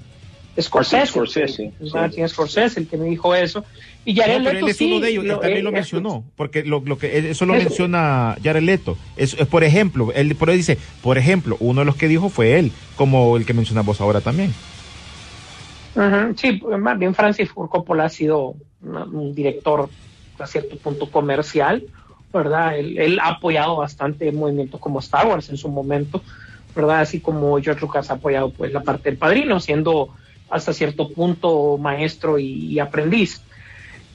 Scorsese. 0.61 1.07
Scorsese, 1.07 1.73
sí. 1.81 1.91
Martin 1.95 2.29
Scorsese 2.29 2.81
el 2.81 2.87
que 2.89 2.97
me 2.99 3.07
dijo 3.07 3.35
eso. 3.35 3.65
Y 4.05 4.15
Jared 4.17 4.39
No, 4.43 4.53
Leto 4.53 4.67
él 4.67 4.69
es 4.71 4.77
sí, 4.77 4.87
uno 4.93 5.01
de 5.01 5.09
ellos, 5.11 5.25
lo- 5.25 5.35
él 5.35 5.41
también 5.41 5.59
eh, 5.61 5.63
lo 5.63 5.69
es- 5.71 5.75
mencionó, 5.75 6.25
porque 6.37 6.63
lo, 6.65 6.83
lo 6.85 6.99
que 6.99 7.31
eso 7.31 7.47
lo 7.47 7.55
Eso. 7.55 7.65
menciona 7.65 8.37
Jared 8.43 8.63
Leto. 8.63 8.99
Es, 9.17 9.35
es, 9.35 9.47
por 9.47 9.65
ejemplo, 9.65 10.13
él 10.15 10.35
por 10.37 10.51
ahí 10.51 10.57
dice, 10.59 10.77
por 11.03 11.17
ejemplo, 11.17 11.57
uno 11.61 11.81
de 11.81 11.85
los 11.87 11.97
que 11.97 12.09
dijo 12.09 12.29
fue 12.29 12.59
él, 12.59 12.73
como 12.97 13.37
el 13.37 13.47
que 13.47 13.55
mencionamos 13.55 14.01
ahora 14.01 14.21
también. 14.21 14.53
Sí, 16.37 16.61
más 16.79 16.99
bien 16.99 17.15
Francis 17.15 17.51
Ford 17.51 17.69
Coppola 17.69 18.05
ha 18.05 18.09
sido 18.09 18.55
una- 18.83 19.05
un 19.05 19.35
director 19.35 19.91
a 20.39 20.47
cierto 20.47 20.77
punto 20.77 21.11
comercial, 21.11 21.85
¿verdad? 22.33 22.79
Él, 22.79 22.99
él 22.99 23.19
ha 23.21 23.29
apoyado 23.29 23.77
bastante 23.77 24.33
movimientos 24.33 24.81
como 24.81 25.01
Star 25.01 25.27
Wars 25.27 25.51
en 25.51 25.59
su 25.59 25.69
momento, 25.69 26.23
¿verdad? 26.75 27.01
Así 27.03 27.21
como 27.21 27.61
George 27.61 27.83
Lucas 27.83 28.11
ha 28.11 28.15
apoyado 28.15 28.51
pues 28.51 28.73
la 28.73 28.83
parte 28.83 29.11
del 29.11 29.19
padrino, 29.19 29.61
siendo 29.61 30.09
hasta 30.53 30.73
cierto 30.73 31.09
punto 31.09 31.79
maestro 31.79 32.39
y, 32.39 32.79
aprendiz. 32.79 33.43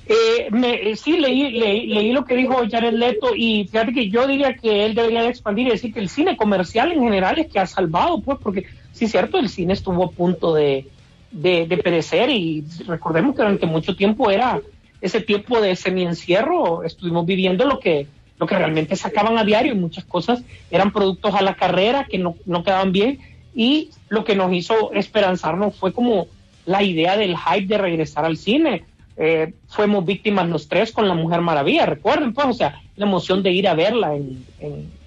Eh, 0.05 0.47
me, 0.51 0.91
eh, 0.91 0.95
sí, 0.95 1.17
leí, 1.17 1.51
leí, 1.51 1.88
leí 1.88 2.11
lo 2.13 2.23
que 2.23 2.35
dijo 2.35 2.61
Jared 2.69 2.93
Leto 2.93 3.35
y 3.35 3.67
fíjate 3.69 3.91
que 3.91 4.09
yo 4.09 4.25
diría 4.25 4.53
que 4.53 4.85
él 4.85 4.95
debería 4.95 5.23
de 5.23 5.27
expandir 5.27 5.67
y 5.67 5.71
decir 5.71 5.93
que 5.93 5.99
el 5.99 6.07
cine 6.07 6.38
comercial 6.38 6.93
en 6.93 7.01
general 7.01 7.38
es 7.39 7.47
que 7.47 7.59
ha 7.59 7.65
salvado, 7.65 8.21
pues, 8.21 8.38
porque 8.41 8.67
sí 8.93 9.05
es 9.05 9.11
cierto, 9.11 9.38
el 9.38 9.49
cine 9.49 9.73
estuvo 9.73 10.05
a 10.05 10.11
punto 10.11 10.53
de, 10.53 10.85
de, 11.31 11.67
de 11.67 11.77
perecer 11.77 12.29
y 12.29 12.63
recordemos 12.85 13.35
que 13.35 13.41
durante 13.41 13.65
mucho 13.65 13.95
tiempo 13.97 14.31
era 14.31 14.61
ese 15.01 15.21
tiempo 15.21 15.59
de 15.59 15.75
semi-encierro, 15.75 16.83
estuvimos 16.83 17.25
viviendo 17.25 17.65
lo 17.65 17.79
que, 17.79 18.07
lo 18.39 18.47
que 18.47 18.57
realmente 18.57 18.95
sacaban 18.95 19.38
a 19.38 19.43
diario 19.43 19.73
y 19.73 19.77
muchas 19.77 20.05
cosas 20.05 20.41
eran 20.71 20.91
productos 20.93 21.33
a 21.35 21.41
la 21.41 21.55
carrera 21.55 22.05
que 22.05 22.17
no, 22.17 22.35
no 22.45 22.63
quedaban 22.63 22.91
bien 22.91 23.19
y 23.58 23.89
lo 24.10 24.24
que 24.24 24.36
nos 24.36 24.53
hizo 24.53 24.93
esperanzarnos 24.93 25.76
fue 25.76 25.91
como 25.91 26.28
la 26.68 26.84
idea 26.84 27.18
del 27.18 27.36
hype 27.36 27.66
de 27.66 27.80
regresar 27.80 28.24
al 28.24 28.38
cine. 28.38 28.86
Eh, 29.18 29.55
fuimos 29.68 30.05
víctimas 30.05 30.47
los 30.47 30.68
tres 30.68 30.91
con 30.91 31.08
la 31.08 31.16
Mujer 31.16 31.41
Maravilla, 31.41 31.88
recuerden, 31.88 32.36
pues, 32.36 32.47
o 32.47 32.53
sea, 32.53 32.80
la 32.95 33.08
emoción 33.08 33.41
de 33.41 33.51
ir 33.51 33.68
a 33.68 33.74
verla 33.74 34.16
en, 34.16 34.45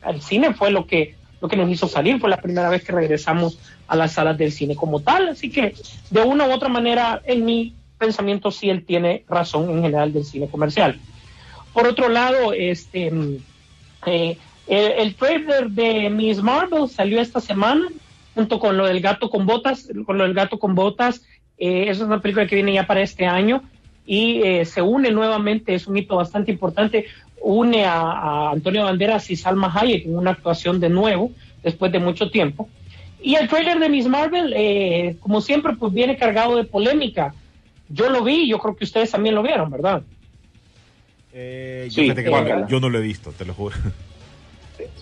al 0.03 0.21
cine 0.21 0.53
fue 0.53 0.73
lo 0.73 0.85
que, 0.85 1.15
lo 1.41 1.47
que 1.47 1.57
nos 1.57 1.71
hizo 1.71 1.87
salir, 1.87 2.19
fue 2.19 2.29
la 2.29 2.43
primera 2.43 2.69
vez 2.69 2.83
que 2.83 2.91
regresamos 2.91 3.57
a 3.87 3.95
las 3.95 4.15
salas 4.15 4.37
del 4.37 4.51
cine 4.51 4.75
como 4.75 4.99
tal, 4.99 5.29
así 5.29 5.49
que 5.49 5.75
de 6.11 6.21
una 6.21 6.49
u 6.49 6.53
otra 6.53 6.69
manera, 6.69 7.23
en 7.25 7.45
mi 7.45 7.73
pensamiento 7.99 8.51
sí 8.51 8.69
él 8.69 8.85
tiene 8.85 9.23
razón 9.29 9.71
en 9.71 9.83
general 9.83 10.13
del 10.13 10.25
cine 10.25 10.49
comercial. 10.49 10.99
Por 11.73 11.87
otro 11.87 12.09
lado, 12.09 12.53
este 12.53 13.13
mm, 13.13 13.37
eh, 14.07 14.37
el 14.67 15.15
trailer 15.15 15.71
de 15.71 16.11
Miss 16.11 16.43
Marvel 16.43 16.89
salió 16.89 17.21
esta 17.21 17.41
semana 17.41 17.87
junto 18.41 18.59
con 18.59 18.79
lo 18.79 18.87
del 18.87 19.03
gato 19.03 19.29
con 19.29 19.45
botas, 19.45 19.87
con 20.07 20.17
lo 20.17 20.25
del 20.25 20.33
gato 20.33 20.59
con 20.59 20.75
botas, 20.75 21.21
eh, 21.59 21.85
es 21.89 22.01
una 22.01 22.23
película 22.23 22.47
que 22.47 22.55
viene 22.55 22.73
ya 22.73 22.87
para 22.87 23.03
este 23.03 23.27
año 23.27 23.63
y 24.07 24.41
eh, 24.43 24.65
se 24.65 24.81
une 24.81 25.11
nuevamente, 25.11 25.75
es 25.75 25.87
un 25.87 25.99
hito 25.99 26.17
bastante 26.17 26.51
importante, 26.51 27.05
une 27.43 27.85
a, 27.85 28.01
a 28.01 28.51
Antonio 28.53 28.85
Banderas 28.85 29.31
y 29.31 29.37
Salma 29.37 29.71
Hayek 29.75 30.07
en 30.07 30.17
una 30.17 30.31
actuación 30.31 30.81
de 30.81 30.89
nuevo 30.89 31.33
después 31.63 31.93
de 31.93 31.99
mucho 31.99 32.31
tiempo. 32.31 32.67
Y 33.23 33.35
el 33.35 33.47
trailer 33.47 33.79
de 33.79 33.91
Miss 33.91 34.09
Marvel, 34.09 34.55
eh, 34.57 35.17
como 35.21 35.43
siempre, 35.43 35.75
pues 35.77 35.93
viene 35.93 36.17
cargado 36.17 36.57
de 36.57 36.65
polémica. 36.65 37.35
Yo 37.91 38.09
lo 38.09 38.25
vi, 38.25 38.49
yo 38.49 38.59
creo 38.59 38.75
que 38.75 38.85
ustedes 38.85 39.11
también 39.11 39.35
lo 39.35 39.43
vieron, 39.43 39.71
¿verdad? 39.71 40.03
Eh, 41.35 41.89
yo, 41.91 42.03
Sí, 42.03 42.15
que 42.15 42.31
yo 42.71 42.81
no 42.81 42.89
lo 42.89 42.99
he 42.99 43.03
visto, 43.03 43.33
te 43.33 43.45
lo 43.45 43.53
juro. 43.53 43.77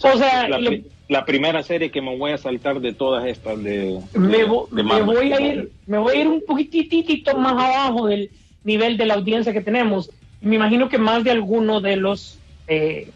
O 0.03 0.19
sea, 0.19 0.49
lo- 0.49 0.71
la 1.09 1.25
primera 1.25 1.63
serie 1.63 1.91
que 1.91 2.03
me 2.03 2.17
voy 2.17 2.33
a 2.33 2.39
saltar 2.39 2.81
de 2.81 2.93
todas 2.93 3.27
estas 3.27 3.63
de, 3.63 3.99
me, 4.15 4.29
de- 4.39 4.47
vo- 4.47 4.69
de 4.71 4.83
me 4.83 5.01
voy 5.03 5.33
a 5.33 5.41
ir 5.41 5.71
me 5.87 5.99
voy 5.99 6.17
a 6.17 6.21
ir 6.21 6.29
un 6.29 6.43
poquitito 6.47 7.37
más 7.39 7.53
abajo 7.53 8.07
del 8.07 8.31
nivel 8.65 8.97
de 8.99 9.07
la 9.07 9.15
audiencia 9.15 9.53
que 9.53 9.63
tenemos. 9.63 10.11
Me 10.43 10.57
imagino 10.57 10.89
que 10.89 10.99
más 10.99 11.25
de 11.25 11.31
alguno 11.31 11.81
de 11.81 11.97
los 11.97 12.39
eh, 12.67 13.11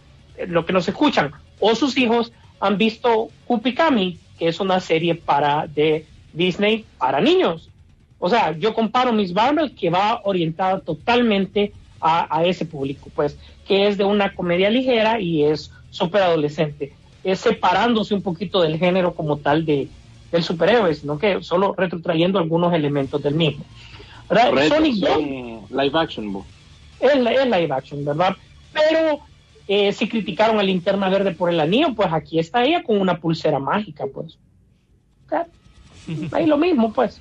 lo 0.49 0.65
que 0.65 0.73
nos 0.73 0.89
escuchan 0.89 1.33
o 1.61 1.75
sus 1.75 1.97
hijos 1.99 2.33
han 2.61 2.79
visto 2.79 3.29
Kupikami 3.47 4.19
que 4.39 4.49
es 4.49 4.59
una 4.61 4.81
serie 4.81 5.15
para 5.15 5.67
de 5.67 6.07
Disney 6.33 6.87
para 6.99 7.21
niños. 7.21 7.69
O 8.19 8.31
sea 8.31 8.57
yo 8.59 8.73
comparo 8.73 9.13
Miss 9.13 9.35
Marvel 9.35 9.75
que 9.75 9.91
va 9.91 10.23
orientada 10.25 10.81
totalmente 10.81 11.73
a, 12.01 12.35
a 12.39 12.45
ese 12.47 12.65
público 12.65 13.11
pues 13.15 13.37
que 13.69 13.87
es 13.89 13.99
de 13.99 14.05
una 14.05 14.35
comedia 14.35 14.71
ligera 14.71 15.21
y 15.21 15.45
es 15.45 15.71
súper 15.91 16.23
adolescente 16.23 16.95
es 17.25 17.41
separándose 17.41 18.15
un 18.15 18.23
poquito 18.23 18.61
del 18.61 18.79
género 18.79 19.15
como 19.15 19.37
tal 19.37 19.65
de, 19.65 19.89
del 20.31 20.43
superhéroe, 20.43 20.95
sino 20.95 21.19
que 21.19 21.43
solo 21.43 21.75
retrotrayendo 21.77 22.39
algunos 22.39 22.73
elementos 22.73 23.23
del 23.23 23.35
mismo. 23.35 23.65
Sonic 24.69 24.95
2 24.97 25.09
son 25.09 25.23
live 25.71 25.99
action, 25.99 26.33
bo. 26.33 26.47
es, 27.01 27.17
live 27.17 27.73
action, 27.73 28.05
¿verdad? 28.05 28.35
Pero 28.73 29.21
eh, 29.69 29.93
si 29.93 30.09
criticaron 30.09 30.59
a 30.59 30.63
Linterna 30.63 31.09
Verde 31.09 31.33
por 31.33 31.51
el 31.51 31.61
anillo, 31.61 31.95
pues 31.95 32.13
aquí 32.13 32.39
está 32.39 32.65
ella 32.65 32.83
con 32.83 33.01
una 33.01 33.19
pulsera 33.19 33.59
mágica, 33.59 34.05
pues. 34.13 34.39
O 35.27 35.29
sea, 35.29 35.47
ahí 36.33 36.47
lo 36.47 36.57
mismo, 36.57 36.93
pues. 36.93 37.21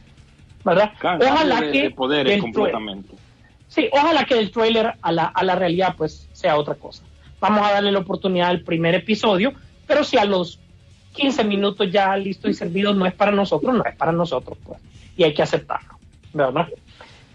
¿Verdad? 0.63 0.93
Cambio 0.99 1.27
Ojalá 1.27 1.61
de, 1.61 1.71
que 1.71 1.81
de 1.83 1.91
poderes 1.91 2.41
completamente. 2.41 3.15
Sí, 3.67 3.89
ojalá 3.91 4.25
que 4.25 4.37
el 4.37 4.51
trailer 4.51 4.93
a 5.01 5.11
la, 5.11 5.25
a 5.25 5.43
la 5.43 5.55
realidad 5.55 5.95
pues 5.97 6.29
sea 6.33 6.57
otra 6.57 6.75
cosa. 6.75 7.03
Vamos 7.39 7.65
a 7.65 7.71
darle 7.71 7.91
la 7.91 7.99
oportunidad 7.99 8.49
al 8.49 8.61
primer 8.61 8.93
episodio, 8.93 9.53
pero 9.91 10.05
si 10.05 10.17
a 10.17 10.23
los 10.23 10.57
15 11.11 11.43
minutos 11.43 11.91
ya 11.91 12.15
listo 12.15 12.49
y 12.49 12.53
servido 12.53 12.93
no 12.93 13.05
es 13.05 13.13
para 13.13 13.33
nosotros, 13.33 13.75
no 13.75 13.83
es 13.83 13.93
para 13.97 14.13
nosotros, 14.13 14.57
pues. 14.63 14.79
Y 15.17 15.23
hay 15.25 15.33
que 15.33 15.41
aceptarlo, 15.43 15.95
¿verdad? 16.31 16.69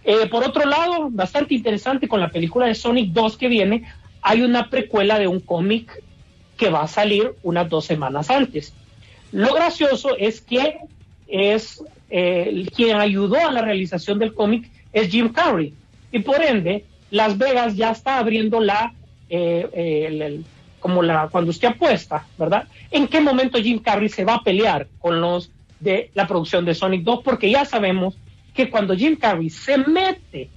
Eh, 0.05 0.27
por 0.31 0.43
otro 0.43 0.65
lado, 0.65 1.09
bastante 1.11 1.53
interesante 1.53 2.09
con 2.09 2.19
la 2.19 2.31
película 2.31 2.65
de 2.67 2.75
Sonic 2.75 3.13
2 3.13 3.37
que 3.37 3.49
viene, 3.49 3.85
hay 4.23 4.41
una 4.41 4.71
precuela 4.71 5.19
de 5.19 5.27
un 5.29 5.41
cómic 5.41 6.03
que 6.57 6.71
va 6.71 6.81
a 6.85 6.89
salir 6.89 7.35
unas 7.43 7.69
dos 7.69 7.85
semanas 7.85 8.31
antes. 8.31 8.73
Lo 9.33 9.53
gracioso 9.53 10.17
es 10.17 10.41
que 10.41 10.79
es 11.29 11.85
eh, 12.09 12.67
quien 12.75 12.97
ayudó 12.97 13.37
a 13.47 13.53
la 13.53 13.61
realización 13.61 14.19
del 14.19 14.33
cómic 14.33 14.71
es 14.95 15.11
Jim 15.11 15.29
Carrey 15.31 15.75
y 16.11 16.21
por 16.21 16.43
ende 16.43 16.87
Las 17.11 17.37
Vegas 17.37 17.77
ya 17.77 17.91
está 17.91 18.17
abriendo 18.17 18.61
la 18.61 18.95
eh, 19.29 20.07
el- 20.09 20.45
como 20.87 21.03
la 21.03 21.27
cuando 21.27 21.51
usted 21.51 21.67
apuesta, 21.67 22.25
¿verdad? 22.39 22.69
¿En 22.93 23.09
qué 23.09 23.21
momento 23.21 23.59
Jim 23.59 23.81
Carrey 23.81 24.09
se 24.09 24.25
va 24.25 24.35
a 24.35 24.43
pelear 24.45 24.87
con 25.01 25.21
los 25.21 25.51
de 25.81 26.13
la 26.15 26.29
producción 26.29 26.65
de 26.65 26.77
Sonic 26.77 27.03
2? 27.03 27.23
Porque 27.25 27.51
ya 27.51 27.65
sabemos 27.65 28.15
que 28.55 28.71
cuando 28.71 28.95
Jim 28.95 29.17
Carrey 29.17 29.51
se 29.51 29.79
mete 29.79 30.49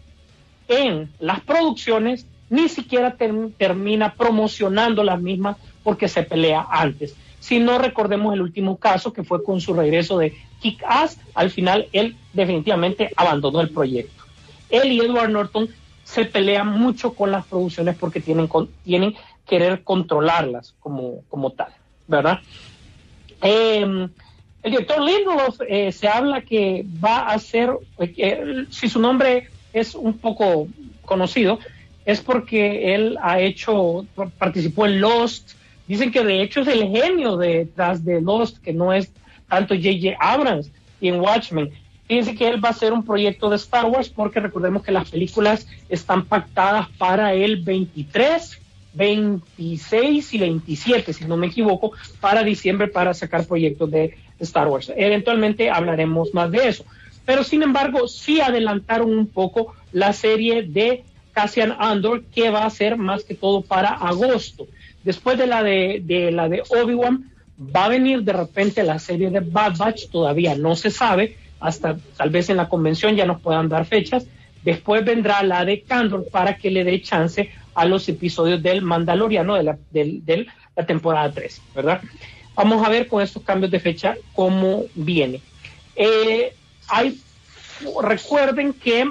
en 0.67 1.09
las 1.19 1.39
producciones, 1.41 2.27
ni 2.51 2.69
siquiera 2.69 3.15
ter- 3.15 3.33
termina 3.57 4.13
promocionando 4.13 5.03
las 5.03 5.19
mismas 5.19 5.57
porque 5.83 6.07
se 6.07 6.21
pelea 6.21 6.63
antes. 6.69 7.15
Si 7.39 7.59
no 7.59 7.79
recordemos 7.79 8.31
el 8.35 8.41
último 8.43 8.77
caso 8.77 9.11
que 9.11 9.23
fue 9.23 9.43
con 9.43 9.59
su 9.61 9.73
regreso 9.73 10.19
de 10.19 10.35
Kick 10.61 10.83
Ass, 10.87 11.17
al 11.33 11.49
final 11.49 11.87
él 11.91 12.15
definitivamente 12.33 13.09
abandonó 13.15 13.61
el 13.61 13.69
proyecto. 13.71 14.23
Él 14.69 14.91
y 14.91 14.99
Edward 14.99 15.31
Norton 15.31 15.69
se 16.03 16.25
pelean 16.25 16.67
mucho 16.79 17.13
con 17.13 17.31
las 17.31 17.45
producciones 17.45 17.95
porque 17.95 18.19
tienen, 18.19 18.47
con- 18.47 18.69
tienen 18.83 19.15
querer 19.49 19.83
controlarlas 19.83 20.75
como, 20.79 21.23
como 21.29 21.51
tal, 21.51 21.73
¿verdad? 22.07 22.39
Eh, 23.41 23.81
el 24.61 24.71
director 24.71 25.01
Lindelof 25.01 25.61
eh, 25.67 25.91
se 25.91 26.07
habla 26.07 26.41
que 26.41 26.85
va 27.03 27.27
a 27.27 27.39
ser, 27.39 27.71
eh, 27.97 28.65
si 28.69 28.87
su 28.87 28.99
nombre 28.99 29.47
es 29.73 29.95
un 29.95 30.17
poco 30.17 30.67
conocido, 31.03 31.59
es 32.05 32.21
porque 32.21 32.93
él 32.93 33.17
ha 33.21 33.39
hecho, 33.39 34.05
participó 34.37 34.85
en 34.85 35.01
Lost, 35.01 35.53
Dicen 35.89 36.11
que 36.11 36.23
de 36.23 36.43
hecho 36.43 36.61
es 36.61 36.67
el 36.67 36.87
genio 36.87 37.35
detrás 37.35 38.05
de 38.05 38.21
Lost, 38.21 38.59
que 38.59 38.71
no 38.71 38.93
es 38.93 39.11
tanto 39.47 39.73
J.J. 39.73 40.15
Abrams 40.19 40.71
y 41.01 41.07
en 41.07 41.19
Watchmen. 41.19 41.71
Fíjense 42.07 42.35
que 42.35 42.47
él 42.47 42.63
va 42.63 42.69
a 42.69 42.73
hacer 42.73 42.93
un 42.93 43.03
proyecto 43.03 43.49
de 43.49 43.55
Star 43.55 43.87
Wars 43.87 44.07
porque 44.07 44.39
recordemos 44.39 44.83
que 44.83 44.91
las 44.91 45.09
películas 45.09 45.65
están 45.89 46.25
pactadas 46.25 46.89
para 46.99 47.33
el 47.33 47.63
23, 47.63 48.61
26 48.93 50.33
y 50.33 50.37
27, 50.37 51.13
si 51.13 51.25
no 51.25 51.37
me 51.37 51.47
equivoco, 51.47 51.91
para 52.19 52.43
diciembre 52.43 52.87
para 52.87 53.13
sacar 53.13 53.45
proyectos 53.45 53.91
de 53.91 54.17
Star 54.39 54.67
Wars. 54.67 54.91
Eventualmente 54.95 55.69
hablaremos 55.69 56.33
más 56.33 56.51
de 56.51 56.67
eso. 56.67 56.85
Pero 57.25 57.43
sin 57.43 57.61
embargo, 57.61 58.07
sí 58.07 58.41
adelantaron 58.41 59.15
un 59.15 59.27
poco 59.27 59.75
la 59.91 60.13
serie 60.13 60.63
de 60.63 61.03
Cassian 61.33 61.75
Andor, 61.79 62.23
que 62.25 62.49
va 62.49 62.65
a 62.65 62.69
ser 62.69 62.97
más 62.97 63.23
que 63.23 63.35
todo 63.35 63.61
para 63.61 63.89
agosto. 63.89 64.67
Después 65.03 65.37
de 65.37 65.47
la 65.47 65.63
de, 65.63 66.01
de 66.03 66.31
la 66.31 66.49
de 66.49 66.63
Obi-Wan, 66.67 67.31
va 67.59 67.85
a 67.85 67.89
venir 67.89 68.23
de 68.23 68.33
repente 68.33 68.83
la 68.83 68.99
serie 68.99 69.29
de 69.29 69.41
Bad 69.41 69.77
Batch, 69.77 70.09
todavía 70.09 70.55
no 70.55 70.75
se 70.75 70.89
sabe, 70.89 71.37
hasta 71.59 71.97
tal 72.17 72.29
vez 72.29 72.49
en 72.49 72.57
la 72.57 72.69
convención 72.69 73.15
ya 73.15 73.25
nos 73.25 73.41
puedan 73.41 73.69
dar 73.69 73.85
fechas. 73.85 74.25
Después 74.63 75.05
vendrá 75.05 75.43
la 75.43 75.63
de 75.65 75.81
Candor 75.81 76.27
para 76.29 76.57
que 76.57 76.69
le 76.71 76.83
dé 76.83 77.01
chance 77.01 77.49
a 77.75 77.85
los 77.85 78.07
episodios 78.09 78.61
del 78.63 78.81
Mandaloriano 78.81 79.55
de 79.55 79.63
la, 79.63 79.77
del- 79.91 80.47
la 80.75 80.85
temporada 80.85 81.31
3, 81.31 81.61
¿verdad? 81.75 82.01
Vamos 82.55 82.85
a 82.85 82.89
ver 82.89 83.07
con 83.07 83.21
estos 83.21 83.43
cambios 83.43 83.71
de 83.71 83.79
fecha 83.79 84.15
cómo 84.33 84.83
viene. 84.95 85.41
Eh, 85.95 86.53
recuerden 88.01 88.73
que 88.73 89.05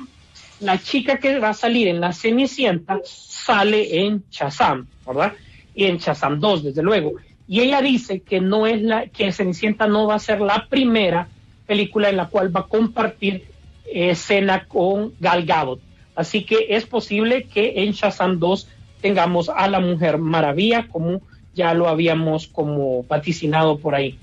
la 0.61 0.79
chica 0.79 1.19
que 1.19 1.39
va 1.39 1.51
a 1.51 1.55
salir 1.55 1.89
en 1.89 2.01
la 2.01 2.13
Cenicienta 2.13 3.01
sale 3.05 4.05
en 4.05 4.25
Shazam, 4.31 4.87
¿verdad? 5.07 5.33
Y 5.75 5.85
en 5.85 5.99
Shazam 5.99 6.41
2, 6.41 6.65
desde 6.65 6.83
luego. 6.83 7.13
Y 7.47 7.61
ella 7.61 7.81
dice 7.81 8.21
que 8.21 8.41
no 8.41 8.67
es 8.67 8.83
la, 8.83 9.07
que 9.07 9.33
Cenicienta 9.33 9.87
no 9.87 10.07
va 10.07 10.17
a 10.17 10.19
ser 10.19 10.41
la 10.41 10.67
primera 10.69 11.29
película 11.67 12.09
en 12.11 12.17
la 12.17 12.27
cual 12.29 12.55
va 12.55 12.61
a 12.61 12.67
compartir 12.67 13.47
escena 13.87 14.65
con 14.67 15.15
Gal 15.21 15.47
Gadot. 15.47 15.81
Así 16.19 16.43
que 16.43 16.66
es 16.71 16.85
posible 16.85 17.45
que 17.45 17.75
en 17.77 17.93
Shazam 17.93 18.41
2 18.41 18.66
tengamos 19.01 19.49
a 19.49 19.69
la 19.69 19.79
Mujer 19.79 20.19
Maravilla, 20.19 20.89
como 20.89 21.23
ya 21.55 21.75
lo 21.75 21.87
habíamos 21.87 22.49
como 22.49 23.05
vaticinado 23.05 23.79
por 23.79 23.95
ahí. 23.95 24.19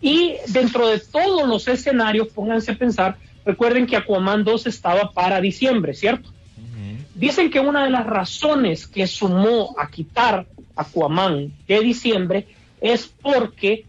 Y 0.00 0.36
dentro 0.48 0.88
de 0.88 1.00
todos 1.00 1.46
los 1.46 1.68
escenarios, 1.68 2.28
pónganse 2.28 2.72
a 2.72 2.76
pensar, 2.76 3.18
recuerden 3.44 3.84
que 3.84 3.94
Aquaman 3.94 4.42
2 4.42 4.66
estaba 4.68 5.10
para 5.10 5.42
diciembre, 5.42 5.92
¿cierto? 5.92 6.30
Dicen 7.14 7.50
que 7.50 7.60
una 7.60 7.84
de 7.84 7.90
las 7.90 8.06
razones 8.06 8.86
que 8.86 9.06
sumó 9.06 9.74
a 9.78 9.90
quitar 9.90 10.46
Aquaman 10.74 11.52
de 11.68 11.80
diciembre 11.80 12.46
es 12.80 13.06
porque 13.06 13.84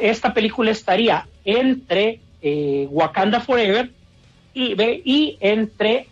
esta 0.00 0.32
película 0.32 0.70
estaría 0.70 1.28
entre 1.44 2.20
eh, 2.40 2.88
Wakanda 2.90 3.40
Forever 3.40 3.90
y, 4.54 4.74
y 5.04 5.36
entre 5.40 6.08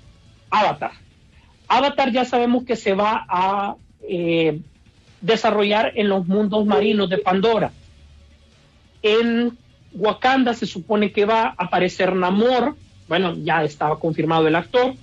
Avatar. 0.52 0.92
Avatar 1.66 2.12
ya 2.12 2.24
sabemos 2.24 2.64
que 2.64 2.76
se 2.76 2.92
va 2.92 3.24
a 3.28 3.74
eh, 4.06 4.60
desarrollar 5.20 5.92
en 5.96 6.08
los 6.08 6.26
mundos 6.26 6.66
marinos 6.66 7.08
de 7.08 7.18
Pandora. 7.18 7.72
En 9.02 9.56
Wakanda 9.94 10.52
se 10.52 10.66
supone 10.66 11.10
que 11.10 11.24
va 11.24 11.42
a 11.42 11.54
aparecer 11.64 12.14
Namor, 12.14 12.76
bueno, 13.08 13.34
ya 13.36 13.64
estaba 13.64 13.98
confirmado 13.98 14.46
el 14.46 14.54
actor. 14.54 14.94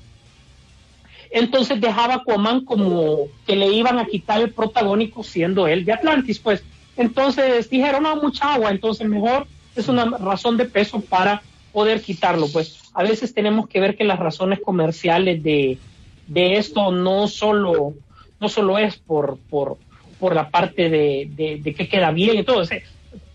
Entonces 1.31 1.81
dejaba 1.81 2.13
a 2.13 2.17
Aquaman 2.17 2.65
como 2.65 3.27
que 3.45 3.55
le 3.55 3.67
iban 3.67 3.99
a 3.99 4.05
quitar 4.05 4.41
el 4.41 4.51
protagónico 4.51 5.23
siendo 5.23 5.67
él 5.67 5.85
de 5.85 5.93
Atlantis, 5.93 6.39
pues. 6.39 6.63
Entonces 6.95 7.69
dijeron, 7.69 8.03
no, 8.03 8.15
mucha 8.17 8.53
agua, 8.53 8.71
entonces 8.71 9.07
mejor 9.07 9.47
es 9.75 9.87
una 9.87 10.05
razón 10.05 10.57
de 10.57 10.65
peso 10.65 10.99
para 11.01 11.41
poder 11.71 12.01
quitarlo, 12.01 12.47
pues. 12.51 12.88
A 12.99 13.03
veces 13.03 13.33
tenemos 13.33 13.69
que 13.69 13.79
ver 13.79 13.95
que 13.95 14.03
las 14.03 14.19
razones 14.19 14.59
comerciales 14.59 15.41
de, 15.41 15.77
de 16.27 16.57
esto 16.57 16.91
no 16.91 17.29
solo, 17.29 17.93
no 18.41 18.49
solo 18.49 18.77
es 18.77 18.97
por, 18.97 19.37
por, 19.49 19.77
por 20.19 20.35
la 20.35 20.49
parte 20.49 20.89
de, 20.89 21.61
de, 21.63 21.73
que 21.73 21.87
queda 21.87 22.11
bien 22.11 22.39
y 22.39 22.43
todo, 22.43 22.61
es 22.61 22.71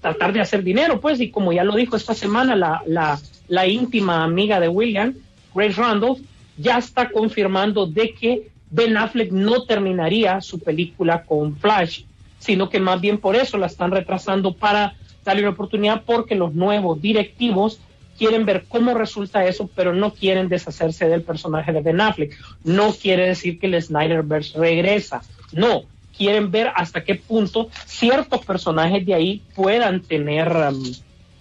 tratar 0.02 0.34
de 0.34 0.42
hacer 0.42 0.62
dinero, 0.62 1.00
pues, 1.00 1.18
y 1.18 1.30
como 1.30 1.50
ya 1.50 1.64
lo 1.64 1.76
dijo 1.76 1.96
esta 1.96 2.12
semana 2.12 2.54
la, 2.54 2.82
la, 2.86 3.18
la 3.48 3.66
íntima 3.66 4.22
amiga 4.22 4.60
de 4.60 4.68
William, 4.68 5.14
Grace 5.54 5.80
Randolph, 5.80 6.20
ya 6.58 6.76
está 6.76 7.08
confirmando 7.08 7.86
de 7.86 8.12
que 8.12 8.50
Ben 8.70 8.98
Affleck 8.98 9.32
no 9.32 9.62
terminaría 9.62 10.42
su 10.42 10.58
película 10.58 11.22
con 11.24 11.56
Flash, 11.56 12.02
sino 12.38 12.68
que 12.68 12.80
más 12.80 13.00
bien 13.00 13.16
por 13.16 13.34
eso 13.34 13.56
la 13.56 13.68
están 13.68 13.92
retrasando 13.92 14.52
para 14.52 14.94
darle 15.24 15.40
una 15.40 15.52
oportunidad 15.52 16.02
porque 16.04 16.34
los 16.34 16.52
nuevos 16.52 17.00
directivos 17.00 17.80
quieren 18.16 18.46
ver 18.46 18.64
cómo 18.68 18.94
resulta 18.94 19.46
eso, 19.46 19.68
pero 19.74 19.92
no 19.92 20.12
quieren 20.12 20.48
deshacerse 20.48 21.08
del 21.08 21.22
personaje 21.22 21.72
de 21.72 21.80
Ben 21.80 22.00
Affleck. 22.00 22.36
No 22.64 22.92
quiere 22.92 23.28
decir 23.28 23.58
que 23.58 23.66
el 23.66 23.80
Snyderverse 23.80 24.58
regresa, 24.58 25.22
no, 25.52 25.84
quieren 26.16 26.50
ver 26.50 26.70
hasta 26.74 27.04
qué 27.04 27.16
punto 27.16 27.68
ciertos 27.86 28.44
personajes 28.44 29.04
de 29.04 29.14
ahí 29.14 29.42
puedan 29.54 30.00
tener 30.00 30.48
um, 30.48 30.92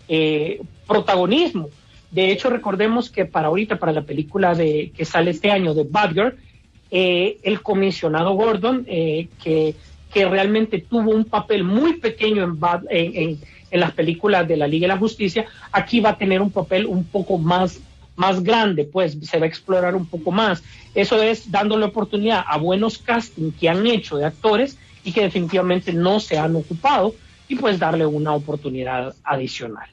eh, 0.08 0.62
protagonismo. 0.88 1.70
De 2.12 2.32
hecho, 2.32 2.50
recordemos 2.50 3.10
que 3.10 3.26
para 3.26 3.48
ahorita, 3.48 3.80
para 3.80 3.92
la 3.92 4.04
película 4.04 4.54
de 4.54 4.92
que 4.96 5.06
sale 5.06 5.32
este 5.32 5.52
año 5.52 5.74
de 5.74 5.86
Badger, 5.90 6.38
eh, 6.92 7.38
el 7.44 7.62
comisionado 7.62 8.34
Gordon, 8.34 8.86
eh, 8.88 9.28
que, 9.44 9.76
que 10.14 10.26
realmente 10.26 10.80
tuvo 10.80 11.12
un 11.12 11.26
papel 11.26 11.64
muy 11.64 11.94
pequeño 11.94 12.44
en, 12.44 12.60
Bad, 12.60 12.84
en, 12.90 13.16
en, 13.16 13.40
en, 13.74 13.80
las 13.80 13.92
películas 13.92 14.48
de 14.48 14.58
la 14.58 14.68
Liga 14.68 14.84
de 14.86 14.94
la 14.94 15.00
Justicia, 15.00 15.46
aquí 15.72 16.00
va 16.00 16.12
a 16.12 16.18
tener 16.18 16.42
un 16.42 16.52
papel 16.52 16.86
un 16.86 17.04
poco 17.04 17.38
más, 17.38 17.80
más 18.16 18.44
grande, 18.44 18.86
pues 18.86 19.18
se 19.22 19.40
va 19.40 19.46
a 19.46 19.48
explorar 19.48 19.96
un 19.96 20.06
poco 20.06 20.32
más. 20.32 20.64
Eso 20.96 21.22
es 21.22 21.52
dándole 21.52 21.86
oportunidad 21.86 22.44
a 22.48 22.58
buenos 22.58 22.98
castings 22.98 23.56
que 23.60 23.70
han 23.70 23.86
hecho 23.88 24.18
de 24.18 24.26
actores 24.26 24.78
y 25.04 25.12
que 25.12 25.22
definitivamente 25.22 25.92
no 25.94 26.20
se 26.20 26.38
han 26.38 26.56
ocupado 26.56 27.16
y 27.48 27.56
pues 27.56 27.80
darle 27.80 28.06
una 28.06 28.34
oportunidad 28.34 29.14
adicional. 29.24 29.90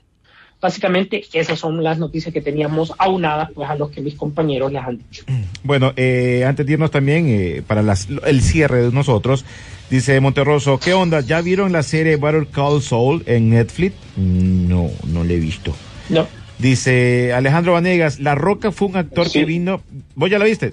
Básicamente 0.60 1.24
esas 1.32 1.58
son 1.58 1.82
las 1.82 1.98
noticias 1.98 2.34
que 2.34 2.42
teníamos 2.42 2.92
aunadas 2.98 3.50
pues 3.54 3.68
a 3.70 3.76
los 3.76 3.90
que 3.90 4.02
mis 4.02 4.14
compañeros 4.14 4.70
les 4.70 4.82
han 4.82 4.98
dicho. 4.98 5.24
Bueno, 5.62 5.92
eh, 5.96 6.44
antes 6.46 6.66
de 6.66 6.72
irnos 6.74 6.90
también 6.90 7.26
eh, 7.28 7.62
para 7.66 7.82
las, 7.82 8.08
el 8.26 8.42
cierre 8.42 8.82
de 8.82 8.92
nosotros, 8.92 9.46
dice 9.90 10.20
Monterroso, 10.20 10.78
¿qué 10.78 10.94
onda? 10.94 11.20
¿Ya 11.20 11.40
vieron 11.42 11.72
la 11.72 11.82
serie 11.82 12.16
Better 12.16 12.46
Call 12.46 12.80
Saul 12.82 13.22
en 13.26 13.50
Netflix? 13.50 13.94
No, 14.16 14.90
no 15.06 15.24
la 15.24 15.32
he 15.32 15.38
visto. 15.38 15.74
No. 16.08 16.26
Dice 16.58 17.32
Alejandro 17.32 17.72
Vanegas, 17.72 18.20
La 18.20 18.34
Roca 18.34 18.70
fue 18.70 18.88
un 18.88 18.96
actor 18.96 19.28
Sí. 19.28 19.40
que 19.40 19.44
vino... 19.46 19.80
¿Vos 20.14 20.30
ya 20.30 20.38
la 20.38 20.44
viste? 20.44 20.72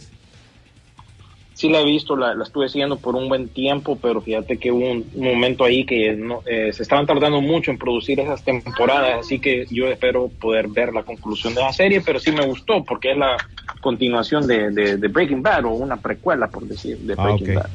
Sí 1.54 1.70
la 1.70 1.80
he 1.82 1.86
visto, 1.86 2.16
la, 2.16 2.36
la 2.36 2.44
estuve 2.44 2.70
siguiendo 2.70 2.98
por 3.00 3.16
un 3.16 3.30
buen 3.30 3.48
tiempo, 3.48 3.98
pero 4.00 4.22
fíjate 4.22 4.58
que 4.58 4.72
hubo 4.72 4.92
un, 4.92 5.06
un 5.16 5.24
momento 5.26 5.64
ahí 5.64 5.86
que 5.86 6.14
no, 6.14 6.44
eh, 6.46 6.72
se 6.72 6.84
estaban 6.84 7.08
tardando 7.08 7.42
mucho 7.42 7.72
en 7.72 7.80
producir 7.80 8.20
esas 8.20 8.44
temporadas, 8.44 9.22
así 9.22 9.40
que 9.40 9.66
yo 9.72 9.88
espero 9.88 10.30
poder 10.40 10.68
ver 10.68 10.94
la 10.94 11.02
conclusión 11.02 11.56
de 11.56 11.62
la 11.62 11.74
serie, 11.74 12.02
pero 12.06 12.20
sí 12.20 12.32
me 12.32 12.46
gustó 12.46 12.84
porque 12.84 13.14
es 13.14 13.18
la 13.18 13.38
continuación 13.82 14.46
de, 14.46 14.70
de, 14.70 14.98
de 14.98 15.08
Breaking 15.08 15.42
Bad 15.42 15.66
o 15.66 15.70
una 15.70 15.98
precuela, 15.98 16.48
por 16.48 16.64
decir, 16.68 16.96
de 17.00 17.16
Ah, 17.18 17.24
Breaking 17.24 17.50
ok. 17.58 17.64
Bad. 17.64 17.70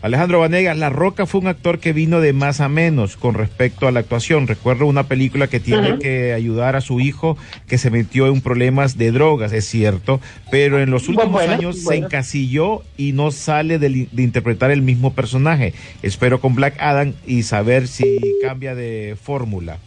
Alejandro 0.00 0.38
Vanegas, 0.38 0.78
La 0.78 0.90
Roca 0.90 1.26
fue 1.26 1.40
un 1.40 1.48
actor 1.48 1.80
que 1.80 1.92
vino 1.92 2.20
de 2.20 2.32
más 2.32 2.60
a 2.60 2.68
menos 2.68 3.16
con 3.16 3.34
respecto 3.34 3.88
a 3.88 3.92
la 3.92 4.00
actuación. 4.00 4.46
Recuerdo 4.46 4.86
una 4.86 5.08
película 5.08 5.48
que 5.48 5.58
tiene 5.58 5.98
que 5.98 6.32
ayudar 6.32 6.76
a 6.76 6.80
su 6.80 7.00
hijo 7.00 7.36
que 7.66 7.78
se 7.78 7.90
metió 7.90 8.28
en 8.28 8.40
problemas 8.40 8.96
de 8.96 9.10
drogas, 9.10 9.52
es 9.52 9.64
cierto, 9.64 10.20
pero 10.52 10.80
en 10.80 10.90
los 10.90 11.08
últimos 11.08 11.32
bueno, 11.32 11.52
años 11.52 11.82
se 11.82 11.96
encasilló 11.96 12.82
y 12.96 13.12
no 13.12 13.32
sale 13.32 13.80
de, 13.80 14.08
de 14.10 14.22
interpretar 14.22 14.70
el 14.70 14.82
mismo 14.82 15.14
personaje. 15.14 15.74
Espero 16.02 16.40
con 16.40 16.54
Black 16.54 16.76
Adam 16.78 17.14
y 17.26 17.42
saber 17.42 17.88
si 17.88 18.20
cambia 18.40 18.76
de 18.76 19.16
fórmula. 19.20 19.78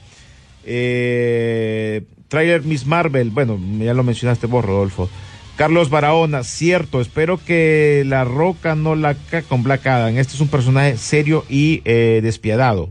Eh, 0.66 2.04
trailer 2.28 2.64
Miss 2.64 2.86
Marvel, 2.86 3.30
bueno, 3.30 3.60
ya 3.80 3.94
lo 3.94 4.04
mencionaste 4.04 4.48
vos, 4.48 4.66
Rodolfo. 4.66 5.10
Carlos 5.56 5.90
Barahona, 5.90 6.44
cierto, 6.44 7.02
espero 7.02 7.38
que 7.38 8.04
La 8.06 8.24
Roca 8.24 8.76
no 8.76 8.96
la 8.96 9.14
ca 9.16 9.44
con 9.44 9.64
Black 9.64 9.86
Adam. 9.86 10.18
Este 10.18 10.34
es 10.34 10.42
un 10.42 10.48
personaje 10.48 10.98
serio 10.98 11.46
y 11.50 11.82
eh, 11.86 12.22
despiadado. 12.24 12.90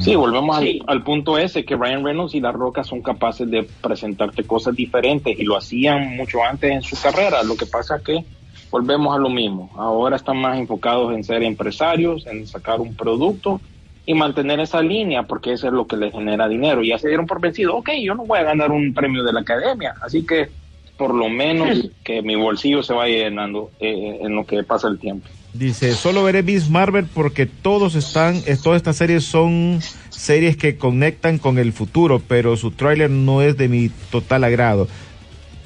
Sí, 0.00 0.14
volvemos 0.14 0.58
Sí. 0.58 0.82
Al, 0.86 0.96
al 0.98 1.02
punto 1.02 1.38
ese, 1.38 1.64
que 1.64 1.76
Ryan 1.76 2.04
Reynolds 2.04 2.34
y 2.34 2.40
La 2.40 2.52
Roca 2.52 2.84
son 2.84 3.00
capaces 3.00 3.50
de 3.50 3.62
presentarte 3.62 4.44
cosas 4.44 4.76
diferentes 4.76 5.38
y 5.38 5.44
lo 5.44 5.56
hacían 5.56 6.16
mucho 6.16 6.44
antes 6.44 6.70
en 6.70 6.82
su 6.82 7.00
carrera. 7.00 7.42
Lo 7.42 7.56
que 7.56 7.64
pasa 7.64 7.96
es 7.96 8.02
que 8.02 8.24
volvemos 8.70 9.14
a 9.16 9.18
lo 9.18 9.30
mismo. 9.30 9.70
Ahora 9.76 10.16
están 10.16 10.36
más 10.36 10.58
enfocados 10.58 11.14
en 11.14 11.24
ser 11.24 11.42
empresarios, 11.42 12.26
en 12.26 12.46
sacar 12.46 12.80
un 12.80 12.94
producto 12.94 13.60
y 14.06 14.14
mantener 14.14 14.60
esa 14.60 14.82
línea 14.82 15.22
porque 15.22 15.52
eso 15.52 15.66
es 15.66 15.72
lo 15.72 15.86
que 15.86 15.96
les 15.96 16.12
genera 16.12 16.48
dinero. 16.48 16.82
Y 16.82 16.88
ya 16.88 16.98
se 16.98 17.08
dieron 17.08 17.26
por 17.26 17.40
vencido, 17.40 17.76
ok, 17.76 17.90
yo 18.02 18.14
no 18.14 18.24
voy 18.24 18.38
a 18.38 18.44
ganar 18.44 18.70
un 18.70 18.92
premio 18.92 19.22
de 19.22 19.32
la 19.32 19.40
academia, 19.40 19.94
así 20.02 20.24
que 20.24 20.48
por 20.96 21.14
lo 21.14 21.28
menos 21.28 21.90
que 22.04 22.22
mi 22.22 22.36
bolsillo 22.36 22.82
se 22.82 22.92
vaya 22.92 23.24
llenando 23.24 23.70
eh, 23.80 24.18
en 24.22 24.34
lo 24.34 24.46
que 24.46 24.62
pasa 24.62 24.88
el 24.88 24.98
tiempo. 24.98 25.28
Dice, 25.52 25.94
solo 25.94 26.22
veré 26.24 26.42
Miss 26.42 26.68
Marvel 26.68 27.06
porque 27.12 27.46
todos 27.46 27.94
están, 27.94 28.36
eh, 28.46 28.56
todas 28.62 28.76
estas 28.76 28.96
series 28.96 29.24
son 29.24 29.80
series 30.10 30.56
que 30.56 30.76
conectan 30.76 31.38
con 31.38 31.58
el 31.58 31.72
futuro, 31.72 32.20
pero 32.26 32.56
su 32.56 32.70
tráiler 32.70 33.10
no 33.10 33.42
es 33.42 33.56
de 33.56 33.68
mi 33.68 33.90
total 34.10 34.44
agrado. 34.44 34.88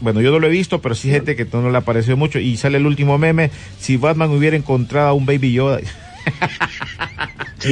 Bueno, 0.00 0.20
yo 0.20 0.30
no 0.30 0.38
lo 0.38 0.46
he 0.46 0.50
visto, 0.50 0.80
pero 0.80 0.94
sí 0.94 1.10
gente 1.10 1.36
que 1.36 1.46
no 1.52 1.70
le 1.70 1.78
ha 1.78 1.82
parecido 1.82 2.16
mucho. 2.16 2.38
Y 2.38 2.56
sale 2.56 2.78
el 2.78 2.86
último 2.86 3.18
meme, 3.18 3.50
si 3.80 3.96
Batman 3.96 4.30
hubiera 4.30 4.56
encontrado 4.56 5.08
a 5.08 5.12
un 5.12 5.26
Baby 5.26 5.52
Yoda. 5.52 5.80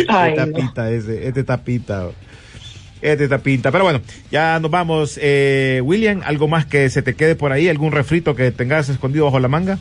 Ay, 0.08 0.32
este 0.32 0.46
no. 0.46 0.52
tapita 0.52 0.90
ese, 0.90 1.28
este 1.28 1.44
tapita. 1.44 2.08
Este 3.02 3.28
tapita. 3.28 3.70
Pero 3.70 3.84
bueno, 3.84 4.00
ya 4.30 4.58
nos 4.58 4.70
vamos. 4.70 5.18
Eh, 5.22 5.80
William, 5.84 6.22
¿algo 6.24 6.48
más 6.48 6.66
que 6.66 6.88
se 6.90 7.02
te 7.02 7.14
quede 7.14 7.36
por 7.36 7.52
ahí? 7.52 7.68
¿Algún 7.68 7.92
refrito 7.92 8.34
que 8.34 8.50
tengas 8.50 8.88
escondido 8.88 9.26
bajo 9.26 9.38
la 9.38 9.48
manga? 9.48 9.78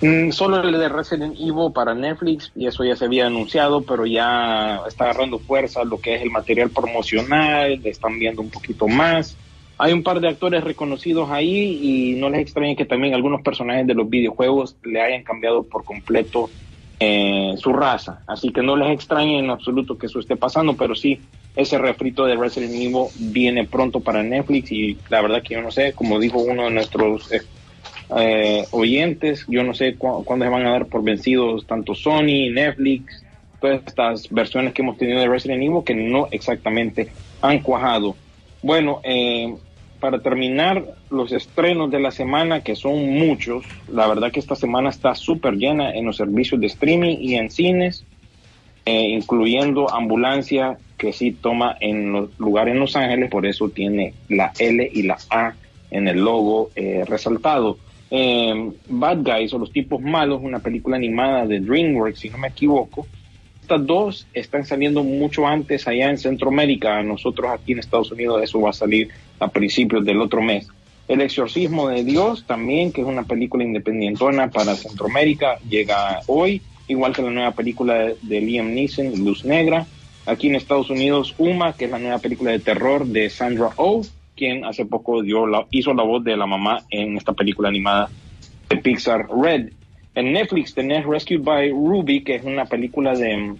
Mm, 0.00 0.32
solo 0.32 0.62
el 0.62 0.72
de 0.72 0.88
Resident 0.88 1.34
Evil 1.38 1.72
para 1.74 1.94
Netflix, 1.94 2.52
y 2.54 2.66
eso 2.66 2.84
ya 2.84 2.94
se 2.94 3.06
había 3.06 3.26
anunciado, 3.26 3.82
pero 3.82 4.04
ya 4.04 4.80
está 4.86 5.04
agarrando 5.04 5.38
fuerza 5.38 5.82
lo 5.84 5.98
que 5.98 6.16
es 6.16 6.22
el 6.22 6.30
material 6.30 6.68
promocional, 6.70 7.80
le 7.80 7.90
están 7.90 8.18
viendo 8.18 8.42
un 8.42 8.50
poquito 8.50 8.86
más. 8.86 9.36
Hay 9.78 9.92
un 9.92 10.02
par 10.02 10.20
de 10.20 10.28
actores 10.28 10.62
reconocidos 10.62 11.30
ahí 11.30 11.78
y 11.82 12.14
no 12.16 12.28
les 12.28 12.40
extraña 12.40 12.76
que 12.76 12.84
también 12.84 13.14
algunos 13.14 13.42
personajes 13.42 13.86
de 13.86 13.94
los 13.94 14.08
videojuegos 14.08 14.76
le 14.84 15.00
hayan 15.00 15.24
cambiado 15.24 15.62
por 15.64 15.84
completo 15.84 16.50
eh, 16.98 17.54
su 17.56 17.72
raza. 17.72 18.22
Así 18.26 18.50
que 18.52 18.62
no 18.62 18.76
les 18.76 18.90
extraña 18.92 19.38
en 19.38 19.50
absoluto 19.50 19.96
que 19.98 20.06
eso 20.06 20.18
esté 20.20 20.36
pasando, 20.36 20.76
pero 20.76 20.94
sí, 20.94 21.20
ese 21.56 21.78
refrito 21.78 22.24
de 22.24 22.36
Resident 22.36 22.74
Evil 22.74 23.08
viene 23.14 23.66
pronto 23.66 24.00
para 24.00 24.22
Netflix 24.22 24.72
y 24.72 25.00
la 25.08 25.22
verdad 25.22 25.42
que 25.42 25.54
yo 25.54 25.62
no 25.62 25.70
sé, 25.70 25.92
como 25.94 26.18
dijo 26.18 26.38
uno 26.38 26.64
de 26.64 26.70
nuestros 26.70 27.30
eh, 27.32 27.42
eh, 28.16 28.64
oyentes, 28.72 29.44
yo 29.48 29.62
no 29.62 29.74
sé 29.74 29.96
cu- 29.96 30.24
cuándo 30.24 30.44
se 30.44 30.50
van 30.50 30.66
a 30.66 30.72
dar 30.72 30.86
por 30.86 31.02
vencidos 31.02 31.66
tanto 31.66 31.94
Sony, 31.94 32.50
Netflix, 32.52 33.24
todas 33.60 33.82
estas 33.86 34.28
versiones 34.30 34.74
que 34.74 34.82
hemos 34.82 34.96
tenido 34.98 35.20
de 35.20 35.28
Resident 35.28 35.62
Evil 35.62 35.84
que 35.84 35.94
no 35.94 36.28
exactamente 36.30 37.14
han 37.40 37.60
cuajado. 37.60 38.16
Bueno, 38.62 39.00
eh, 39.04 39.54
para 40.04 40.18
terminar, 40.18 40.84
los 41.08 41.32
estrenos 41.32 41.90
de 41.90 41.98
la 41.98 42.10
semana, 42.10 42.60
que 42.60 42.76
son 42.76 43.08
muchos, 43.08 43.64
la 43.88 44.06
verdad 44.06 44.30
que 44.30 44.38
esta 44.38 44.54
semana 44.54 44.90
está 44.90 45.14
súper 45.14 45.54
llena 45.54 45.92
en 45.92 46.04
los 46.04 46.18
servicios 46.18 46.60
de 46.60 46.66
streaming 46.66 47.16
y 47.20 47.36
en 47.36 47.48
cines, 47.48 48.04
eh, 48.84 49.08
incluyendo 49.08 49.90
Ambulancia, 49.90 50.76
que 50.98 51.14
sí 51.14 51.32
toma 51.32 51.78
en 51.80 52.12
los 52.12 52.38
lugar 52.38 52.68
en 52.68 52.80
Los 52.80 52.96
Ángeles, 52.96 53.30
por 53.30 53.46
eso 53.46 53.70
tiene 53.70 54.12
la 54.28 54.52
L 54.58 54.90
y 54.92 55.04
la 55.04 55.16
A 55.30 55.54
en 55.90 56.06
el 56.06 56.18
logo 56.18 56.68
eh, 56.76 57.06
resaltado. 57.08 57.78
Eh, 58.10 58.72
Bad 58.86 59.22
Guys 59.22 59.54
o 59.54 59.58
Los 59.58 59.72
Tipos 59.72 60.02
Malos, 60.02 60.42
una 60.42 60.58
película 60.58 60.98
animada 60.98 61.46
de 61.46 61.60
DreamWorks, 61.60 62.18
si 62.18 62.28
no 62.28 62.36
me 62.36 62.48
equivoco. 62.48 63.06
Estas 63.64 63.86
dos 63.86 64.26
están 64.34 64.66
saliendo 64.66 65.02
mucho 65.02 65.46
antes 65.46 65.88
allá 65.88 66.10
en 66.10 66.18
Centroamérica. 66.18 67.02
Nosotros 67.02 67.50
aquí 67.50 67.72
en 67.72 67.78
Estados 67.78 68.12
Unidos 68.12 68.42
eso 68.42 68.60
va 68.60 68.68
a 68.68 68.74
salir 68.74 69.08
a 69.40 69.48
principios 69.48 70.04
del 70.04 70.20
otro 70.20 70.42
mes. 70.42 70.68
El 71.08 71.22
exorcismo 71.22 71.88
de 71.88 72.04
Dios 72.04 72.44
también, 72.46 72.92
que 72.92 73.00
es 73.00 73.06
una 73.06 73.22
película 73.22 73.64
independientona 73.64 74.50
para 74.50 74.74
Centroamérica, 74.74 75.56
llega 75.66 76.20
hoy, 76.26 76.60
igual 76.88 77.14
que 77.14 77.22
la 77.22 77.30
nueva 77.30 77.52
película 77.52 78.12
de, 78.20 78.40
Liam 78.42 78.74
Neeson, 78.74 79.24
Luz 79.24 79.46
Negra. 79.46 79.86
Aquí 80.26 80.48
en 80.48 80.56
Estados 80.56 80.90
Unidos, 80.90 81.34
Uma, 81.38 81.72
que 81.72 81.86
es 81.86 81.90
la 81.90 81.98
nueva 81.98 82.18
película 82.18 82.50
de 82.50 82.58
terror 82.58 83.06
de 83.06 83.30
Sandra 83.30 83.70
Oh, 83.76 84.02
quien 84.36 84.66
hace 84.66 84.84
poco 84.84 85.22
dio 85.22 85.46
la, 85.46 85.64
hizo 85.70 85.94
la 85.94 86.02
voz 86.02 86.22
de 86.22 86.36
la 86.36 86.44
mamá 86.44 86.82
en 86.90 87.16
esta 87.16 87.32
película 87.32 87.70
animada 87.70 88.10
de 88.68 88.76
Pixar 88.76 89.26
Red. 89.34 89.70
En 90.14 90.32
Netflix 90.32 90.74
tenés 90.74 91.04
Rescued 91.04 91.42
by 91.42 91.70
Ruby, 91.70 92.22
que 92.22 92.36
es 92.36 92.44
una 92.44 92.66
película 92.66 93.14
de, 93.14 93.54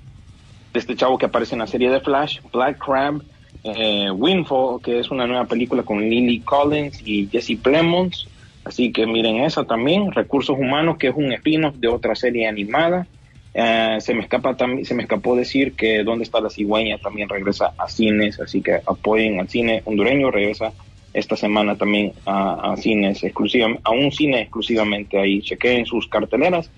de 0.73 0.79
este 0.79 0.95
chavo 0.95 1.19
que 1.19 1.27
aparece 1.27 1.55
en 1.55 1.61
la 1.61 1.67
serie 1.67 1.91
de 1.91 2.01
Flash, 2.01 2.41
Black 2.53 2.79
Crab, 2.79 3.23
eh, 3.65 4.11
Windfall, 4.11 4.81
que 4.81 5.01
es 5.01 5.11
una 5.11 5.27
nueva 5.27 5.47
película 5.47 5.83
con 5.83 6.01
Lily 6.01 6.41
Collins 6.41 7.03
y 7.05 7.27
Jesse 7.27 7.59
Plemons. 7.61 8.29
Así 8.65 8.93
que 8.93 9.07
miren 9.07 9.39
esa 9.39 9.65
también. 9.65 10.13
Recursos 10.13 10.57
Humanos, 10.57 10.97
que 10.97 11.09
es 11.09 11.15
un 11.17 11.33
spin-off 11.33 11.75
de 11.77 11.89
otra 11.89 12.15
serie 12.15 12.47
animada. 12.47 13.07
Eh, 13.53 13.97
se 14.01 14.15
me 14.15 14.23
escapa 14.23 14.57
se 14.83 14.95
me 14.95 15.03
escapó 15.03 15.37
decir 15.37 15.75
que 15.75 16.03
Dónde 16.03 16.25
está 16.25 16.41
la 16.41 16.51
cigüeña 16.51 16.99
también 16.99 17.29
regresa 17.29 17.73
a 17.79 17.89
cines, 17.89 18.41
así 18.41 18.63
que 18.63 18.81
apoyen 18.85 19.39
al 19.39 19.49
cine 19.49 19.83
hondureño, 19.85 20.31
regresa 20.31 20.73
esta 21.15 21.37
semana 21.37 21.77
también 21.77 22.13
a, 22.27 22.73
a 22.73 22.77
cines 22.77 23.23
exclusivamente, 23.23 23.83
a 23.85 23.91
un 23.93 24.13
cine 24.13 24.43
exclusivamente 24.43 25.19
ahí, 25.19 25.41
chequeen 25.41 25.87
sus 25.87 26.09
carteleras. 26.09 26.71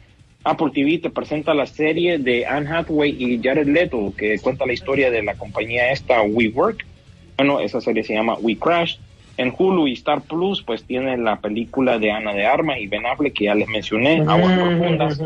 Apple 0.45 0.71
TV 0.73 0.99
te 0.99 1.11
presenta 1.11 1.55
la 1.55 1.67
serie 1.67 2.19
de 2.19 2.47
Anne 2.47 2.71
Hathaway 2.71 3.17
y 3.19 3.41
Jared 3.43 3.67
Leto, 3.67 4.13
que 4.17 4.39
cuenta 4.39 4.65
la 4.65 4.75
historia 4.75 5.11
de 5.11 5.23
la 5.25 5.35
compañía 5.35 5.91
esta 5.91 6.23
WeWork. 6.23 6.87
Bueno, 7.37 7.59
esa 7.59 7.81
serie 7.81 8.05
se 8.05 8.15
llama 8.15 8.37
We 8.41 8.57
Crash. 8.57 8.99
En 9.39 9.53
Hulu 9.57 9.89
y 9.89 9.95
Star 9.95 10.23
Plus, 10.23 10.63
pues 10.63 10.85
tiene 10.85 11.19
la 11.19 11.41
película 11.41 11.99
de 11.99 12.11
Ana 12.13 12.33
de 12.33 12.47
Armas 12.47 12.79
y 12.81 12.87
Ben 12.87 13.05
Affleck, 13.05 13.35
que 13.35 13.45
ya 13.47 13.55
les 13.55 13.69
mencioné, 13.69 14.23
Aguas 14.27 14.59
Profundas. 14.59 15.21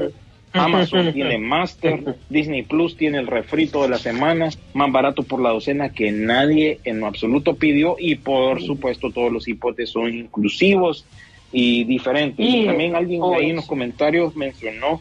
Amazon 0.53 1.13
tiene 1.13 1.39
Master, 1.39 2.17
Disney 2.29 2.63
Plus 2.63 2.97
tiene 2.97 3.19
el 3.19 3.27
refrito 3.27 3.83
de 3.83 3.89
la 3.89 3.99
semana, 3.99 4.51
más 4.75 4.93
barato 4.93 5.23
por 5.23 5.41
la 5.41 5.51
docena 5.51 5.91
que 5.91 6.11
nadie 6.13 6.81
en 6.85 7.01
lo 7.01 7.07
absoluto 7.07 7.55
pidió 7.55 7.97
y 7.99 8.17
por 8.17 8.61
supuesto 8.63 9.11
todos 9.11 9.33
los 9.33 9.49
hipotes 9.49 9.91
son 9.91 10.13
inclusivos 10.15 11.05
y 11.53 11.85
diferentes. 11.85 12.45
Y, 12.47 12.67
también 12.67 12.97
alguien 12.97 13.23
oh, 13.23 13.35
ahí 13.35 13.51
en 13.51 13.57
los 13.57 13.67
comentarios 13.67 14.37
mencionó 14.37 15.01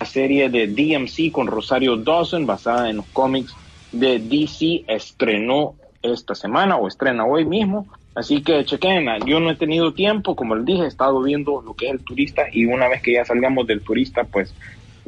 la 0.00 0.06
serie 0.06 0.48
de 0.48 0.68
DMC 0.68 1.32
con 1.32 1.46
Rosario 1.46 1.96
Dawson 1.96 2.46
basada 2.46 2.88
en 2.88 2.98
los 2.98 3.06
cómics 3.06 3.54
de 3.92 4.18
DC 4.18 4.84
estrenó 4.86 5.74
esta 6.02 6.34
semana 6.34 6.76
o 6.76 6.86
estrena 6.86 7.24
hoy 7.24 7.44
mismo. 7.44 7.86
Así 8.14 8.42
que 8.42 8.64
chequenla, 8.64 9.18
yo 9.20 9.38
no 9.38 9.50
he 9.50 9.54
tenido 9.54 9.94
tiempo, 9.94 10.34
como 10.34 10.56
les 10.56 10.64
dije, 10.64 10.82
he 10.82 10.86
estado 10.88 11.22
viendo 11.22 11.62
lo 11.62 11.74
que 11.74 11.86
es 11.86 11.92
el 11.92 12.00
turista 12.00 12.46
y 12.50 12.64
una 12.64 12.88
vez 12.88 13.00
que 13.00 13.12
ya 13.12 13.24
salgamos 13.24 13.66
del 13.66 13.80
turista, 13.80 14.24
pues 14.24 14.52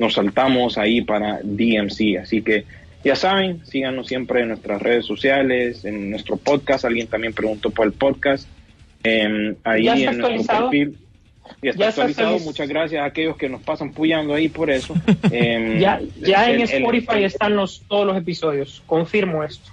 nos 0.00 0.14
saltamos 0.14 0.78
ahí 0.78 1.02
para 1.02 1.40
DMC. 1.44 2.18
Así 2.22 2.42
que 2.42 2.64
ya 3.04 3.14
saben, 3.14 3.64
síganos 3.66 4.08
siempre 4.08 4.40
en 4.40 4.48
nuestras 4.48 4.80
redes 4.82 5.04
sociales, 5.06 5.84
en 5.84 6.10
nuestro 6.10 6.36
podcast. 6.36 6.84
Alguien 6.86 7.06
también 7.06 7.32
preguntó 7.34 7.70
por 7.70 7.86
el 7.86 7.92
podcast. 7.92 8.48
Eh, 9.04 9.54
ahí 9.62 9.84
¿Ya 9.84 9.94
está 9.94 10.10
en 10.10 10.18
nuestro 10.18 10.26
actualizado? 10.26 10.70
perfil. 10.70 10.96
Ya 11.62 11.70
está 11.70 11.82
Ya 11.84 11.88
está 11.88 12.02
actualizado. 12.02 12.28
actualiz- 12.36 12.44
Muchas 12.44 12.68
gracias 12.68 13.02
a 13.02 13.04
aquellos 13.06 13.36
que 13.36 13.48
nos 13.48 13.60
pasan 13.62 13.92
puyando 13.92 14.34
ahí 14.34 14.48
por 14.48 14.70
eso. 14.70 14.94
Eh, 15.32 15.76
Ya, 15.80 16.00
ya 16.20 16.50
en 16.50 16.60
el- 16.60 16.62
Spotify 16.62 17.24
están 17.24 17.56
los, 17.56 17.82
todos 17.88 18.06
los 18.06 18.16
episodios. 18.16 18.82
Confirmo 18.86 19.44
esto. 19.44 19.70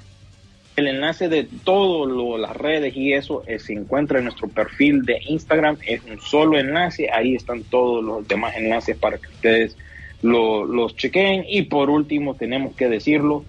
El 0.75 0.87
enlace 0.87 1.27
de 1.27 1.47
todas 1.63 2.39
las 2.39 2.55
redes 2.55 2.95
y 2.95 3.11
eso 3.13 3.43
eh, 3.47 3.57
se 3.57 3.73
encuentra 3.73 4.19
en 4.19 4.25
nuestro 4.25 4.47
perfil 4.47 5.01
de 5.05 5.17
Instagram. 5.27 5.77
Es 5.87 6.01
un 6.03 6.21
solo 6.21 6.59
enlace. 6.59 7.09
Ahí 7.11 7.33
están 7.33 7.63
todos 7.63 8.03
los 8.03 8.27
demás 8.27 8.55
enlaces 8.55 8.95
para 8.95 9.17
que 9.17 9.27
ustedes 9.27 9.75
lo- 10.21 10.65
los 10.65 10.95
chequeen. 10.95 11.45
Y 11.47 11.63
por 11.63 11.89
último, 11.89 12.35
tenemos 12.35 12.75
que 12.75 12.87
decirlo. 12.89 13.43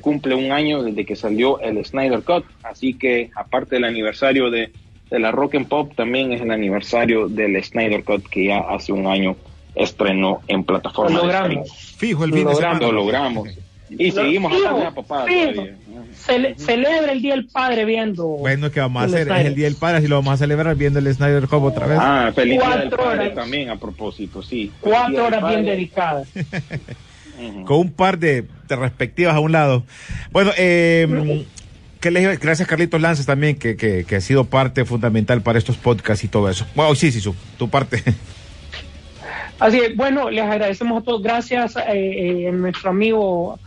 Cumple 0.00 0.34
un 0.34 0.50
año 0.50 0.82
desde 0.82 1.04
que 1.06 1.14
salió 1.14 1.60
el 1.60 1.84
Snyder 1.84 2.22
Cut. 2.22 2.44
Así 2.64 2.94
que, 2.94 3.30
aparte 3.36 3.76
del 3.76 3.84
aniversario 3.84 4.50
de, 4.50 4.70
de 5.10 5.18
la 5.20 5.30
Rock 5.30 5.54
and 5.54 5.68
Pop, 5.68 5.92
también 5.94 6.32
es 6.32 6.40
el 6.40 6.50
aniversario 6.50 7.28
del 7.28 7.62
Snyder 7.62 8.02
Cut 8.02 8.26
que 8.28 8.46
ya 8.46 8.58
hace 8.58 8.92
un 8.92 9.06
año 9.06 9.36
estrenó 9.76 10.40
en 10.48 10.64
plataforma 10.64 11.16
Lo 11.16 11.22
logramos. 11.22 11.70
Fijo 11.96 12.24
el 12.24 12.32
fin 12.32 12.44
de 12.46 12.52
Logramos. 12.52 12.78
semana. 12.78 12.92
Lo 12.92 12.92
logramos. 12.92 13.48
Y 13.90 14.08
Lo- 14.10 14.14
seguimos 14.22 14.52
de 14.52 14.90
papá. 14.92 15.26
Cele- 15.26 16.54
celebra 16.56 17.12
el 17.12 17.20
Día 17.20 17.34
del 17.34 17.46
Padre 17.46 17.84
viendo. 17.84 18.24
Bueno, 18.26 18.70
¿qué 18.70 18.80
vamos 18.80 19.02
a 19.02 19.06
hacer? 19.06 19.28
Es 19.30 19.46
el 19.46 19.54
Día 19.54 19.66
del 19.66 19.76
Padre, 19.76 20.00
si 20.00 20.08
lo 20.08 20.16
vamos 20.16 20.34
a 20.34 20.36
celebrar 20.38 20.74
viendo 20.76 20.98
el 20.98 21.12
Snyder 21.14 21.44
Hub 21.44 21.64
otra 21.64 21.86
vez. 21.86 21.98
Ah, 22.00 22.32
feliz 22.34 22.58
día 22.60 22.70
del 22.76 22.88
Cuatro 22.88 23.04
padre 23.04 23.20
horas. 23.24 23.34
también 23.34 23.68
a 23.70 23.76
propósito, 23.76 24.42
sí. 24.42 24.72
Cuatro 24.80 25.26
horas 25.26 25.46
bien 25.48 25.64
dedicadas. 25.66 26.28
Con 27.66 27.78
un 27.78 27.92
par 27.92 28.18
de, 28.18 28.44
de 28.68 28.76
respectivas 28.76 29.34
a 29.34 29.40
un 29.40 29.52
lado. 29.52 29.84
Bueno, 30.32 30.52
eh, 30.56 31.44
¿qué 32.00 32.10
le 32.10 32.22
iba- 32.22 32.34
gracias 32.36 32.66
Carlitos 32.68 33.00
Lanzas 33.00 33.26
también, 33.26 33.56
que, 33.56 33.76
que, 33.76 34.04
que 34.04 34.16
ha 34.16 34.20
sido 34.20 34.44
parte 34.44 34.84
fundamental 34.84 35.42
para 35.42 35.58
estos 35.58 35.76
podcasts 35.76 36.24
y 36.24 36.28
todo 36.28 36.48
eso. 36.48 36.64
Bueno, 36.74 36.94
sí, 36.94 37.10
sí, 37.12 37.20
su, 37.20 37.34
tu 37.58 37.68
parte. 37.68 38.02
Así 39.58 39.78
es, 39.78 39.96
bueno, 39.96 40.30
les 40.30 40.42
agradecemos 40.44 41.02
a 41.02 41.04
todos. 41.04 41.22
Gracias 41.22 41.76
a 41.76 41.84
nuestro 42.52 42.90
amigo 42.90 43.58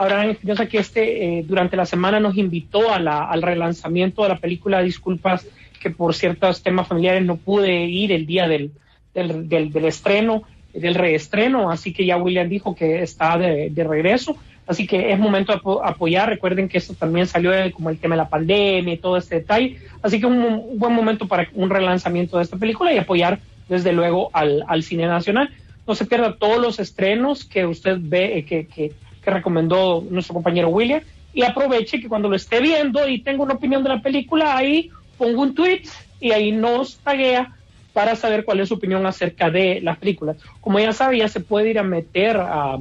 Abraham 0.00 0.30
Espinosa, 0.30 0.66
que 0.66 0.78
este 0.78 1.38
eh, 1.40 1.44
durante 1.46 1.76
la 1.76 1.84
semana 1.84 2.20
nos 2.20 2.36
invitó 2.36 2.92
a 2.92 2.98
la, 2.98 3.24
al 3.24 3.42
relanzamiento 3.42 4.22
de 4.22 4.30
la 4.30 4.38
película. 4.38 4.82
Disculpas 4.82 5.46
que 5.78 5.90
por 5.90 6.14
ciertos 6.14 6.62
temas 6.62 6.88
familiares 6.88 7.24
no 7.24 7.36
pude 7.36 7.84
ir 7.84 8.10
el 8.12 8.24
día 8.24 8.48
del, 8.48 8.70
del, 9.14 9.48
del, 9.48 9.70
del 9.70 9.84
estreno, 9.84 10.42
del 10.72 10.94
reestreno, 10.94 11.70
así 11.70 11.92
que 11.92 12.06
ya 12.06 12.16
William 12.16 12.48
dijo 12.48 12.74
que 12.74 13.02
está 13.02 13.36
de, 13.36 13.70
de 13.70 13.84
regreso. 13.84 14.36
Así 14.66 14.86
que 14.86 15.10
es 15.12 15.18
momento 15.18 15.52
de 15.52 15.58
apo- 15.58 15.80
apoyar. 15.84 16.28
Recuerden 16.28 16.68
que 16.68 16.78
esto 16.78 16.94
también 16.94 17.26
salió 17.26 17.50
como 17.72 17.90
el 17.90 17.98
tema 17.98 18.14
de 18.14 18.22
la 18.22 18.28
pandemia 18.28 18.94
y 18.94 18.98
todo 18.98 19.16
este 19.16 19.36
detalle. 19.36 19.78
Así 20.00 20.20
que 20.20 20.26
un, 20.26 20.38
un 20.42 20.78
buen 20.78 20.94
momento 20.94 21.26
para 21.26 21.48
un 21.54 21.68
relanzamiento 21.70 22.36
de 22.38 22.44
esta 22.44 22.56
película 22.56 22.92
y 22.92 22.98
apoyar 22.98 23.40
desde 23.68 23.92
luego 23.92 24.30
al, 24.32 24.64
al 24.68 24.82
cine 24.82 25.06
nacional. 25.06 25.50
No 25.86 25.94
se 25.96 26.06
pierda 26.06 26.36
todos 26.36 26.58
los 26.58 26.78
estrenos 26.78 27.44
que 27.44 27.66
usted 27.66 27.96
ve, 28.00 28.38
eh, 28.38 28.44
que, 28.44 28.66
que, 28.66 28.92
que 29.22 29.30
recomendó 29.30 30.04
nuestro 30.10 30.34
compañero 30.34 30.68
William 30.68 31.02
y 31.32 31.42
aproveche 31.42 32.00
que 32.00 32.08
cuando 32.08 32.28
lo 32.28 32.36
esté 32.36 32.60
viendo 32.60 33.06
y 33.08 33.20
tenga 33.20 33.42
una 33.42 33.54
opinión 33.54 33.82
de 33.82 33.88
la 33.90 34.00
película, 34.02 34.56
ahí 34.56 34.90
pongo 35.18 35.42
un 35.42 35.54
tweet 35.54 35.82
y 36.20 36.32
ahí 36.32 36.52
nos 36.52 36.96
taguea 36.98 37.54
para 37.92 38.16
saber 38.16 38.44
cuál 38.44 38.60
es 38.60 38.68
su 38.68 38.74
opinión 38.74 39.04
acerca 39.06 39.50
de 39.50 39.80
las 39.82 39.98
películas. 39.98 40.36
Como 40.60 40.78
ya 40.78 40.92
sabe, 40.92 41.18
ya 41.18 41.28
se 41.28 41.40
puede 41.40 41.70
ir 41.70 41.78
a 41.78 41.82
meter 41.82 42.36
a, 42.36 42.78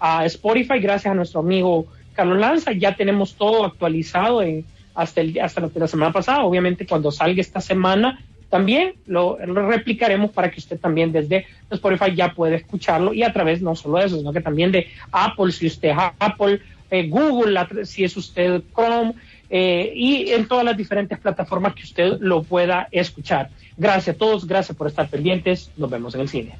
a 0.00 0.24
Spotify 0.26 0.78
gracias 0.78 1.10
a 1.10 1.14
nuestro 1.14 1.40
amigo 1.40 1.86
Carlos 2.14 2.38
Lanza. 2.38 2.72
Ya 2.72 2.94
tenemos 2.94 3.34
todo 3.34 3.64
actualizado 3.64 4.42
en- 4.42 4.64
hasta, 4.94 5.22
el, 5.22 5.40
hasta 5.40 5.62
la 5.74 5.88
semana 5.88 6.12
pasada. 6.12 6.44
Obviamente, 6.44 6.86
cuando 6.86 7.10
salga 7.10 7.40
esta 7.40 7.60
semana, 7.62 8.22
también 8.52 8.96
lo, 9.06 9.38
replicaremos 9.38 10.30
para 10.30 10.50
que 10.50 10.60
usted 10.60 10.78
también 10.78 11.10
desde 11.10 11.46
Spotify 11.70 12.14
ya 12.14 12.34
pueda 12.34 12.54
escucharlo 12.54 13.14
y 13.14 13.22
a 13.22 13.32
través 13.32 13.62
no 13.62 13.74
solo 13.74 13.96
de 13.96 14.04
eso, 14.04 14.18
sino 14.18 14.30
que 14.30 14.42
también 14.42 14.70
de 14.70 14.88
Apple, 15.10 15.50
si 15.52 15.68
usted 15.68 15.88
es 15.88 15.96
Apple, 16.18 16.60
eh, 16.90 17.08
Google, 17.08 17.58
si 17.86 18.04
es 18.04 18.14
usted 18.14 18.62
Chrome, 18.74 19.14
eh, 19.48 19.94
y 19.96 20.32
en 20.32 20.46
todas 20.46 20.66
las 20.66 20.76
diferentes 20.76 21.18
plataformas 21.18 21.74
que 21.74 21.84
usted 21.84 22.18
lo 22.20 22.42
pueda 22.42 22.88
escuchar. 22.92 23.48
Gracias 23.78 24.16
a 24.16 24.18
todos, 24.18 24.46
gracias 24.46 24.76
por 24.76 24.86
estar 24.86 25.08
pendientes, 25.08 25.70
nos 25.78 25.88
vemos 25.88 26.14
en 26.14 26.20
el 26.20 26.28
cine. 26.28 26.54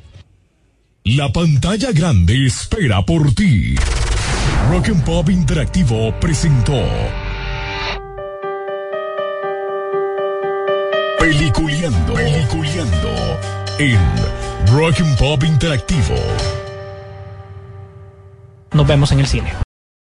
La 1.05 1.31
pantalla 1.31 1.93
grande 1.93 2.47
espera 2.47 3.03
por 3.03 3.35
ti. 3.35 3.75
Rock 4.71 4.89
and 4.89 5.05
Pop 5.05 5.29
Interactivo 5.29 6.19
presentó 6.19 6.81
Peliculeando, 11.23 11.72
En 13.79 13.99
Rock 14.73 15.01
and 15.01 15.17
Pop 15.17 15.43
Interactivo. 15.43 16.15
Nos 18.73 18.87
vemos 18.87 19.11
en 19.13 19.21
el 19.21 19.27
cine. 19.27 19.72